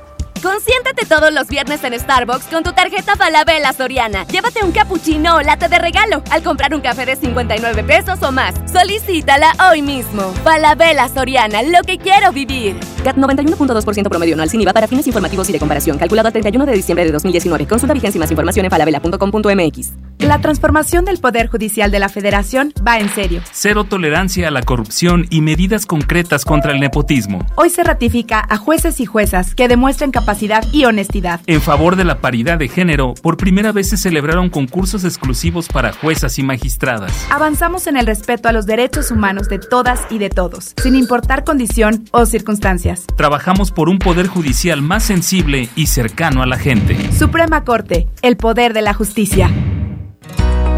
Consiéntate 0.41 1.05
todos 1.05 1.31
los 1.31 1.47
viernes 1.47 1.83
en 1.83 1.99
Starbucks 1.99 2.45
con 2.45 2.63
tu 2.63 2.73
tarjeta 2.73 3.15
Falabella 3.15 3.73
Soriana. 3.73 4.25
Llévate 4.25 4.63
un 4.63 4.71
cappuccino 4.71 5.35
o 5.35 5.41
latte 5.41 5.67
de 5.69 5.77
regalo 5.77 6.23
al 6.31 6.41
comprar 6.41 6.73
un 6.73 6.81
café 6.81 7.05
de 7.05 7.15
59 7.15 7.83
pesos 7.83 8.23
o 8.23 8.31
más. 8.31 8.55
Solicítala 8.71 9.53
hoy 9.69 9.83
mismo. 9.83 10.33
Falabella 10.43 11.07
Soriana, 11.09 11.61
lo 11.61 11.81
que 11.83 11.99
quiero 11.99 12.31
vivir. 12.31 12.75
CAT 13.01 13.17
91.2% 13.17 14.09
promedio 14.09 14.35
anual 14.35 14.49
sin 14.49 14.61
IVA 14.61 14.73
para 14.73 14.87
fines 14.87 15.07
informativos 15.07 15.49
y 15.49 15.53
de 15.53 15.59
comparación. 15.59 15.97
Calculado 15.97 16.29
a 16.29 16.31
31 16.31 16.65
de 16.65 16.73
diciembre 16.73 17.05
de 17.05 17.11
2019. 17.11 17.67
Consulta 17.67 17.93
vigencia 17.93 18.17
y 18.17 18.21
más 18.21 18.31
información 18.31 18.65
en 18.65 18.71
falabella.com.mx. 18.71 19.91
La 20.19 20.39
transformación 20.39 21.03
del 21.03 21.17
Poder 21.17 21.47
Judicial 21.47 21.89
de 21.89 21.97
la 21.97 22.07
Federación 22.07 22.73
va 22.87 22.99
en 22.99 23.09
serio. 23.09 23.41
Cero 23.51 23.85
tolerancia 23.85 24.49
a 24.49 24.51
la 24.51 24.61
corrupción 24.61 25.25
y 25.31 25.41
medidas 25.41 25.87
concretas 25.87 26.45
contra 26.45 26.73
el 26.73 26.79
nepotismo. 26.79 27.43
Hoy 27.55 27.71
se 27.71 27.83
ratifica 27.83 28.45
a 28.47 28.57
jueces 28.57 28.99
y 28.99 29.07
juezas 29.07 29.55
que 29.55 29.67
demuestren 29.67 30.11
capacidad 30.11 30.63
y 30.71 30.85
honestidad. 30.85 31.41
En 31.47 31.59
favor 31.59 31.95
de 31.95 32.03
la 32.03 32.21
paridad 32.21 32.59
de 32.59 32.67
género, 32.67 33.15
por 33.23 33.35
primera 33.35 33.71
vez 33.71 33.89
se 33.89 33.97
celebraron 33.97 34.51
concursos 34.51 35.05
exclusivos 35.05 35.67
para 35.67 35.91
juezas 35.91 36.37
y 36.37 36.43
magistradas. 36.43 37.11
Avanzamos 37.31 37.87
en 37.87 37.97
el 37.97 38.05
respeto 38.05 38.47
a 38.47 38.51
los 38.51 38.67
derechos 38.67 39.09
humanos 39.09 39.49
de 39.49 39.57
todas 39.57 40.01
y 40.11 40.19
de 40.19 40.29
todos, 40.29 40.75
sin 40.83 40.95
importar 40.95 41.43
condición 41.43 42.05
o 42.11 42.27
Trabajamos 43.15 43.71
por 43.71 43.89
un 43.89 43.99
poder 43.99 44.27
judicial 44.27 44.81
más 44.81 45.03
sensible 45.03 45.69
y 45.75 45.87
cercano 45.87 46.41
a 46.41 46.45
la 46.45 46.57
gente. 46.57 47.11
Suprema 47.11 47.63
Corte, 47.63 48.07
el 48.21 48.37
poder 48.37 48.73
de 48.73 48.81
la 48.81 48.93
justicia. 48.93 49.49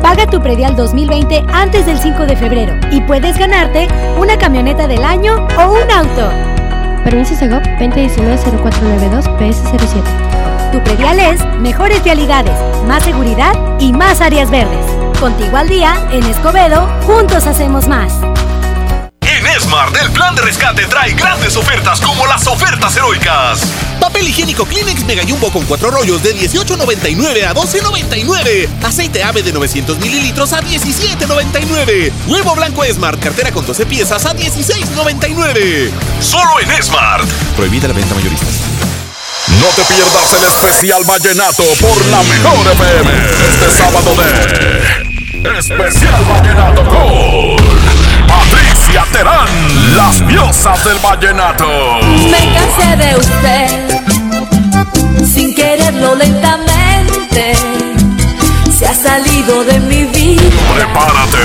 Paga 0.02 0.28
tu 0.28 0.42
predial 0.42 0.76
2020 0.76 1.46
antes 1.54 1.86
del 1.86 1.98
5 1.98 2.26
de 2.26 2.36
febrero 2.36 2.76
y 2.92 3.02
puedes 3.02 3.38
ganarte 3.38 3.88
una 4.18 4.38
camioneta 4.38 4.88
del 4.88 5.04
año 5.04 5.36
o 5.58 5.72
un 5.72 5.92
auto. 5.92 6.30
Permiso 7.04 7.36
Segov 7.36 7.62
2019-0492 7.80 9.38
PS07. 9.40 10.72
Tu 10.72 10.84
predial 10.84 11.20
es 11.20 11.44
mejores 11.60 12.04
vialidades, 12.04 12.58
más 12.88 13.04
seguridad 13.04 13.54
y 13.80 13.94
más 13.94 14.22
áreas 14.22 14.50
verdes. 14.52 14.86
Contigo 15.20 15.56
al 15.56 15.70
día, 15.70 15.96
en 16.12 16.24
Escobedo, 16.24 16.88
juntos 17.06 17.48
hacemos 17.48 17.88
más. 17.88 18.20
En 19.44 19.50
Esmart, 19.58 19.94
el 20.02 20.10
plan 20.12 20.34
de 20.36 20.42
rescate 20.42 20.86
trae 20.88 21.12
grandes 21.14 21.58
ofertas 21.58 22.00
como 22.00 22.26
las 22.28 22.48
ofertas 22.48 22.96
heroicas. 22.96 23.60
Papel 24.00 24.30
higiénico 24.30 24.66
Kleenex 24.66 25.04
Mega 25.04 25.24
Jumbo 25.28 25.52
con 25.52 25.66
cuatro 25.66 25.92
rollos 25.92 26.24
de 26.24 26.34
18.99 26.34 27.46
a 27.46 27.54
12.99. 27.54 28.70
Aceite 28.84 29.22
ave 29.22 29.44
de 29.44 29.52
900 29.52 30.00
mililitros 30.00 30.54
a 30.54 30.62
17.99. 30.62 32.12
Huevo 32.28 32.56
blanco 32.56 32.86
Smart, 32.86 33.20
cartera 33.20 33.52
con 33.52 33.66
12 33.66 33.86
piezas 33.86 34.26
a 34.26 34.34
16.99. 34.34 35.92
Solo 36.22 36.62
en 36.62 36.82
Smart. 36.82 37.28
Prohibida 37.58 37.90
la 37.90 37.96
venta 37.96 38.16
mayorista. 38.16 38.46
No 39.60 39.68
te 39.76 39.84
pierdas 39.94 40.34
el 40.34 40.44
especial 40.46 41.04
vallenato 41.04 41.64
por 41.82 42.06
la 42.06 42.24
mejor 42.24 42.66
FM. 42.72 43.12
Este 43.50 43.78
sábado 43.78 44.16
de 44.16 45.60
Especial 45.60 46.24
Vallenato 46.24 46.86
con 46.88 47.58
Terán, 49.02 49.48
las 49.96 50.28
diosas 50.28 50.84
del 50.86 50.98
vallenato. 51.00 51.68
Me 52.32 52.54
cansé 52.54 52.96
de 52.96 53.16
usted, 53.16 53.68
sin 55.26 55.54
quererlo 55.54 56.16
lentamente, 56.16 57.54
se 58.76 58.88
ha 58.88 58.94
salido 58.94 59.64
de 59.66 59.80
mi 59.82 60.06
vida. 60.06 60.44
Prepárate 60.76 61.38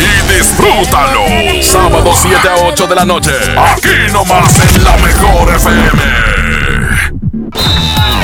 y 0.00 0.34
disfrútalo. 0.34 1.24
Sábado 1.62 2.12
7 2.14 2.48
a 2.48 2.56
8 2.56 2.86
de 2.86 2.94
la 2.94 3.04
noche. 3.04 3.32
Aquí 3.56 4.12
nomás 4.12 4.60
en 4.74 4.84
la 4.84 4.96
mejor 4.98 5.54
FM. 5.54 6.43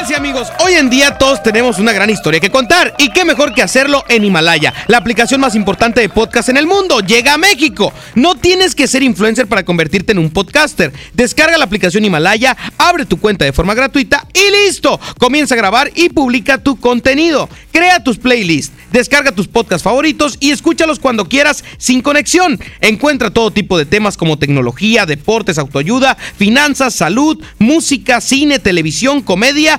Amigos, 0.00 0.48
hoy 0.64 0.72
en 0.72 0.88
día 0.88 1.18
todos 1.18 1.42
tenemos 1.42 1.78
una 1.78 1.92
gran 1.92 2.08
historia 2.08 2.40
que 2.40 2.50
contar 2.50 2.94
y 2.98 3.10
qué 3.10 3.24
mejor 3.26 3.52
que 3.54 3.62
hacerlo 3.62 4.02
en 4.08 4.24
Himalaya, 4.24 4.72
la 4.88 4.96
aplicación 4.96 5.40
más 5.40 5.54
importante 5.54 6.00
de 6.00 6.08
podcast 6.08 6.48
en 6.48 6.56
el 6.56 6.66
mundo. 6.66 7.00
Llega 7.00 7.34
a 7.34 7.38
México. 7.38 7.92
No 8.14 8.34
tienes 8.34 8.74
que 8.74 8.88
ser 8.88 9.02
influencer 9.02 9.46
para 9.46 9.62
convertirte 9.62 10.12
en 10.12 10.18
un 10.18 10.30
podcaster. 10.30 10.90
Descarga 11.12 11.58
la 11.58 11.64
aplicación 11.64 12.04
Himalaya, 12.04 12.56
abre 12.78 13.04
tu 13.04 13.20
cuenta 13.20 13.44
de 13.44 13.52
forma 13.52 13.74
gratuita 13.74 14.26
y 14.32 14.66
listo. 14.66 14.98
Comienza 15.18 15.54
a 15.54 15.58
grabar 15.58 15.90
y 15.94 16.08
publica 16.08 16.58
tu 16.58 16.80
contenido. 16.80 17.48
Crea 17.70 18.02
tus 18.02 18.18
playlists, 18.18 18.74
descarga 18.90 19.32
tus 19.32 19.48
podcasts 19.48 19.84
favoritos 19.84 20.38
y 20.40 20.50
escúchalos 20.50 20.98
cuando 20.98 21.28
quieras 21.28 21.62
sin 21.78 22.00
conexión. 22.00 22.58
Encuentra 22.80 23.30
todo 23.30 23.52
tipo 23.52 23.78
de 23.78 23.86
temas 23.86 24.16
como 24.16 24.38
tecnología, 24.38 25.06
deportes, 25.06 25.58
autoayuda, 25.58 26.16
finanzas, 26.36 26.94
salud, 26.94 27.40
música, 27.58 28.20
cine, 28.20 28.58
televisión, 28.58 29.22
comedia 29.22 29.78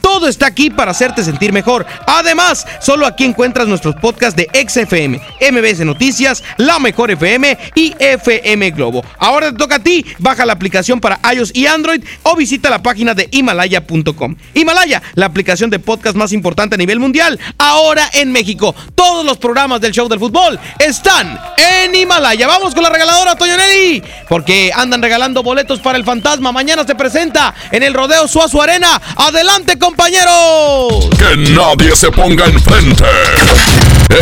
Todo 0.00 0.28
está 0.28 0.46
aquí 0.46 0.70
para 0.70 0.90
hacerte 0.90 1.24
sentir 1.24 1.52
mejor. 1.52 1.86
Además, 2.06 2.66
solo 2.80 3.06
aquí 3.06 3.24
encuentras 3.24 3.68
nuestros 3.68 3.94
podcasts 3.96 4.36
de 4.36 4.48
XFM, 4.68 5.20
MBS 5.50 5.84
Noticias, 5.84 6.42
La 6.56 6.78
Mejor 6.78 7.10
FM 7.10 7.56
y 7.74 7.94
FM 7.98 8.70
Globo. 8.72 9.04
Ahora 9.18 9.50
te 9.50 9.58
toca 9.58 9.76
a 9.76 9.78
ti. 9.78 10.04
Baja 10.18 10.46
la 10.46 10.52
aplicación 10.52 11.00
para 11.00 11.20
iOS 11.32 11.52
y 11.54 11.66
Android 11.66 12.02
o 12.22 12.36
visita 12.36 12.70
la 12.70 12.82
página 12.82 13.14
de 13.14 13.28
himalaya.com. 13.30 14.36
Himalaya, 14.54 15.02
la 15.14 15.26
aplicación 15.26 15.70
de 15.70 15.78
podcast 15.78 16.16
más 16.16 16.32
importante 16.32 16.74
a 16.74 16.78
nivel 16.78 17.00
mundial. 17.00 17.38
Ahora 17.58 18.08
en 18.12 18.32
México. 18.32 18.74
Todos 18.94 19.24
los 19.24 19.38
programas 19.38 19.80
del 19.80 19.92
show 19.92 20.08
del 20.08 20.18
fútbol 20.18 20.58
están 20.78 21.38
en 21.56 21.94
Himalaya. 21.94 22.46
Vamos 22.46 22.74
con 22.74 22.82
la 22.82 22.90
regaladora 22.90 23.36
Toño 23.36 23.56
Nelly, 23.56 24.02
porque 24.28 24.70
andan 24.74 25.02
regalando 25.02 25.42
boletos 25.42 25.80
para 25.80 25.98
el 25.98 26.04
fantasma. 26.04 26.52
Mañana 26.52 26.84
se 26.84 26.94
presenta 26.94 27.54
en 27.70 27.82
el 27.82 27.94
Rodeo 27.94 28.28
Suazo 28.28 28.62
Arena. 28.62 29.00
Adelante, 29.16 29.78
compañeros. 29.90 31.08
Que 31.18 31.36
nadie 31.52 31.94
se 31.96 32.10
ponga 32.10 32.46
enfrente. 32.46 33.04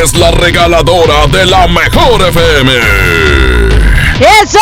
Es 0.03 0.15
la 0.15 0.31
regaladora 0.31 1.27
de 1.27 1.45
la 1.45 1.67
mejor 1.69 2.23
FM. 2.29 2.73
¡Eso! 4.43 4.59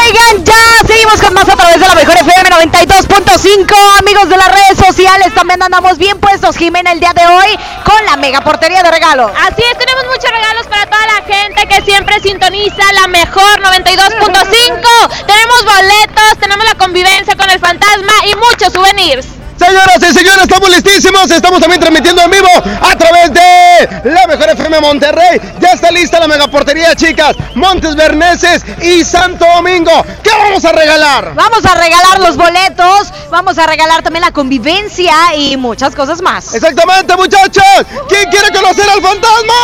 Oigan, 0.00 0.44
ya 0.44 0.86
seguimos 0.86 1.20
con 1.20 1.34
más 1.34 1.48
a 1.48 1.56
través 1.56 1.78
de 1.78 1.86
la 1.86 1.94
mejor 1.94 2.16
FM 2.16 2.50
92.5. 2.50 3.98
Amigos 3.98 4.28
de 4.28 4.36
las 4.36 4.48
redes 4.48 4.78
sociales, 4.78 5.34
también 5.34 5.62
andamos 5.62 5.98
bien 5.98 6.18
puestos, 6.18 6.56
Jimena, 6.56 6.92
el 6.92 7.00
día 7.00 7.12
de 7.12 7.26
hoy 7.26 7.58
con 7.84 8.04
la 8.06 8.16
mega 8.16 8.40
portería 8.40 8.82
de 8.82 8.90
regalos. 8.90 9.30
Así 9.36 9.62
es, 9.70 9.78
tenemos 9.78 10.04
muchos 10.06 10.30
regalos 10.30 10.66
para 10.68 10.86
toda 10.86 11.06
la 11.06 11.34
gente 11.34 11.66
que 11.68 11.82
siempre 11.82 12.20
sintoniza 12.20 12.92
la 12.94 13.08
mejor 13.08 13.60
92.5. 13.60 15.26
tenemos 15.26 15.64
boletos, 15.64 16.38
tenemos 16.40 16.64
la 16.64 16.74
convivencia 16.76 17.36
con 17.36 17.50
el 17.50 17.60
fantasma 17.60 18.12
y 18.24 18.34
muchos 18.36 18.72
souvenirs. 18.72 19.26
Señoras 19.58 19.98
y 19.98 20.14
señores, 20.14 20.42
estamos 20.42 20.68
listísimos. 20.70 21.30
Estamos 21.30 21.60
también 21.60 21.80
transmitiendo 21.80 22.22
en 22.22 22.30
vivo 22.30 22.48
a 22.80 22.96
través 22.96 23.32
de 23.32 24.10
la 24.10 24.26
mejor 24.26 24.50
FM 24.50 24.80
Monterrey. 24.80 25.40
Ya 25.60 25.70
está 25.70 25.90
lista 25.90 26.20
la 26.20 26.28
megaportería, 26.28 26.94
chicas. 26.94 27.36
Montes 27.54 27.96
Berneses 27.96 28.64
y 28.82 29.04
Santo 29.04 29.46
Domingo. 29.56 30.04
¿Qué 30.22 30.30
vamos 30.30 30.64
a 30.64 30.72
regalar? 30.72 31.34
Vamos 31.34 31.64
a 31.64 31.74
regalar 31.74 32.20
los 32.20 32.36
boletos, 32.36 33.12
vamos 33.30 33.58
a 33.58 33.66
regalar 33.66 34.02
también 34.02 34.22
la 34.22 34.32
convivencia 34.32 35.14
y 35.36 35.56
muchas 35.56 35.94
cosas 35.94 36.20
más. 36.20 36.54
Exactamente, 36.54 37.16
muchachos. 37.16 37.64
¿Quién 38.08 38.30
quiere 38.30 38.50
conocer 38.50 38.88
al 38.88 39.00
fantasma? 39.00 39.54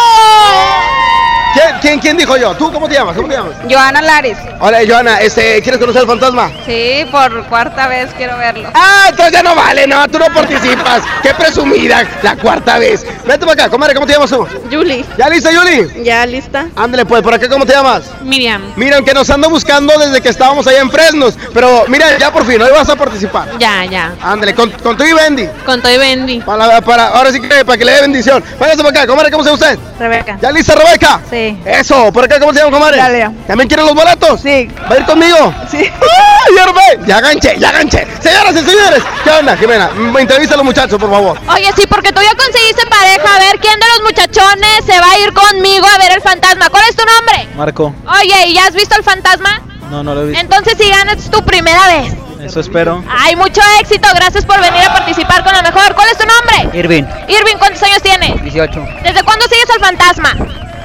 ¿Quién, 1.52 1.66
quién, 1.80 1.98
quién 2.00 2.16
dijo 2.16 2.36
yo? 2.36 2.54
¿Tú 2.54 2.72
cómo 2.72 2.88
te 2.88 2.94
llamas? 2.94 3.14
¿Cómo 3.14 3.28
te 3.28 3.34
llamas? 3.34 3.52
Joana 3.70 4.00
Laris. 4.00 4.38
Hola, 4.60 4.78
Joana. 4.88 5.20
Este, 5.20 5.60
¿Quieres 5.60 5.78
conocer 5.78 6.00
al 6.02 6.06
fantasma? 6.06 6.50
Sí, 6.64 7.04
por 7.10 7.44
cuarta 7.46 7.88
vez 7.88 8.10
quiero 8.16 8.38
verlo. 8.38 8.70
Ah, 8.74 9.06
entonces 9.10 9.32
ya 9.34 9.42
no 9.42 9.54
vale, 9.54 9.86
no, 9.86 10.08
tú 10.08 10.18
no 10.18 10.26
participas. 10.26 11.02
Qué 11.22 11.34
presumida, 11.34 12.06
la 12.22 12.36
cuarta 12.36 12.78
vez. 12.78 13.04
Vete 13.26 13.40
para 13.40 13.52
acá, 13.52 13.68
comadre, 13.68 13.94
¿cómo 13.94 14.06
te 14.06 14.14
llamas 14.14 14.30
tú? 14.30 14.46
Julie. 14.70 15.04
¿Ya 15.18 15.28
lista, 15.28 15.50
Julie? 15.54 16.02
Ya 16.02 16.24
lista. 16.24 16.66
Ándale, 16.74 17.04
pues, 17.04 17.22
¿por 17.22 17.34
acá 17.34 17.48
cómo 17.48 17.66
te 17.66 17.72
llamas? 17.74 18.04
Miriam. 18.22 18.62
Miriam, 18.76 19.04
que 19.04 19.12
nos 19.12 19.28
ando 19.28 19.50
buscando 19.50 19.98
desde 19.98 20.22
que 20.22 20.30
estábamos 20.30 20.66
allá 20.66 20.80
en 20.80 20.90
Fresnos. 20.90 21.36
Pero 21.52 21.84
mira, 21.88 22.16
ya 22.18 22.32
por 22.32 22.46
fin, 22.46 22.62
hoy 22.62 22.70
vas 22.72 22.88
a 22.88 22.96
participar. 22.96 23.58
Ya, 23.58 23.84
ya. 23.84 24.14
Ándale, 24.22 24.54
con, 24.54 24.70
con 24.70 24.96
tú 24.96 25.04
y 25.04 25.12
Bendy. 25.12 25.46
Con 25.66 25.82
tú 25.82 25.88
y 25.88 25.98
Bendy. 25.98 26.40
Para, 26.40 26.80
para, 26.80 27.08
ahora 27.08 27.30
sí 27.30 27.40
que 27.40 27.64
para 27.64 27.76
que 27.76 27.84
le 27.84 27.92
dé 27.92 28.00
bendición. 28.00 28.42
Váyase 28.58 28.78
para 28.78 28.88
acá, 28.90 29.06
comadre, 29.06 29.30
¿cómo 29.30 29.44
se 29.44 29.50
llama 29.50 29.62
usted? 29.66 29.78
Rebeca. 29.98 30.38
¿Ya 30.40 30.50
lista, 30.50 30.74
Rebeca? 30.74 31.20
Sí. 31.28 31.41
Eso, 31.64 32.12
por 32.12 32.24
acá, 32.24 32.38
¿cómo 32.40 32.52
se 32.52 32.60
llama, 32.60 32.72
comadre? 32.72 32.96
Dalia. 32.98 33.32
¿También 33.46 33.68
quieren 33.68 33.86
los 33.86 33.94
boletos? 33.94 34.40
Sí. 34.40 34.68
¿Va 34.90 34.94
a 34.94 34.98
ir 34.98 35.04
conmigo? 35.04 35.54
Sí. 35.70 35.78
¡Ay, 35.78 37.06
ya, 37.06 37.20
ganché, 37.20 37.58
ya 37.58 37.72
ganché. 37.72 38.06
Señoras 38.20 38.52
y 38.52 38.64
señores, 38.64 39.02
¿qué 39.24 39.30
onda, 39.30 39.56
Jimena? 39.56 39.88
Me 39.90 40.20
entrevista 40.20 40.54
a 40.54 40.58
los 40.58 40.66
muchachos, 40.66 40.98
por 40.98 41.10
favor. 41.10 41.38
Oye, 41.48 41.70
sí, 41.76 41.86
porque 41.88 42.12
tú 42.12 42.20
ya 42.22 42.34
conseguiste 42.34 42.86
pareja. 42.86 43.36
A 43.36 43.38
ver, 43.38 43.58
¿quién 43.60 43.78
de 43.78 43.86
los 43.88 44.02
muchachones 44.02 44.84
se 44.86 44.98
va 45.00 45.10
a 45.10 45.18
ir 45.18 45.32
conmigo 45.32 45.86
a 45.86 45.98
ver 45.98 46.12
el 46.12 46.20
fantasma? 46.20 46.68
¿Cuál 46.70 46.84
es 46.88 46.96
tu 46.96 47.04
nombre? 47.04 47.48
Marco. 47.56 47.94
Oye, 48.20 48.48
¿y 48.48 48.54
ya 48.54 48.66
has 48.66 48.74
visto 48.74 48.96
el 48.96 49.04
fantasma? 49.04 49.60
No, 49.90 50.02
no 50.02 50.14
lo 50.14 50.22
he 50.22 50.26
visto. 50.26 50.40
Entonces, 50.40 50.74
si 50.78 50.88
ganas, 50.90 51.18
es 51.18 51.30
tu 51.30 51.42
primera 51.44 51.86
vez. 51.86 52.14
Eso 52.40 52.60
espero. 52.60 53.04
Ay, 53.08 53.36
mucho 53.36 53.60
éxito. 53.80 54.08
Gracias 54.14 54.44
por 54.44 54.60
venir 54.60 54.82
a 54.82 54.92
participar 54.92 55.44
con 55.44 55.52
la 55.52 55.62
mejor. 55.62 55.94
¿Cuál 55.94 56.08
es 56.08 56.18
tu 56.18 56.24
nombre? 56.26 56.78
Irving. 56.78 57.04
Irving, 57.28 57.56
¿cuántos 57.58 57.82
años 57.84 58.02
tienes? 58.02 58.42
18. 58.42 58.84
¿Desde 59.04 59.22
cuándo 59.22 59.44
sigues 59.46 59.70
al 59.70 59.80
fantasma? 59.80 60.34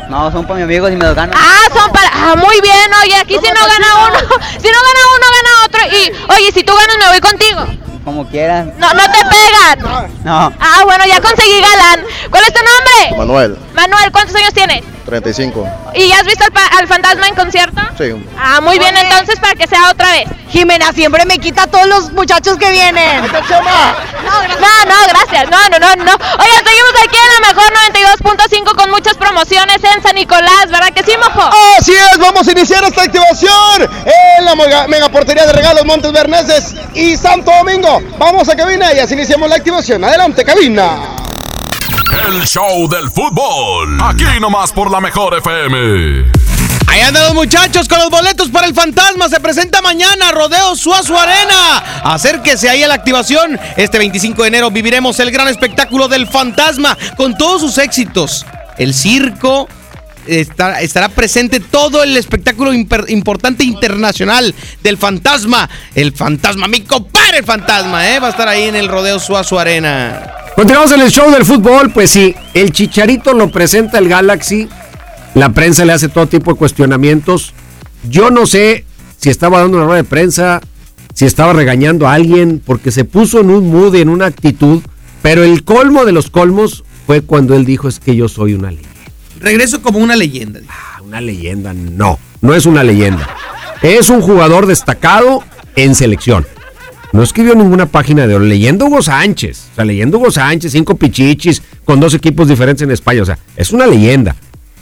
No, 0.10 0.32
son 0.32 0.46
para 0.46 0.56
mis 0.56 0.64
amigos 0.64 0.92
y 0.92 0.96
me 0.96 1.06
los 1.06 1.16
ganan. 1.16 1.36
Ah, 1.38 1.68
son 1.74 1.92
para. 1.92 2.10
Ah, 2.14 2.36
muy 2.36 2.62
bien. 2.62 2.92
Oye, 3.04 3.16
aquí 3.16 3.34
si 3.34 3.50
no 3.52 3.68
gana 3.68 4.08
uno, 4.08 4.20
si 4.60 4.68
no 4.68 4.80
gana 4.88 5.02
uno, 5.16 5.26
gana 5.36 5.66
otro. 5.66 5.82
Y, 5.92 6.12
oye, 6.34 6.52
si 6.54 6.64
tú 6.64 6.74
ganas, 6.76 6.98
me 6.98 7.08
voy 7.10 7.20
contigo. 7.20 7.87
Como 8.08 8.26
quieran. 8.26 8.74
No, 8.78 8.88
no 8.94 9.04
te 9.04 9.20
pegan. 9.20 10.14
No. 10.24 10.54
Ah, 10.62 10.82
bueno, 10.86 11.04
ya 11.06 11.20
conseguí 11.20 11.60
galán. 11.60 12.06
¿Cuál 12.30 12.44
es 12.44 12.54
tu 12.54 12.60
nombre? 12.60 13.18
Manuel, 13.18 13.58
Manuel, 13.74 14.12
¿cuántos 14.14 14.34
años 14.34 14.54
tienes? 14.54 14.82
35. 15.06 15.68
¿Y 15.94 16.08
ya 16.08 16.20
has 16.20 16.26
visto 16.26 16.46
al, 16.78 16.88
fantasma 16.88 17.28
en 17.28 17.36
concierto? 17.36 17.82
Sí. 17.98 18.14
Ah, 18.38 18.62
muy 18.62 18.80
bien, 18.80 18.96
entonces 18.96 19.38
para 19.40 19.56
que 19.56 19.68
sea 19.68 19.90
otra 19.90 20.10
vez. 20.12 20.30
Jimena 20.50 20.92
siempre 20.94 21.26
me 21.26 21.38
quita 21.40 21.64
a 21.64 21.68
todos 21.68 21.86
los 21.88 22.12
muchachos 22.14 22.58
que 22.58 22.72
vienen. 22.72 23.22
No, 23.22 23.32
no, 24.86 24.96
gracias. 25.10 25.50
No, 25.50 25.58
no, 25.70 25.80
no, 25.80 25.96
no. 26.04 26.12
Oigan, 26.12 26.64
seguimos 26.64 26.94
aquí 27.04 27.18
en 27.18 27.42
la 27.42 27.48
mejor 27.48 27.74
92.5 28.24 28.76
con 28.76 28.90
muchas 28.90 29.16
promociones 29.16 29.84
en 29.84 30.02
San 30.02 30.16
Nicolás, 30.16 30.68
¿verdad 30.70 30.94
que 30.94 31.04
sí, 31.04 31.12
mojo? 31.18 31.50
Así 31.78 31.94
es, 31.94 32.18
vamos 32.20 32.48
a 32.48 32.52
iniciar 32.52 32.84
esta 32.84 33.04
activación 33.04 33.90
en 34.38 34.46
la 34.46 34.56
mega, 34.56 34.88
mega 34.88 35.10
portería 35.10 35.46
de 35.46 35.54
regalos 35.54 35.86
Montes 35.86 36.12
Berneses 36.12 36.76
y 36.94 37.16
Santo 37.16 37.52
Domingo. 37.52 37.97
Vamos 38.18 38.50
a 38.50 38.56
cabina 38.56 38.94
y 38.94 39.00
así 39.00 39.14
iniciamos 39.14 39.50
la 39.50 39.56
activación. 39.56 40.04
Adelante, 40.04 40.44
cabina. 40.44 41.00
El 42.28 42.46
show 42.46 42.88
del 42.90 43.10
fútbol. 43.10 44.00
Aquí 44.02 44.40
nomás 44.40 44.72
por 44.72 44.90
la 44.92 45.00
mejor 45.00 45.38
FM. 45.38 46.32
Ahí 46.88 47.02
andan 47.02 47.24
los 47.26 47.34
muchachos 47.34 47.88
con 47.88 48.00
los 48.00 48.10
boletos 48.10 48.50
para 48.50 48.66
el 48.66 48.74
fantasma. 48.74 49.28
Se 49.30 49.40
presenta 49.40 49.82
mañana 49.82 50.32
Rodeo 50.32 50.76
Suazo 50.76 51.18
Arena. 51.18 52.02
Acérquese 52.04 52.70
ahí 52.70 52.82
a 52.84 52.88
la 52.88 52.94
activación. 52.96 53.60
Este 53.76 53.98
25 53.98 54.42
de 54.42 54.48
enero 54.48 54.72
viviremos 54.72 55.20
el 55.20 55.32
gran 55.32 55.48
espectáculo 55.50 56.08
del 56.08 56.28
fantasma 56.28 56.98
con 57.18 57.38
todos 57.38 57.62
sus 57.62 57.78
éxitos. 57.78 58.46
El 58.78 58.94
circo. 58.94 59.68
Estará 60.28 61.10
presente 61.10 61.60
todo 61.60 62.04
el 62.04 62.18
espectáculo 62.18 62.74
importante 62.74 63.64
internacional 63.64 64.54
del 64.84 64.98
fantasma. 64.98 65.70
El 65.96 66.14
fantasma, 66.14 66.68
mi 66.68 66.82
compadre 66.82 67.40
el 67.40 67.46
fantasma, 67.46 68.10
¿eh? 68.10 68.20
Va 68.20 68.28
a 68.28 68.30
estar 68.32 68.48
ahí 68.48 68.64
en 68.64 68.76
el 68.76 68.88
Rodeo 68.88 69.20
Suazo 69.20 69.60
Arena. 69.60 70.32
Continuamos 70.56 70.92
en 70.92 71.02
el 71.02 71.12
show 71.12 71.30
del 71.32 71.46
fútbol, 71.46 71.92
pues 71.92 72.10
sí, 72.10 72.36
el 72.54 72.72
Chicharito 72.72 73.34
lo 73.34 73.52
presenta 73.52 74.00
el 74.00 74.10
Galaxy, 74.10 74.68
la 75.36 75.50
prensa 75.50 75.86
le 75.86 75.94
hace 75.94 76.10
todo 76.10 76.28
tipo 76.28 76.54
de 76.54 76.58
cuestionamientos. 76.58 77.54
Yo 78.10 78.32
no 78.32 78.48
sé 78.48 78.86
si 79.18 79.30
estaba 79.30 79.60
dando 79.60 79.78
una 79.78 79.86
rueda 79.86 80.02
de 80.02 80.10
prensa, 80.10 80.62
si 81.14 81.26
estaba 81.26 81.54
regañando 81.54 82.08
a 82.08 82.14
alguien, 82.14 82.62
porque 82.66 82.92
se 82.92 83.06
puso 83.06 83.42
en 83.42 83.52
un 83.52 83.70
mood, 83.70 83.94
en 83.96 84.10
una 84.10 84.26
actitud, 84.26 84.82
pero 85.22 85.44
el 85.44 85.64
colmo 85.64 86.06
de 86.06 86.12
los 86.12 86.32
colmos 86.32 86.84
fue 87.06 87.22
cuando 87.22 87.56
él 87.56 87.66
dijo 87.66 87.88
es 87.88 88.00
que 88.00 88.16
yo 88.16 88.28
soy 88.28 88.54
una 88.54 88.72
leyenda. 88.72 88.97
Regreso 89.40 89.82
como 89.82 90.00
una 90.00 90.16
leyenda. 90.16 90.60
Ah, 90.70 91.02
una 91.04 91.22
leyenda, 91.22 91.74
no, 91.74 92.20
no 92.42 92.54
es 92.54 92.66
una 92.66 92.84
leyenda. 92.84 93.28
Es 93.82 94.10
un 94.10 94.22
jugador 94.22 94.66
destacado 94.66 95.44
en 95.76 95.96
selección. 95.96 96.46
No 97.14 97.24
escribió 97.24 97.56
ninguna 97.56 97.86
página 97.86 98.28
de 98.28 98.36
oro. 98.36 98.46
Leyendo 98.46 98.86
Hugo 98.86 99.02
Sánchez. 99.02 99.70
O 99.72 99.76
sea, 99.76 99.86
leyendo 99.86 100.18
Hugo 100.18 100.32
Sánchez, 100.32 100.72
cinco 100.72 100.96
pichichis, 100.96 101.62
con 101.86 102.00
dos 102.00 102.14
equipos 102.14 102.48
diferentes 102.48 102.82
en 102.82 102.92
España. 102.92 103.22
O 103.22 103.26
sea, 103.26 103.38
es 103.56 103.72
una 103.72 103.88
leyenda. 103.88 104.36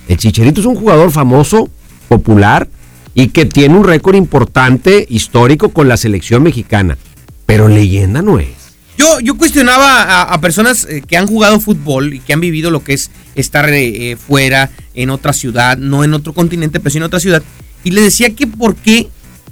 El 0.07 0.17
Chicharito 0.17 0.61
es 0.61 0.67
un 0.67 0.75
jugador 0.75 1.11
famoso, 1.11 1.69
popular 2.07 2.67
y 3.13 3.29
que 3.29 3.45
tiene 3.45 3.75
un 3.75 3.83
récord 3.83 4.15
importante, 4.15 5.05
histórico 5.09 5.69
con 5.69 5.87
la 5.87 5.97
selección 5.97 6.43
mexicana. 6.43 6.97
Pero 7.45 7.67
leyenda 7.67 8.21
no 8.21 8.39
es. 8.39 8.64
Yo, 8.97 9.19
yo 9.19 9.35
cuestionaba 9.37 10.03
a, 10.03 10.21
a 10.33 10.41
personas 10.41 10.85
eh, 10.89 11.03
que 11.05 11.17
han 11.17 11.27
jugado 11.27 11.59
fútbol 11.59 12.13
y 12.13 12.19
que 12.19 12.31
han 12.33 12.39
vivido 12.39 12.71
lo 12.71 12.83
que 12.83 12.93
es 12.93 13.11
estar 13.35 13.67
eh, 13.69 14.11
eh, 14.11 14.15
fuera, 14.15 14.71
en 14.93 15.09
otra 15.09 15.33
ciudad, 15.33 15.77
no 15.77 16.03
en 16.05 16.13
otro 16.13 16.31
continente, 16.33 16.79
pero 16.79 16.91
sí 16.91 16.97
en 16.97 17.03
otra 17.03 17.19
ciudad. 17.19 17.43
Y 17.83 17.91
le 17.91 18.01
decía 18.01 18.33
que 18.33 18.47
por 18.47 18.75
qué 18.75 19.09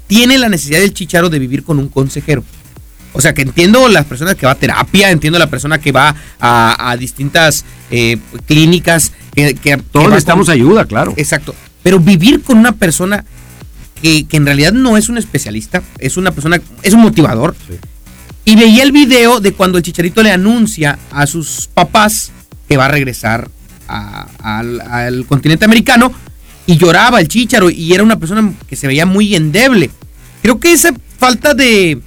tiene 0.07 0.37
la 0.37 0.47
necesidad 0.47 0.79
del 0.79 0.93
chicharo 0.93 1.29
de 1.29 1.39
vivir 1.39 1.63
con 1.63 1.77
un 1.79 1.89
consejero. 1.89 2.43
O 3.11 3.21
sea, 3.21 3.33
que 3.33 3.41
entiendo 3.43 3.87
las 3.89 4.05
personas 4.05 4.35
que 4.35 4.45
va 4.45 4.53
a 4.53 4.55
terapia, 4.55 5.11
entiendo 5.11 5.37
la 5.37 5.49
persona 5.49 5.77
que 5.79 5.91
va 5.91 6.15
a, 6.39 6.89
a 6.91 6.97
distintas 6.97 7.63
eh, 7.91 8.17
clínicas. 8.47 9.11
Que, 9.35 9.53
que- 9.55 9.77
Todos 9.77 10.07
necesitamos 10.09 10.45
con- 10.47 10.53
ayuda, 10.55 10.85
claro. 10.85 11.13
Exacto. 11.17 11.53
Pero 11.83 11.99
vivir 11.99 12.41
con 12.41 12.57
una 12.57 12.71
persona 12.71 13.23
que, 14.01 14.25
que 14.25 14.37
en 14.37 14.45
realidad 14.45 14.71
no 14.71 14.97
es 14.97 15.09
un 15.09 15.17
especialista, 15.17 15.83
es 15.99 16.17
una 16.17 16.31
persona, 16.31 16.59
es 16.81 16.93
un 16.93 17.01
motivador. 17.01 17.55
Y 18.45 18.55
veía 18.55 18.83
el 18.83 18.91
video 18.91 19.39
de 19.39 19.53
cuando 19.53 19.77
el 19.77 19.83
chicharito 19.83 20.21
le 20.21 20.31
anuncia 20.31 20.99
a 21.11 21.25
sus 21.27 21.69
papás 21.73 22.31
que 22.67 22.75
va 22.77 22.85
a 22.85 22.89
regresar 22.89 23.49
a- 23.87 24.27
al, 24.41 24.81
al 24.81 25.25
continente 25.25 25.65
americano 25.65 26.11
y 26.65 26.77
lloraba 26.77 27.19
el 27.21 27.27
chicharo 27.27 27.69
y 27.69 27.93
era 27.93 28.03
una 28.03 28.19
persona 28.19 28.53
que 28.67 28.75
se 28.75 28.87
veía 28.87 29.05
muy 29.05 29.35
endeble. 29.35 29.89
Creo 30.41 30.59
que 30.59 30.71
esa 30.73 30.93
falta 31.17 31.53
de, 31.53 32.01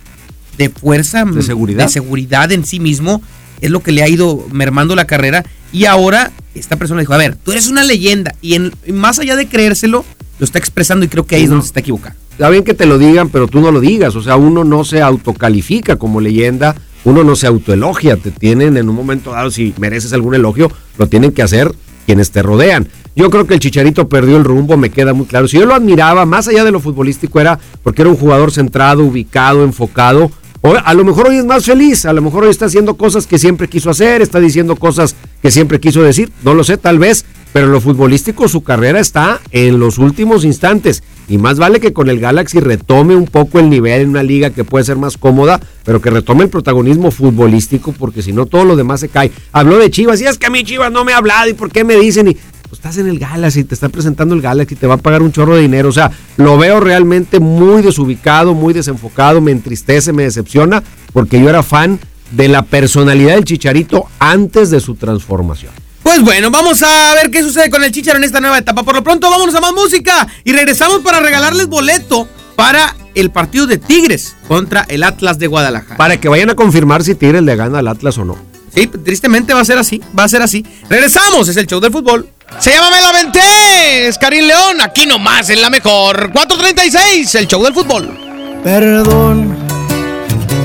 de 0.58 0.68
fuerza, 0.70 1.24
De 1.24 1.42
seguridad. 1.42 1.84
de 1.86 1.90
seguridad 1.92 2.52
en 2.52 2.64
sí 2.66 2.80
mismo, 2.80 3.22
es 3.62 3.70
lo 3.70 3.82
que 3.82 3.92
le 3.92 4.02
ha 4.02 4.08
ido 4.08 4.46
mermando 4.52 4.94
la 4.94 5.06
carrera. 5.06 5.44
Y 5.72 5.86
ahora 5.86 6.32
esta 6.54 6.76
persona 6.76 7.00
dijo, 7.00 7.14
a 7.14 7.18
ver, 7.18 7.36
tú 7.36 7.52
eres 7.52 7.66
una 7.68 7.82
leyenda. 7.82 8.34
Y 8.42 8.54
en, 8.54 8.72
más 8.92 9.18
allá 9.18 9.36
de 9.36 9.46
creérselo, 9.48 10.04
lo 10.38 10.44
está 10.44 10.58
expresando 10.58 11.04
y 11.06 11.08
creo 11.08 11.26
que 11.26 11.36
ahí 11.36 11.44
es 11.44 11.48
donde 11.50 11.62
se 11.64 11.68
está 11.68 11.80
equivocando. 11.80 12.18
Está 12.36 12.50
bien 12.50 12.64
que 12.64 12.74
te 12.74 12.84
lo 12.84 12.98
digan, 12.98 13.30
pero 13.30 13.48
tú 13.48 13.60
no 13.60 13.70
lo 13.72 13.80
digas. 13.80 14.14
O 14.14 14.20
sea, 14.20 14.36
uno 14.36 14.62
no 14.62 14.84
se 14.84 15.00
autocalifica 15.00 15.96
como 15.96 16.20
leyenda, 16.20 16.76
uno 17.04 17.24
no 17.24 17.34
se 17.34 17.46
autoelogia. 17.46 18.18
Te 18.18 18.30
tienen 18.30 18.76
en 18.76 18.90
un 18.90 18.94
momento 18.94 19.30
dado, 19.30 19.50
si 19.50 19.72
mereces 19.78 20.12
algún 20.12 20.34
elogio, 20.34 20.70
lo 20.98 21.06
tienen 21.08 21.32
que 21.32 21.40
hacer 21.40 21.72
quienes 22.04 22.32
te 22.32 22.42
rodean. 22.42 22.88
Yo 23.14 23.30
creo 23.30 23.46
que 23.46 23.54
el 23.54 23.60
Chicharito 23.60 24.10
perdió 24.10 24.36
el 24.36 24.44
rumbo, 24.44 24.76
me 24.76 24.90
queda 24.90 25.14
muy 25.14 25.24
claro. 25.24 25.48
Si 25.48 25.56
yo 25.56 25.64
lo 25.64 25.74
admiraba, 25.74 26.26
más 26.26 26.46
allá 26.46 26.62
de 26.62 26.72
lo 26.72 26.78
futbolístico, 26.78 27.40
era 27.40 27.58
porque 27.82 28.02
era 28.02 28.10
un 28.10 28.18
jugador 28.18 28.52
centrado, 28.52 29.02
ubicado, 29.02 29.64
enfocado. 29.64 30.30
O 30.60 30.74
a 30.74 30.92
lo 30.92 31.04
mejor 31.04 31.28
hoy 31.28 31.38
es 31.38 31.44
más 31.46 31.64
feliz, 31.64 32.04
a 32.04 32.12
lo 32.12 32.20
mejor 32.20 32.44
hoy 32.44 32.50
está 32.50 32.66
haciendo 32.66 32.98
cosas 32.98 33.26
que 33.26 33.38
siempre 33.38 33.66
quiso 33.66 33.88
hacer, 33.88 34.20
está 34.20 34.40
diciendo 34.40 34.76
cosas 34.76 35.16
que 35.40 35.50
siempre 35.50 35.80
quiso 35.80 36.02
decir, 36.02 36.30
no 36.42 36.52
lo 36.52 36.64
sé, 36.64 36.76
tal 36.76 36.98
vez, 36.98 37.24
pero 37.52 37.68
lo 37.68 37.80
futbolístico 37.80 38.48
su 38.48 38.62
carrera 38.62 39.00
está 39.00 39.40
en 39.50 39.78
los 39.78 39.98
últimos 39.98 40.44
instantes. 40.44 41.02
Y 41.28 41.38
más 41.38 41.58
vale 41.58 41.80
que 41.80 41.92
con 41.92 42.08
el 42.08 42.20
Galaxy 42.20 42.60
retome 42.60 43.16
un 43.16 43.26
poco 43.26 43.58
el 43.58 43.68
nivel 43.70 44.02
en 44.02 44.10
una 44.10 44.22
liga 44.22 44.50
que 44.50 44.64
puede 44.64 44.84
ser 44.84 44.96
más 44.96 45.16
cómoda, 45.16 45.60
pero 45.84 46.00
que 46.00 46.10
retome 46.10 46.44
el 46.44 46.50
protagonismo 46.50 47.10
futbolístico, 47.10 47.92
porque 47.92 48.22
si 48.22 48.32
no 48.32 48.46
todo 48.46 48.64
lo 48.64 48.76
demás 48.76 49.00
se 49.00 49.08
cae. 49.08 49.32
Habló 49.52 49.78
de 49.78 49.90
Chivas, 49.90 50.20
y 50.20 50.26
es 50.26 50.38
que 50.38 50.46
a 50.46 50.50
mí 50.50 50.62
Chivas 50.64 50.92
no 50.92 51.04
me 51.04 51.12
ha 51.12 51.16
hablado, 51.16 51.48
¿y 51.48 51.54
por 51.54 51.70
qué 51.72 51.82
me 51.82 51.96
dicen? 51.96 52.28
Y 52.28 52.34
pues 52.34 52.74
estás 52.74 52.98
en 52.98 53.06
el 53.06 53.18
Galaxy, 53.18 53.64
te 53.64 53.74
están 53.74 53.90
presentando 53.90 54.34
el 54.34 54.42
Galaxy, 54.42 54.74
te 54.74 54.86
va 54.86 54.94
a 54.94 54.98
pagar 54.98 55.22
un 55.22 55.32
chorro 55.32 55.56
de 55.56 55.62
dinero. 55.62 55.88
O 55.88 55.92
sea, 55.92 56.10
lo 56.36 56.58
veo 56.58 56.80
realmente 56.80 57.40
muy 57.40 57.82
desubicado, 57.82 58.54
muy 58.54 58.74
desenfocado, 58.74 59.40
me 59.40 59.52
entristece, 59.52 60.12
me 60.12 60.24
decepciona, 60.24 60.82
porque 61.12 61.40
yo 61.40 61.48
era 61.48 61.62
fan 61.62 61.98
de 62.32 62.48
la 62.48 62.62
personalidad 62.62 63.36
del 63.36 63.44
Chicharito 63.44 64.06
antes 64.18 64.70
de 64.70 64.80
su 64.80 64.96
transformación. 64.96 65.72
Pues 66.06 66.22
bueno, 66.22 66.52
vamos 66.52 66.84
a 66.84 67.14
ver 67.14 67.32
qué 67.32 67.42
sucede 67.42 67.68
con 67.68 67.82
el 67.82 67.90
Chicharo 67.90 68.16
en 68.16 68.22
esta 68.22 68.40
nueva 68.40 68.58
etapa. 68.58 68.84
Por 68.84 68.94
lo 68.94 69.02
pronto, 69.02 69.28
vámonos 69.28 69.52
a 69.56 69.60
más 69.60 69.72
música 69.72 70.24
y 70.44 70.52
regresamos 70.52 71.00
para 71.00 71.18
regalarles 71.18 71.66
boleto 71.66 72.28
para 72.54 72.94
el 73.16 73.32
partido 73.32 73.66
de 73.66 73.78
Tigres 73.78 74.36
contra 74.46 74.86
el 74.88 75.02
Atlas 75.02 75.40
de 75.40 75.48
Guadalajara. 75.48 75.96
Para 75.96 76.16
que 76.20 76.28
vayan 76.28 76.50
a 76.50 76.54
confirmar 76.54 77.02
si 77.02 77.16
Tigres 77.16 77.42
le 77.42 77.56
gana 77.56 77.80
al 77.80 77.88
Atlas 77.88 78.16
o 78.18 78.24
no. 78.24 78.38
Sí, 78.72 78.86
tristemente 78.86 79.52
va 79.52 79.62
a 79.62 79.64
ser 79.64 79.78
así, 79.78 80.00
va 80.16 80.22
a 80.22 80.28
ser 80.28 80.42
así. 80.42 80.64
Regresamos, 80.88 81.48
es 81.48 81.56
el 81.56 81.66
show 81.66 81.80
del 81.80 81.90
fútbol. 81.90 82.30
Se 82.60 82.70
llama 82.70 82.88
Me 82.92 83.02
la 83.02 83.10
Venté, 83.10 84.06
es 84.06 84.16
Karim 84.16 84.46
León, 84.46 84.80
aquí 84.80 85.06
nomás 85.06 85.50
en 85.50 85.60
la 85.60 85.70
mejor. 85.70 86.30
436, 86.30 87.34
el 87.34 87.48
show 87.48 87.64
del 87.64 87.74
fútbol. 87.74 88.16
Perdón 88.62 89.56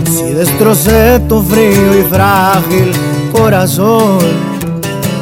si 0.06 0.34
destrocé 0.34 1.20
tu 1.28 1.42
frío 1.42 2.00
y 2.00 2.04
frágil 2.04 2.92
corazón. 3.32 4.51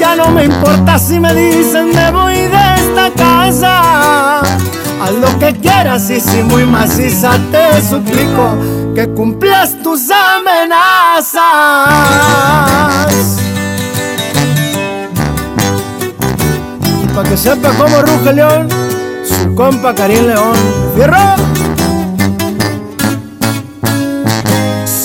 Ya 0.00 0.14
no 0.16 0.30
me 0.30 0.44
importa 0.44 0.98
si 0.98 1.18
me 1.18 1.34
dicen 1.34 1.90
me 1.94 2.10
voy 2.10 2.34
de 2.34 2.74
esta 2.76 3.10
casa. 3.16 4.40
Haz 4.40 5.12
lo 5.20 5.38
que 5.38 5.54
quieras 5.54 6.08
y 6.10 6.20
si 6.20 6.42
muy 6.42 6.64
maciza 6.64 7.38
te 7.50 7.82
suplico 7.82 8.56
que 8.94 9.08
cumplas 9.08 9.80
tus 9.82 10.08
amenazas. 10.10 11.40
Y 17.02 17.06
para 17.08 17.28
que 17.28 17.36
sepa 17.36 17.70
cómo 17.78 18.02
ruge 18.02 18.32
León, 18.32 18.68
su 19.24 19.54
compa 19.54 19.94
Karim 19.94 20.26
León. 20.26 20.56
¡Fierro! 20.94 21.57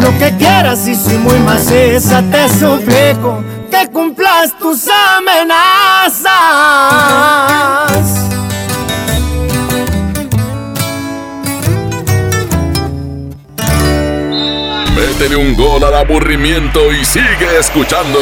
lo 0.00 0.18
que 0.18 0.36
quieras 0.36 0.86
y 0.88 0.94
si 0.94 1.16
muy 1.18 1.38
maciza 1.40 2.22
te 2.30 2.48
suplico 2.48 3.42
que 3.70 3.88
cumplas 3.90 4.56
tus 4.58 4.88
amenazas. 5.16 6.30
Métele 14.94 15.36
un 15.36 15.54
gol 15.54 15.82
al 15.84 15.94
aburrimiento 15.94 16.92
y 16.92 17.04
sigue 17.04 17.58
escuchando 17.58 18.18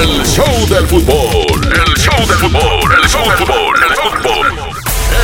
el 0.00 0.24
show 0.26 0.66
del 0.68 0.86
fútbol. 0.86 1.60
El 1.64 1.94
show 1.96 2.26
del 2.26 2.38
fútbol, 2.38 2.92
el 3.02 3.08
show 3.08 3.24
del 3.24 3.38
fútbol, 3.38 3.76
el 3.88 3.94
fútbol. 3.96 4.46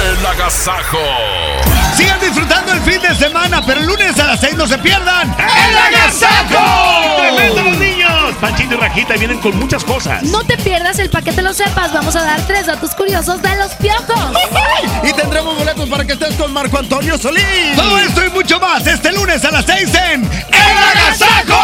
El 0.08 0.26
agasajo. 0.26 1.55
Sigan 1.96 2.20
disfrutando 2.20 2.72
el 2.72 2.80
fin 2.82 3.00
de 3.00 3.14
semana, 3.14 3.62
pero 3.64 3.80
el 3.80 3.86
lunes 3.86 4.18
a 4.20 4.26
las 4.26 4.40
6 4.40 4.54
no 4.56 4.66
se 4.66 4.76
pierdan. 4.78 5.34
¡El 5.38 5.78
agasajo! 5.78 7.16
¡Tremendo 7.16 7.62
los 7.62 7.78
niños! 7.78 8.34
Panchito 8.40 8.74
y 8.74 8.76
Rajita 8.76 9.14
vienen 9.14 9.38
con 9.40 9.58
muchas 9.58 9.82
cosas. 9.82 10.22
No 10.24 10.44
te 10.44 10.58
pierdas 10.58 10.98
el 10.98 11.08
paquete 11.08 11.40
Lo 11.40 11.54
Sepas. 11.54 11.92
Vamos 11.92 12.14
a 12.16 12.22
dar 12.22 12.40
tres 12.46 12.66
datos 12.66 12.94
curiosos 12.94 13.40
de 13.40 13.56
los 13.56 13.72
piojos. 13.76 14.36
y 15.02 15.12
tendremos 15.14 15.56
boletos 15.56 15.88
para 15.88 16.04
que 16.04 16.12
estés 16.12 16.34
con 16.34 16.52
Marco 16.52 16.78
Antonio 16.78 17.16
Solís. 17.16 17.74
Todo 17.74 17.98
esto 17.98 18.26
y 18.26 18.30
mucho 18.30 18.60
más 18.60 18.86
este 18.86 19.12
lunes 19.12 19.42
a 19.44 19.50
las 19.50 19.64
6 19.64 19.94
en 20.12 20.24
El 20.24 20.78
Agasajo. 20.92 21.62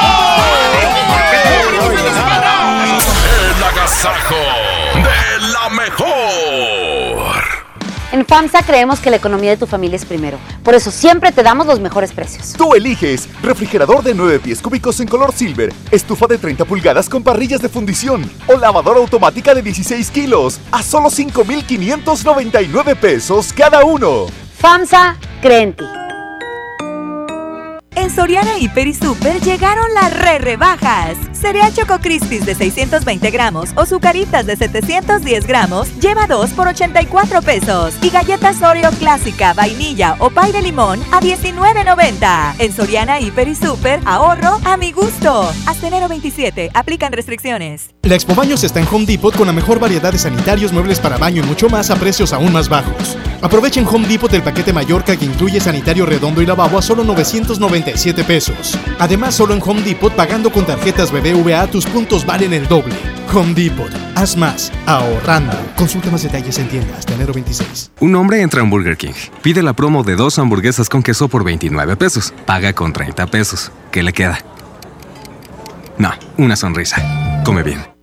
El 3.55 3.65
agasajo 3.65 4.37
de 4.95 5.49
la 5.49 5.69
mejor. 5.69 6.92
En 8.13 8.27
FAMSA 8.27 8.63
creemos 8.63 9.01
que 9.01 9.09
la 9.09 9.17
economía 9.17 9.51
de 9.53 9.57
tu 9.57 9.67
familia 9.67 9.97
es 9.97 10.05
primero. 10.05 10.39
Por 10.63 10.75
eso 10.75 10.91
siempre 10.91 11.33
te 11.33 11.43
damos 11.43 11.67
los 11.67 11.81
mejores 11.81 12.13
precios. 12.13 12.53
Tú 12.53 12.75
eliges 12.75 13.27
refrigerador 13.43 14.03
de 14.03 14.15
9 14.15 14.39
pies 14.39 14.61
cúbicos 14.61 15.01
en 15.01 15.09
color 15.09 15.33
silver, 15.33 15.73
estufa 15.91 16.27
de 16.27 16.37
30 16.37 16.67
pulgadas 16.67 17.09
con 17.09 17.23
parrillas 17.23 17.63
de 17.63 17.71
fundición 17.71 18.31
o 18.47 18.59
lavadora 18.59 19.01
automática 19.01 19.55
de 19.55 19.63
16 19.63 20.11
kilos 20.11 20.61
a 20.73 20.83
solo 20.83 21.09
5,599 21.09 22.97
pesos 22.97 23.51
cada 23.51 23.83
uno. 23.83 24.27
FAMSA 24.59 25.17
cree 25.41 25.63
en 25.63 25.73
ti. 25.73 25.85
En 27.95 28.11
Soriana 28.11 28.59
Hiper 28.59 28.87
y 28.87 28.95
Super 28.95 29.41
llegaron 29.43 29.93
las 29.95 30.17
re 30.17 30.39
rebajas. 30.39 31.17
Cereal 31.33 31.75
Choco 31.75 31.99
Crispies 31.99 32.47
de 32.47 32.55
620 32.55 33.31
gramos 33.31 33.71
o 33.75 33.85
Zucaritas 33.85 34.47
de 34.47 34.57
710 34.57 35.47
gramos, 35.47 35.93
lleva 35.99 36.27
2 36.27 36.51
por 36.51 36.69
84 36.69 37.43
pesos. 37.43 37.95
Y 38.01 38.11
galletas 38.11 38.63
Oreo 38.63 38.91
clásica, 38.93 39.53
vainilla 39.53 40.17
o 40.21 40.31
pay 40.31 40.53
de 40.53 40.63
limón 40.63 41.01
a 41.13 41.21
19.90. 41.21 42.55
En 42.61 42.73
Soriana 42.73 43.21
Hiper 43.21 43.49
y 43.49 43.55
Super, 43.55 44.01
ahorro 44.07 44.59
a 44.65 44.77
mi 44.77 44.93
gusto. 44.93 45.51
Hasta 45.67 45.89
enero 45.89 46.09
27, 46.09 46.71
aplican 46.73 47.13
restricciones. 47.13 47.91
La 48.03 48.15
Expo 48.15 48.35
Baños 48.35 48.65
está 48.65 48.81
en 48.81 48.87
Home 48.91 49.07
Depot 49.07 49.37
con 49.37 49.47
la 49.47 49.53
mejor 49.53 49.79
variedad 49.81 50.13
de 50.13 50.19
sanitarios, 50.19 50.73
muebles 50.73 50.99
para 50.99 51.19
baño 51.19 51.43
y 51.43 51.47
mucho 51.47 51.69
más 51.69 51.91
a 51.91 51.97
precios 51.97 52.33
aún 52.33 52.53
más 52.53 52.69
bajos. 52.69 53.19
Aprovechen 53.43 53.87
Home 53.87 54.07
Depot 54.07 54.33
el 54.33 54.43
paquete 54.43 54.73
Mallorca 54.73 55.17
que 55.17 55.25
incluye 55.25 55.61
sanitario 55.61 56.07
redondo 56.07 56.41
y 56.41 56.47
lavabo 56.47 56.79
a 56.79 56.83
solo 56.83 57.03
997 57.83 58.25
pesos. 58.25 58.79
Además, 58.99 59.35
solo 59.35 59.55
en 59.55 59.63
Home 59.65 59.83
Depot 59.83 60.13
pagando 60.15 60.51
con 60.51 60.65
tarjetas 60.65 61.11
BBVA 61.11 61.67
tus 61.67 61.87
puntos 61.87 62.25
valen 62.25 62.53
el 62.53 62.67
doble. 62.69 62.95
Home 63.33 63.55
Depot, 63.55 63.91
haz 64.15 64.37
más, 64.37 64.73
ahorrando. 64.87 65.57
Consulta 65.77 66.11
más 66.11 66.23
detalles 66.23 66.59
en 66.59 66.69
tienda 66.69 66.97
hasta 66.99 67.15
enero 67.15 67.33
26. 67.33 67.93
Un 68.01 68.15
hombre 68.15 68.43
entra 68.43 68.63
a 68.63 68.65
Burger 68.65 68.97
King, 68.97 69.15
pide 69.43 69.63
la 69.63 69.73
promo 69.73 70.05
de 70.05 70.17
dos 70.17 70.39
hamburguesas 70.39 70.89
con 70.89 71.03
queso 71.03 71.29
por 71.29 71.45
29 71.45 71.97
pesos, 71.97 72.33
paga 72.47 72.73
con 72.73 72.93
30 72.93 73.27
pesos. 73.27 73.73
¿Qué 73.91 74.03
le 74.03 74.13
queda? 74.13 74.39
No, 75.99 76.11
una 76.37 76.57
sonrisa. 76.57 77.43
Come 77.45 77.63
bien. 77.63 78.02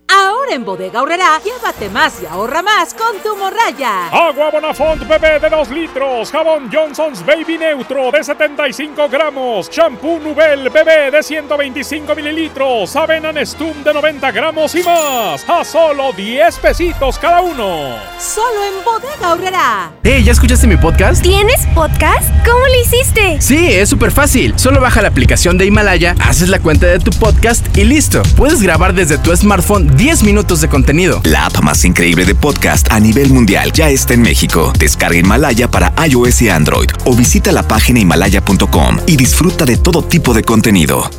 En 0.50 0.64
Bodega 0.64 0.98
Aurrera, 0.98 1.40
llévate 1.44 1.88
más 1.90 2.20
y 2.20 2.26
ahorra 2.26 2.60
más 2.60 2.92
con 2.92 3.16
tu 3.22 3.36
morraya. 3.36 4.08
Agua 4.08 4.50
Bonafont 4.50 5.06
bebé 5.06 5.38
de 5.38 5.48
2 5.48 5.70
litros, 5.70 6.32
jabón 6.32 6.68
Johnson's 6.72 7.24
Baby 7.24 7.56
Neutro 7.56 8.10
de 8.10 8.24
75 8.24 9.08
gramos, 9.08 9.70
shampoo 9.70 10.18
Nubel 10.18 10.68
bebé 10.68 11.12
de 11.12 11.22
125 11.22 12.16
mililitros, 12.16 12.96
avena 12.96 13.30
Nestum 13.30 13.84
de 13.84 13.94
90 13.94 14.32
gramos 14.32 14.74
y 14.74 14.82
más, 14.82 15.48
a 15.48 15.64
solo 15.64 16.12
10 16.14 16.58
pesitos 16.58 17.16
cada 17.20 17.42
uno. 17.42 17.94
Solo 18.18 18.64
en 18.64 18.84
Bodega 18.84 19.30
Aurrera. 19.30 19.92
Hey, 20.02 20.24
¿ya 20.24 20.32
escuchaste 20.32 20.66
mi 20.66 20.76
podcast? 20.76 21.22
¿Tienes 21.22 21.64
podcast? 21.76 22.28
¿Cómo 22.44 22.66
lo 22.66 22.80
hiciste? 22.82 23.40
Sí, 23.40 23.68
es 23.72 23.88
súper 23.88 24.10
fácil. 24.10 24.58
Solo 24.58 24.80
baja 24.80 25.00
la 25.00 25.08
aplicación 25.08 25.58
de 25.58 25.66
Himalaya, 25.66 26.16
haces 26.20 26.48
la 26.48 26.58
cuenta 26.58 26.88
de 26.88 26.98
tu 26.98 27.12
podcast 27.12 27.64
y 27.78 27.84
listo. 27.84 28.20
Puedes 28.36 28.60
grabar 28.60 28.94
desde 28.94 29.16
tu 29.16 29.34
smartphone 29.36 29.96
10 29.96 30.24
minutos 30.24 30.39
de 30.40 30.68
contenido. 30.68 31.20
La 31.24 31.44
app 31.46 31.60
más 31.62 31.84
increíble 31.84 32.24
de 32.24 32.34
podcast 32.34 32.90
a 32.90 32.98
nivel 32.98 33.28
mundial 33.30 33.72
ya 33.72 33.90
está 33.90 34.14
en 34.14 34.22
México. 34.22 34.72
Descarga 34.78 35.18
Himalaya 35.18 35.70
para 35.70 35.92
iOS 36.06 36.42
y 36.42 36.48
Android 36.48 36.88
o 37.04 37.14
visita 37.14 37.52
la 37.52 37.62
página 37.62 38.00
himalaya.com 38.00 39.00
y 39.06 39.16
disfruta 39.16 39.66
de 39.66 39.76
todo 39.76 40.02
tipo 40.02 40.32
de 40.32 40.42
contenido. 40.42 41.10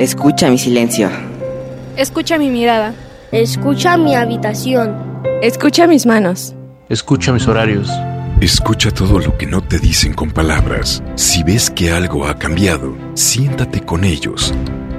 Escucha 0.00 0.50
mi 0.50 0.58
silencio. 0.58 1.08
Escucha 1.96 2.38
mi 2.38 2.50
mirada. 2.50 2.92
Escucha 3.30 3.96
mi 3.96 4.16
habitación. 4.16 4.96
Escucha 5.40 5.86
mis 5.86 6.04
manos. 6.04 6.54
Escucha 6.88 7.32
mis 7.32 7.46
horarios. 7.46 7.88
Escucha 8.40 8.90
todo 8.90 9.20
lo 9.20 9.38
que 9.38 9.46
no 9.46 9.60
te 9.62 9.78
dicen 9.78 10.12
con 10.12 10.32
palabras. 10.32 11.02
Si 11.14 11.44
ves 11.44 11.70
que 11.70 11.92
algo 11.92 12.26
ha 12.26 12.36
cambiado, 12.36 12.96
siéntate 13.14 13.80
con 13.80 14.02
ellos. 14.04 14.52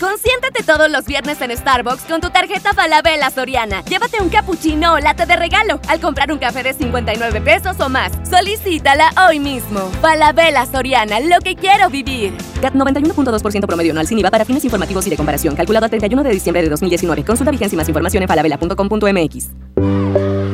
Consiéntete 0.00 0.62
todos 0.62 0.90
los 0.90 1.06
viernes 1.06 1.40
en 1.40 1.56
Starbucks 1.56 2.02
con 2.02 2.20
tu 2.20 2.28
tarjeta 2.30 2.74
Falabella 2.74 3.30
Soriana. 3.30 3.82
Llévate 3.84 4.20
un 4.20 4.28
cappuccino 4.28 4.94
o 4.94 4.98
latte 4.98 5.24
de 5.24 5.36
regalo 5.36 5.80
al 5.88 6.00
comprar 6.00 6.30
un 6.30 6.38
café 6.38 6.62
de 6.62 6.74
59 6.74 7.40
pesos 7.40 7.80
o 7.80 7.88
más. 7.88 8.12
Solicítala 8.28 9.10
hoy 9.26 9.40
mismo. 9.40 9.80
Falabella 10.02 10.66
Soriana, 10.66 11.20
lo 11.20 11.38
que 11.40 11.56
quiero 11.56 11.88
vivir. 11.88 12.34
CAT 12.60 12.74
91.2% 12.74 13.66
promedio 13.66 13.92
anual 13.92 14.06
sin 14.06 14.18
IVA 14.18 14.30
para 14.30 14.44
fines 14.44 14.64
informativos 14.64 15.06
y 15.06 15.10
de 15.10 15.16
comparación. 15.16 15.56
Calculado 15.56 15.84
al 15.84 15.90
31 15.90 16.22
de 16.22 16.30
diciembre 16.30 16.62
de 16.62 16.68
2019. 16.68 17.24
Consulta 17.24 17.50
vigencia 17.50 17.74
y 17.74 17.78
más 17.78 17.88
información 17.88 18.22
en 18.22 18.28
falabella.com.mx. 18.28 19.48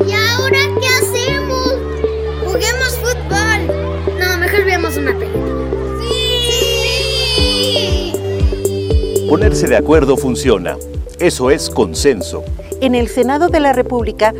¿Y 0.07 0.13
ahora 0.13 0.59
qué 0.79 0.87
hacemos? 0.87 1.73
Juguemos 2.45 2.97
fútbol. 3.01 4.17
No, 4.19 4.37
mejor 4.37 4.63
veamos 4.65 4.95
una 4.95 5.11
película. 5.17 5.52
Ponerse 9.27 9.67
de 9.67 9.77
acuerdo 9.77 10.17
funciona. 10.17 10.77
Eso 11.19 11.49
es 11.49 11.69
consenso. 11.69 12.43
En 12.81 12.93
el 12.93 13.07
Senado 13.07 13.47
de 13.47 13.59
la 13.59 13.71
República, 13.71 14.33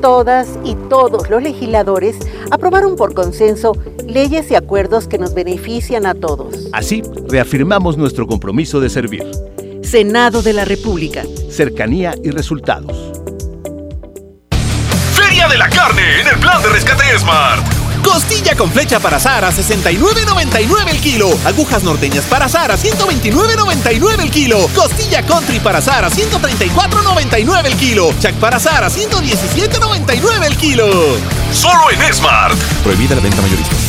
todas 0.00 0.58
y 0.64 0.74
todos 0.88 1.28
los 1.28 1.42
legisladores 1.42 2.16
aprobaron 2.50 2.96
por 2.96 3.12
consenso 3.12 3.76
leyes 4.06 4.50
y 4.50 4.54
acuerdos 4.54 5.06
que 5.06 5.18
nos 5.18 5.34
benefician 5.34 6.06
a 6.06 6.14
todos. 6.14 6.68
Así, 6.72 7.02
reafirmamos 7.28 7.98
nuestro 7.98 8.26
compromiso 8.26 8.80
de 8.80 8.88
servir. 8.88 9.24
Senado 9.82 10.42
de 10.42 10.54
la 10.54 10.64
República. 10.64 11.22
Cercanía 11.50 12.14
y 12.22 12.30
resultados. 12.30 13.12
Feria 15.12 15.48
de 15.48 15.58
la 15.58 15.68
carne 15.68 16.20
en 16.22 16.28
el 16.28 16.40
plan 16.40 16.62
de 16.62 16.68
rescate 16.70 17.18
Smart. 17.18 17.79
Costilla 18.04 18.56
con 18.56 18.70
flecha 18.70 19.00
para 19.00 19.16
azar 19.16 19.44
a 19.44 19.52
69.99 19.52 20.88
el 20.88 21.00
kilo. 21.00 21.30
Agujas 21.44 21.82
norteñas 21.82 22.24
para 22.24 22.46
azar 22.46 22.70
a 22.70 22.76
129.99 22.76 24.20
el 24.20 24.30
kilo. 24.30 24.68
Costilla 24.74 25.24
country 25.24 25.60
para 25.60 25.78
azar 25.78 26.04
a 26.04 26.10
134.99 26.10 27.66
el 27.66 27.76
kilo. 27.76 28.12
Chac 28.18 28.34
para 28.36 28.56
azar 28.56 28.84
a 28.84 28.90
117.99 28.90 30.46
el 30.46 30.56
kilo. 30.56 30.88
Solo 31.52 31.90
en 31.90 32.14
Smart. 32.14 32.58
Prohibida 32.82 33.14
la 33.14 33.22
venta 33.22 33.42
mayorista. 33.42 33.79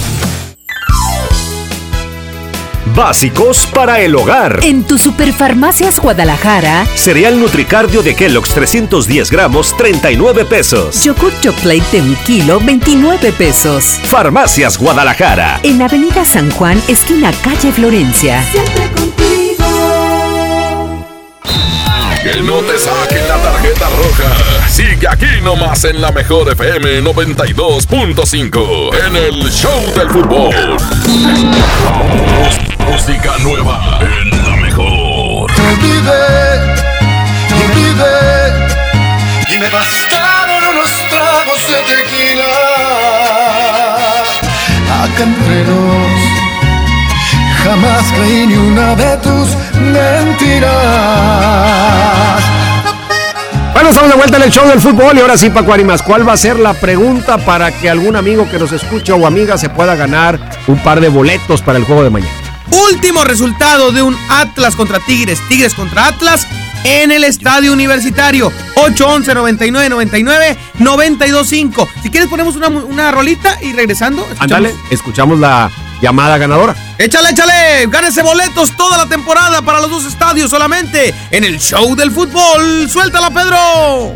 Básicos 2.95 3.67
para 3.67 4.01
el 4.01 4.15
hogar. 4.15 4.59
En 4.63 4.83
tu 4.83 4.97
Superfarmacias 4.97 5.99
Guadalajara. 5.99 6.85
Cereal 6.95 7.39
Nutricardio 7.39 8.03
de 8.03 8.15
Kellogg's 8.15 8.53
310 8.53 9.31
gramos, 9.31 9.75
39 9.77 10.45
pesos. 10.45 11.03
Yogurt 11.03 11.39
Chocolate 11.41 11.85
de 11.91 12.01
un 12.01 12.15
kilo, 12.25 12.59
29 12.59 13.31
pesos. 13.31 13.99
Farmacias 14.03 14.77
Guadalajara. 14.77 15.61
En 15.63 15.81
Avenida 15.81 16.25
San 16.25 16.51
Juan, 16.51 16.81
esquina 16.87 17.31
calle 17.43 17.71
Florencia. 17.71 18.43
Siempre 18.51 18.89
contigo. 18.91 19.31
Que 22.23 22.41
no 22.41 22.57
te 22.57 22.77
saquen 22.77 23.27
la 23.27 23.37
tarjeta 23.37 23.89
roja. 23.89 24.69
Sigue 24.69 25.07
aquí 25.09 25.41
nomás 25.43 25.85
en 25.85 26.01
la 26.01 26.11
mejor 26.11 26.51
FM 26.51 27.01
92.5 27.03 28.89
en 29.07 29.15
el 29.15 29.49
Show 29.49 29.81
del 29.95 30.09
Fútbol. 30.09 30.77
Música 33.07 33.33
nueva 33.39 33.99
en 33.99 34.29
la 34.29 34.55
mejor. 34.57 35.49
vive 35.81 36.21
y 37.49 37.63
vive 37.75 38.13
y 39.49 39.57
me 39.57 39.69
bastaron 39.69 40.63
unos 40.71 40.91
tragos 41.09 41.67
de 41.67 41.81
tequila 41.95 42.53
acá 45.01 45.23
entre 45.23 45.63
nos 45.63 46.13
jamás 47.63 48.05
creí 48.11 48.45
ni 48.45 48.53
una 48.53 48.95
de 48.95 49.17
tus 49.17 49.57
mentiras 49.79 50.69
Bueno, 53.73 53.89
estamos 53.89 54.11
de 54.11 54.15
vuelta 54.15 54.37
en 54.37 54.43
el 54.43 54.51
show 54.51 54.67
del 54.67 54.79
fútbol 54.79 55.17
y 55.17 55.21
ahora 55.21 55.37
sí, 55.37 55.49
Paco 55.49 55.73
Arimas, 55.73 56.03
¿cuál 56.03 56.27
va 56.27 56.33
a 56.33 56.37
ser 56.37 56.59
la 56.59 56.75
pregunta 56.75 57.39
para 57.39 57.71
que 57.71 57.89
algún 57.89 58.15
amigo 58.15 58.47
que 58.47 58.59
nos 58.59 58.71
escucha 58.73 59.15
o 59.15 59.25
amiga 59.25 59.57
se 59.57 59.69
pueda 59.69 59.95
ganar 59.95 60.37
un 60.67 60.77
par 60.83 61.01
de 61.01 61.09
boletos 61.09 61.63
para 61.63 61.79
el 61.79 61.85
juego 61.85 62.03
de 62.03 62.11
mañana? 62.11 62.40
Último 62.71 63.23
resultado 63.23 63.91
de 63.91 64.01
un 64.01 64.17
Atlas 64.29 64.75
contra 64.75 64.99
Tigres, 64.99 65.39
Tigres 65.49 65.73
contra 65.73 66.07
Atlas 66.07 66.47
en 66.83 67.11
el 67.11 67.23
estadio 67.23 67.73
universitario. 67.73 68.51
8-11, 68.75 69.33
99, 69.35 69.89
99, 69.89 70.57
92-5. 70.79 71.87
Si 72.01 72.09
quieres 72.09 72.29
ponemos 72.29 72.55
una, 72.55 72.69
una 72.69 73.11
rolita 73.11 73.57
y 73.61 73.73
regresando. 73.73 74.25
escuchamos- 74.31 74.71
escuchamos 74.89 75.39
la 75.39 75.69
llamada 76.01 76.37
ganadora. 76.37 76.75
Échale, 76.97 77.29
échale, 77.31 77.87
gánese 77.87 78.21
boletos 78.23 78.75
toda 78.75 78.97
la 78.97 79.05
temporada 79.07 79.61
para 79.61 79.79
los 79.79 79.89
dos 79.91 80.05
estadios 80.05 80.49
solamente 80.49 81.13
en 81.29 81.43
el 81.43 81.59
show 81.59 81.95
del 81.95 82.11
fútbol. 82.11 82.89
Suéltala, 82.89 83.29
Pedro. 83.31 84.15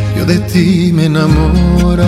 yo 0.21 0.25
de 0.25 0.39
ti 0.39 0.91
me 0.93 1.05
enamoraba. 1.05 2.07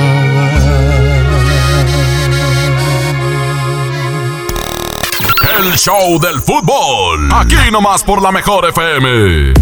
El 5.61 5.77
show 5.77 6.19
del 6.19 6.39
fútbol. 6.39 7.29
Aquí 7.31 7.55
nomás 7.71 8.03
por 8.03 8.19
la 8.19 8.31
mejor 8.31 8.65
FM. 8.69 9.53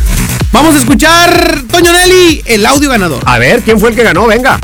Vamos 0.53 0.75
a 0.75 0.77
escuchar, 0.77 1.63
Toño 1.69 1.91
Nelly, 1.91 2.41
el 2.45 2.65
audio 2.65 2.89
ganador. 2.89 3.21
A 3.25 3.37
ver, 3.37 3.61
¿quién 3.63 3.81
fue 3.81 3.89
el 3.89 3.95
que 3.95 4.03
ganó? 4.03 4.25
Venga. 4.25 4.57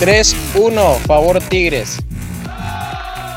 3-1, 0.00 0.98
favor 1.06 1.40
Tigres. 1.40 1.98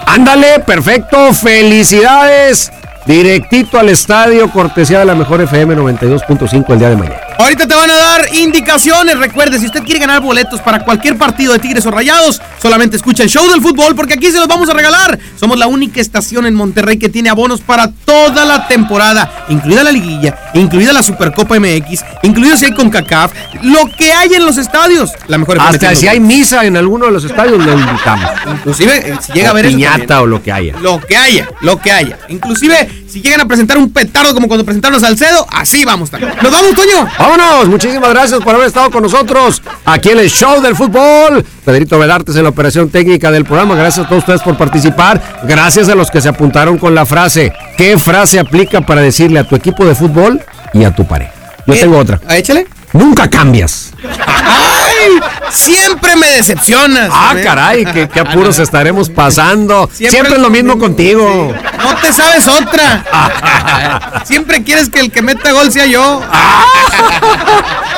Ándale, 0.07 0.59
perfecto, 0.61 1.33
felicidades. 1.33 2.71
Directito 3.05 3.77
al 3.77 3.89
estadio, 3.89 4.49
cortesía 4.49 4.99
de 4.99 5.05
la 5.05 5.15
mejor 5.15 5.41
FM 5.41 5.75
92.5 5.75 6.69
el 6.69 6.79
día 6.79 6.89
de 6.89 6.95
mañana. 6.95 7.32
Ahorita 7.37 7.67
te 7.67 7.73
van 7.75 7.89
a 7.89 7.95
dar 7.95 8.33
indicaciones. 8.33 9.17
Recuerde, 9.17 9.59
si 9.59 9.65
usted 9.65 9.83
quiere 9.83 9.99
ganar 9.99 10.21
boletos 10.21 10.61
para 10.61 10.83
cualquier 10.83 11.17
partido 11.17 11.53
de 11.53 11.59
Tigres 11.59 11.85
o 11.85 11.91
Rayados, 11.91 12.41
solamente 12.61 12.95
escucha 12.97 13.23
el 13.23 13.29
show 13.29 13.49
del 13.49 13.61
fútbol 13.61 13.95
porque 13.95 14.13
aquí 14.13 14.27
se 14.31 14.37
los 14.39 14.47
vamos 14.47 14.69
a 14.69 14.73
regalar. 14.73 15.17
Somos 15.39 15.57
la 15.57 15.67
única 15.67 15.99
estación 15.99 16.45
en 16.45 16.53
Monterrey 16.55 16.97
que 16.97 17.09
tiene 17.09 17.29
abonos 17.29 17.61
para 17.61 17.91
toda 17.91 18.45
la 18.45 18.67
temporada, 18.67 19.45
incluida 19.49 19.83
la 19.83 19.91
liguilla, 19.91 20.51
incluida 20.53 20.93
la 20.93 21.03
Supercopa 21.03 21.59
MX, 21.59 22.03
incluido 22.23 22.55
si 22.57 22.65
hay 22.65 22.71
con 22.73 22.89
CACAF, 22.89 23.33
lo 23.63 23.89
que 23.97 24.13
hay 24.13 24.33
en 24.35 24.45
los 24.45 24.57
estadios. 24.57 25.11
La 25.27 25.37
mejor 25.37 25.59
Hasta 25.59 25.95
si 25.95 26.07
hay 26.07 26.19
misa 26.19 26.65
en 26.65 26.77
alguno 26.77 27.07
de 27.07 27.11
los 27.11 27.23
estadios, 27.23 27.63
lo 27.63 27.73
invitamos. 27.73 28.29
Inclusive, 28.47 29.11
eh, 29.11 29.17
si 29.21 29.33
llega 29.33 29.49
O 29.49 29.51
a 29.51 29.53
ver 29.55 29.65
eso 29.65 29.75
piñata 29.75 29.97
también. 29.97 30.19
o 30.19 30.25
lo 30.27 30.43
que 30.43 30.51
haya. 30.51 30.75
Lo 30.81 30.99
que 31.01 31.17
haya, 31.17 31.47
lo 31.61 31.79
que 31.79 31.91
haya. 31.91 32.17
Inclusive, 32.29 33.02
si 33.13 33.21
llegan 33.21 33.41
a 33.41 33.45
presentar 33.45 33.77
un 33.77 33.93
petardo 33.93 34.33
como 34.33 34.47
cuando 34.47 34.65
presentaron 34.65 34.97
a 34.97 34.99
Salcedo, 34.99 35.45
así 35.51 35.85
vamos 35.85 36.09
también. 36.09 36.33
¡Nos 36.41 36.51
vamos, 36.51 36.73
Toño! 36.73 37.07
Vámonos, 37.19 37.67
muchísimas 37.67 38.09
gracias 38.09 38.41
por 38.41 38.55
haber 38.55 38.65
estado 38.65 38.89
con 38.89 39.03
nosotros 39.03 39.61
aquí 39.85 40.09
en 40.09 40.17
el 40.17 40.31
show 40.31 40.59
del 40.63 40.75
fútbol. 40.75 41.45
Pedrito 41.63 41.99
Vedartes 41.99 42.35
en 42.37 42.41
la 42.41 42.49
operación 42.49 42.89
técnica 42.89 43.29
del 43.29 43.45
programa. 43.45 43.75
Gracias 43.75 44.07
a 44.07 44.09
todos 44.09 44.23
ustedes 44.23 44.41
por 44.41 44.57
participar. 44.57 45.21
Gracias 45.43 45.89
a 45.89 45.95
los 45.95 46.09
que 46.09 46.21
se 46.21 46.29
apuntaron 46.29 46.79
con 46.79 46.95
la 46.95 47.05
frase. 47.05 47.53
¿Qué 47.77 47.99
frase 47.99 48.39
aplica 48.39 48.81
para 48.81 49.01
decirle 49.01 49.37
a 49.37 49.47
tu 49.47 49.55
equipo 49.55 49.85
de 49.85 49.93
fútbol 49.93 50.41
y 50.73 50.83
a 50.83 50.95
tu 50.95 51.05
pareja? 51.05 51.33
Yo 51.67 51.75
tengo 51.75 51.99
otra. 51.99 52.19
Ah, 52.27 52.35
Échale. 52.35 52.65
Nunca 52.93 53.29
cambias. 53.29 53.93
¡Ay! 54.25 55.19
Siempre 55.53 56.15
me 56.15 56.27
decepcionas. 56.31 57.09
Ah, 57.13 57.35
caray, 57.43 57.85
qué, 57.85 58.09
qué 58.09 58.19
apuros 58.19 58.57
estaremos 58.59 59.09
pasando. 59.09 59.89
Siempre, 59.93 60.33
es 60.33 60.39
lo 60.39 60.49
mismo 60.49 60.79
contigo. 60.79 61.53
No 61.77 61.95
te 61.97 62.11
sabes 62.11 62.47
otra. 62.47 64.21
Siempre 64.25 64.63
quieres 64.63 64.89
que 64.89 64.99
el 64.99 65.11
que 65.11 65.21
meta 65.21 65.51
gol 65.51 65.71
sea 65.71 65.85
yo. 65.85 66.21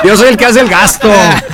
Yo 0.03 0.17
soy 0.17 0.29
el 0.29 0.37
que 0.37 0.45
hace 0.45 0.59
el 0.59 0.69
gasto. 0.69 1.09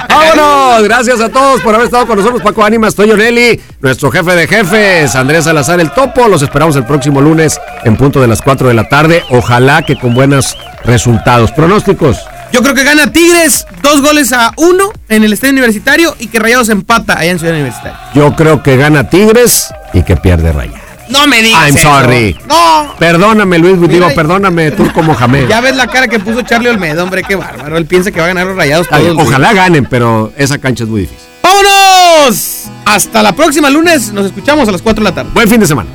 Vámonos. 0.10 0.84
Gracias 0.84 1.22
a 1.22 1.30
todos 1.30 1.62
por 1.62 1.76
haber 1.76 1.86
estado 1.86 2.08
con 2.08 2.18
nosotros. 2.18 2.42
Paco 2.42 2.66
Ánimas, 2.66 2.96
Toyo 2.96 3.16
Nelly, 3.16 3.62
nuestro 3.80 4.12
jefe 4.12 4.36
de 4.36 4.48
jefes, 4.48 5.16
Andrés 5.16 5.46
Salazar 5.46 5.80
el 5.80 5.92
Topo. 5.92 6.28
Los 6.28 6.42
esperamos 6.42 6.76
el 6.76 6.86
próximo 6.86 7.22
lunes 7.22 7.60
en 7.84 7.96
punto 7.96 8.20
de 8.20 8.28
las 8.28 8.42
4 8.42 8.68
de 8.68 8.74
la 8.74 8.90
tarde. 8.90 9.24
Ojalá 9.30 9.84
que 9.84 9.96
con 9.96 10.14
buenos 10.16 10.58
resultados. 10.84 11.52
Pronósticos. 11.52 12.18
Yo 12.52 12.62
creo 12.62 12.76
que 12.76 12.84
gana 12.84 13.12
Tigres 13.12 13.66
dos 13.82 14.02
goles 14.02 14.34
a 14.34 14.54
uno 14.58 14.92
en 15.08 15.24
el 15.24 15.34
estadio 15.34 15.54
universitario 15.54 16.16
y 16.20 16.28
que 16.28 16.40
Rayados 16.40 16.70
empata 16.70 17.18
allá 17.18 17.32
en 17.32 17.40
Ciudad 17.40 17.54
Universitaria. 17.54 18.00
Yo 18.14 18.36
creo 18.36 18.62
que 18.62 18.76
gana 18.78 19.10
Tigres 19.10 19.70
y 19.94 20.04
que 20.04 20.18
pierde 20.18 20.52
Raya. 20.52 20.82
No 21.10 21.28
me 21.28 21.42
digas. 21.42 21.62
I'm 21.68 21.78
eso. 21.78 21.90
sorry. 21.90 22.38
No. 22.48 22.96
Perdóname, 22.98 23.58
Luis. 23.58 23.74
Digo, 23.74 23.88
Mira, 23.88 24.10
perdóname, 24.16 24.72
Turco 24.72 25.04
Mohamed. 25.04 25.48
Ya 25.48 25.60
ves 25.62 25.76
la 25.76 25.88
cara 25.88 26.08
que 26.08 26.20
puso 26.20 26.42
Charlie 26.42 26.70
Olmedo, 26.70 27.04
hombre, 27.04 27.24
qué 27.24 27.36
bárbaro. 27.36 27.78
Él 27.78 27.86
piensa 27.86 28.12
que 28.12 28.20
va 28.20 28.26
a 28.26 28.28
ganar 28.30 28.48
los 28.48 28.56
Rayados 28.56 28.88
todos. 28.88 29.18
Ojalá 29.18 29.54
ganen, 29.54 29.86
pero 29.86 30.32
esa 30.38 30.58
cancha 30.58 30.84
es 30.84 30.90
muy 30.90 31.02
difícil. 31.02 31.28
¡Vámonos! 31.44 32.64
Hasta 32.86 33.24
la 33.24 33.34
próxima 33.34 33.70
lunes. 33.70 34.12
Nos 34.14 34.26
escuchamos 34.26 34.68
a 34.68 34.72
las 34.72 34.82
4 34.82 35.04
de 35.04 35.10
la 35.10 35.16
tarde. 35.16 35.32
Buen 35.34 35.50
fin 35.50 35.60
de 35.60 35.68
semana. 35.68 35.90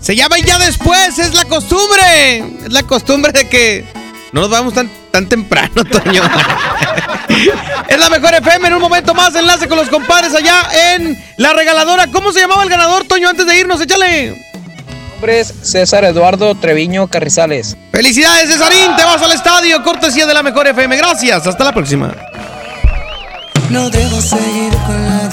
Se 0.00 0.16
llama 0.16 0.38
ya 0.38 0.58
después, 0.58 1.18
es 1.18 1.34
la 1.34 1.44
costumbre. 1.44 2.38
Es 2.64 2.72
la 2.72 2.82
costumbre 2.82 3.32
de 3.32 3.48
que 3.48 3.84
no 4.32 4.42
nos 4.42 4.50
vamos 4.50 4.74
tan, 4.74 4.90
tan 5.10 5.26
temprano, 5.28 5.84
Toño. 5.90 6.22
es 7.88 7.98
la 7.98 8.08
mejor 8.10 8.34
FM 8.34 8.68
en 8.68 8.74
un 8.74 8.80
momento 8.80 9.14
más. 9.14 9.34
Enlace 9.34 9.68
con 9.68 9.76
los 9.78 9.88
compadres 9.88 10.34
allá 10.34 10.62
en 10.94 11.16
la 11.36 11.52
regaladora. 11.52 12.06
¿Cómo 12.08 12.32
se 12.32 12.40
llamaba 12.40 12.62
el 12.62 12.68
ganador, 12.70 13.04
Toño, 13.04 13.28
antes 13.28 13.46
de 13.46 13.58
irnos? 13.58 13.80
Échale. 13.80 14.34
nombre 15.12 15.40
es 15.40 15.52
César 15.62 16.04
Eduardo 16.04 16.54
Treviño 16.54 17.08
Carrizales. 17.08 17.76
Felicidades, 17.92 18.48
Cesarín. 18.50 18.94
Te 18.96 19.04
vas 19.04 19.20
al 19.22 19.32
estadio. 19.32 19.82
Cortesía 19.82 20.26
de 20.26 20.34
la 20.34 20.42
mejor 20.42 20.66
FM. 20.66 20.96
Gracias. 20.96 21.46
Hasta 21.46 21.64
la 21.64 21.72
próxima. 21.72 22.14
No 23.68 23.88
debo 23.90 24.20
seguir 24.20 24.72
con 24.86 25.08
la 25.08 25.28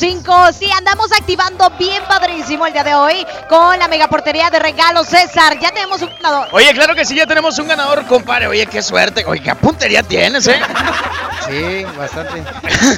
92.5. 0.00 0.52
Sí, 0.54 0.70
andamos 0.72 1.09
el 2.66 2.72
día 2.72 2.84
de 2.84 2.94
hoy 2.94 3.26
con 3.48 3.78
la 3.78 3.88
megaportería 3.88 4.50
de 4.50 4.58
regalos 4.58 5.08
César. 5.08 5.58
Ya 5.58 5.70
tenemos 5.70 6.02
un 6.02 6.10
ganador. 6.10 6.48
Oye, 6.52 6.72
claro 6.72 6.94
que 6.94 7.04
sí, 7.04 7.14
ya 7.14 7.26
tenemos 7.26 7.58
un 7.58 7.68
ganador, 7.68 8.06
compadre. 8.06 8.46
Oye, 8.46 8.66
qué 8.66 8.82
suerte. 8.82 9.24
Oye, 9.26 9.42
qué 9.42 9.54
puntería 9.54 10.02
tienes, 10.02 10.46
¿eh? 10.46 10.60
Sí, 11.48 11.84
bastante. 11.96 12.44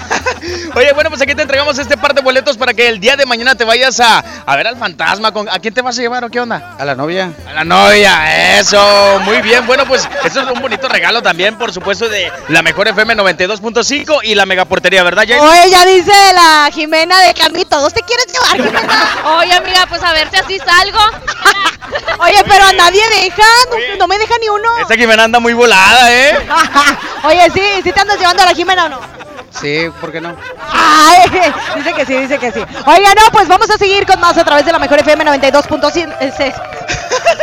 Oye, 0.75 0.93
bueno, 0.93 1.09
pues 1.09 1.23
aquí 1.23 1.35
te 1.35 1.43
entregamos 1.43 1.79
este 1.79 1.97
par 1.97 2.13
de 2.13 2.21
boletos 2.21 2.57
para 2.57 2.75
que 2.75 2.89
el 2.89 2.99
día 2.99 3.17
de 3.17 3.25
mañana 3.25 3.55
te 3.55 3.65
vayas 3.65 3.99
a, 4.01 4.19
a 4.45 4.57
ver 4.57 4.67
al 4.67 4.77
fantasma. 4.77 5.33
Con, 5.33 5.49
¿A 5.49 5.59
quién 5.61 5.73
te 5.73 5.81
vas 5.81 5.97
a 5.99 6.03
llevar 6.03 6.25
o 6.25 6.29
qué 6.29 6.41
onda? 6.41 6.75
A 6.79 6.85
la 6.85 6.95
novia. 6.95 7.33
A 7.49 7.53
la 7.53 7.65
novia, 7.65 8.59
eso, 8.59 9.21
muy 9.25 9.41
bien. 9.43 9.65
Bueno, 9.67 9.87
pues 9.87 10.07
eso 10.25 10.41
es 10.41 10.51
un 10.51 10.61
bonito 10.61 10.89
regalo 10.89 11.23
también, 11.23 11.57
por 11.57 11.73
supuesto, 11.73 12.09
de 12.09 12.31
la 12.49 12.63
mejor 12.63 12.89
FM 12.89 13.17
92.5 13.17 14.19
y 14.25 14.35
la 14.35 14.45
megaportería, 14.45 15.03
¿verdad, 15.05 15.25
Jay? 15.27 15.39
Oye, 15.39 15.71
ya 15.71 15.87
dice 15.87 16.13
la 16.35 16.69
Jimena 16.73 17.21
de 17.21 17.35
Carmi, 17.35 17.65
todos 17.65 17.95
te 17.95 18.03
quieres 18.03 18.27
llevar, 18.27 18.57
Jimena. 18.57 19.09
Oye, 19.39 19.52
amiga, 19.57 19.87
pues 19.89 20.03
a 20.03 20.13
ver 20.13 20.29
si 20.31 20.37
así 20.37 20.59
salgo. 20.59 20.99
Oye, 22.19 22.43
pero 22.49 22.65
a 22.65 22.73
nadie 22.73 23.03
deja, 23.21 23.43
no, 23.71 23.97
no 23.99 24.09
me 24.09 24.19
deja 24.19 24.35
ni 24.41 24.49
uno. 24.49 24.79
Esta 24.81 24.95
Jimena 24.95 25.25
anda 25.25 25.41
muy 25.41 25.53
volada, 25.53 26.13
¿eh? 26.13 26.47
Oye, 27.25 27.51
sí, 27.51 27.63
¿sí 27.83 27.93
te 27.93 28.01
andas 28.01 28.19
llevando 28.19 28.43
a 28.43 28.47
la 28.47 28.55
Jimena 28.55 28.87
o 28.87 28.89
no? 28.89 29.22
Sí, 29.61 29.87
¿por 30.01 30.11
qué 30.13 30.21
no? 30.21 30.35
Ay, 30.73 31.31
dice 31.77 31.93
que 31.93 32.07
sí, 32.07 32.15
dice 32.17 32.39
que 32.39 32.53
sí. 32.53 32.61
Oiga, 32.87 33.15
no, 33.15 33.31
pues 33.33 33.49
vamos 33.49 33.71
a 33.71 33.77
seguir 33.77 34.07
con 34.07 34.19
más 34.21 34.37
a 34.39 34.45
través 34.45 34.65
de 34.65 34.73
la 34.73 34.79
mejor 34.79 35.01
FM 35.01 35.25
92.5. 35.25 36.53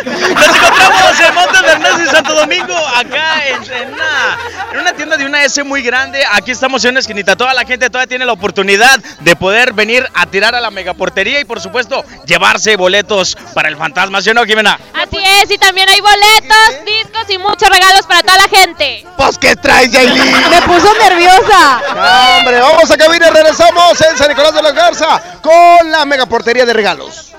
Nos 0.05 0.55
encontramos 0.55 1.19
en 1.19 1.35
Montes 1.35 1.61
Bernés 1.61 1.93
y 2.03 2.09
Santo 2.09 2.33
Domingo, 2.33 2.75
acá 2.95 3.45
en, 3.47 3.63
en 3.73 3.93
una, 3.93 4.37
en 4.71 4.79
una 4.79 4.93
tienda 4.93 5.17
de 5.17 5.25
una 5.25 5.43
S 5.43 5.63
muy 5.63 5.81
grande. 5.81 6.23
Aquí 6.31 6.51
estamos 6.51 6.83
en 6.85 6.91
una 6.91 6.99
esquinita. 7.01 7.35
Toda 7.35 7.53
la 7.53 7.65
gente 7.65 7.89
todavía 7.89 8.07
tiene 8.07 8.25
la 8.25 8.33
oportunidad 8.33 8.99
de 9.19 9.35
poder 9.35 9.73
venir 9.73 10.07
a 10.13 10.25
tirar 10.25 10.55
a 10.55 10.61
la 10.61 10.71
megaportería 10.71 11.39
y, 11.39 11.45
por 11.45 11.59
supuesto, 11.59 12.03
llevarse 12.25 12.75
boletos 12.77 13.37
para 13.53 13.67
el 13.69 13.77
fantasma. 13.77 14.21
¿Sí 14.21 14.29
o 14.29 14.33
no, 14.33 14.45
Jimena? 14.45 14.79
Así 14.93 15.17
es, 15.41 15.51
y 15.51 15.57
también 15.57 15.89
hay 15.89 15.99
boletos, 16.01 16.85
discos 16.85 17.29
y 17.29 17.37
muchos 17.37 17.69
regalos 17.69 18.05
para 18.07 18.21
toda 18.21 18.37
la 18.37 18.47
gente. 18.47 19.05
Pues, 19.17 19.37
¿qué 19.37 19.55
traes, 19.55 19.91
Yailin? 19.91 20.49
Me 20.49 20.61
puso 20.61 20.93
nerviosa. 20.97 21.81
No, 21.99 22.37
hombre, 22.37 22.61
vamos 22.61 22.89
a 22.89 22.97
cabina, 22.97 23.29
regresamos 23.29 23.99
en 24.09 24.17
San 24.17 24.29
Nicolás 24.29 24.53
de 24.53 24.61
la 24.61 24.71
Garza 24.71 25.21
con 25.41 25.91
la 25.91 26.05
megaportería 26.05 26.65
de 26.65 26.71
regalos. 26.71 27.33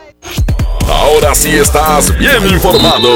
Ahora 0.86 1.34
sí 1.34 1.48
estás 1.56 2.14
bien 2.18 2.46
informado. 2.46 3.08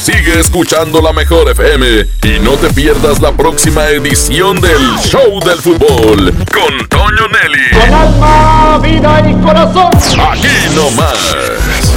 Sigue 0.00 0.40
escuchando 0.40 1.02
la 1.02 1.12
mejor 1.12 1.50
FM 1.50 2.06
y 2.22 2.38
no 2.40 2.52
te 2.52 2.72
pierdas 2.72 3.20
la 3.20 3.32
próxima 3.32 3.86
edición 3.88 4.58
del 4.58 4.96
Show 5.00 5.38
del 5.44 5.60
Fútbol 5.60 6.32
con 6.54 6.88
Toño 6.88 7.28
Nelly. 7.28 7.70
Con 7.78 7.92
alma, 7.92 8.78
vida 8.82 9.22
y 9.28 9.34
corazón. 9.42 9.92
Aquí 10.32 10.48
nomás, 10.74 11.36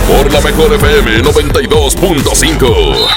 por 0.09 0.29
la 0.33 0.41
mejor 0.41 0.73
FM 0.73 1.23
92.5. 1.23 3.07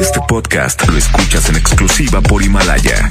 Este 0.00 0.20
podcast 0.26 0.88
lo 0.88 0.96
escuchas 0.96 1.50
en 1.50 1.56
exclusiva 1.56 2.22
por 2.22 2.42
Himalaya. 2.42 3.10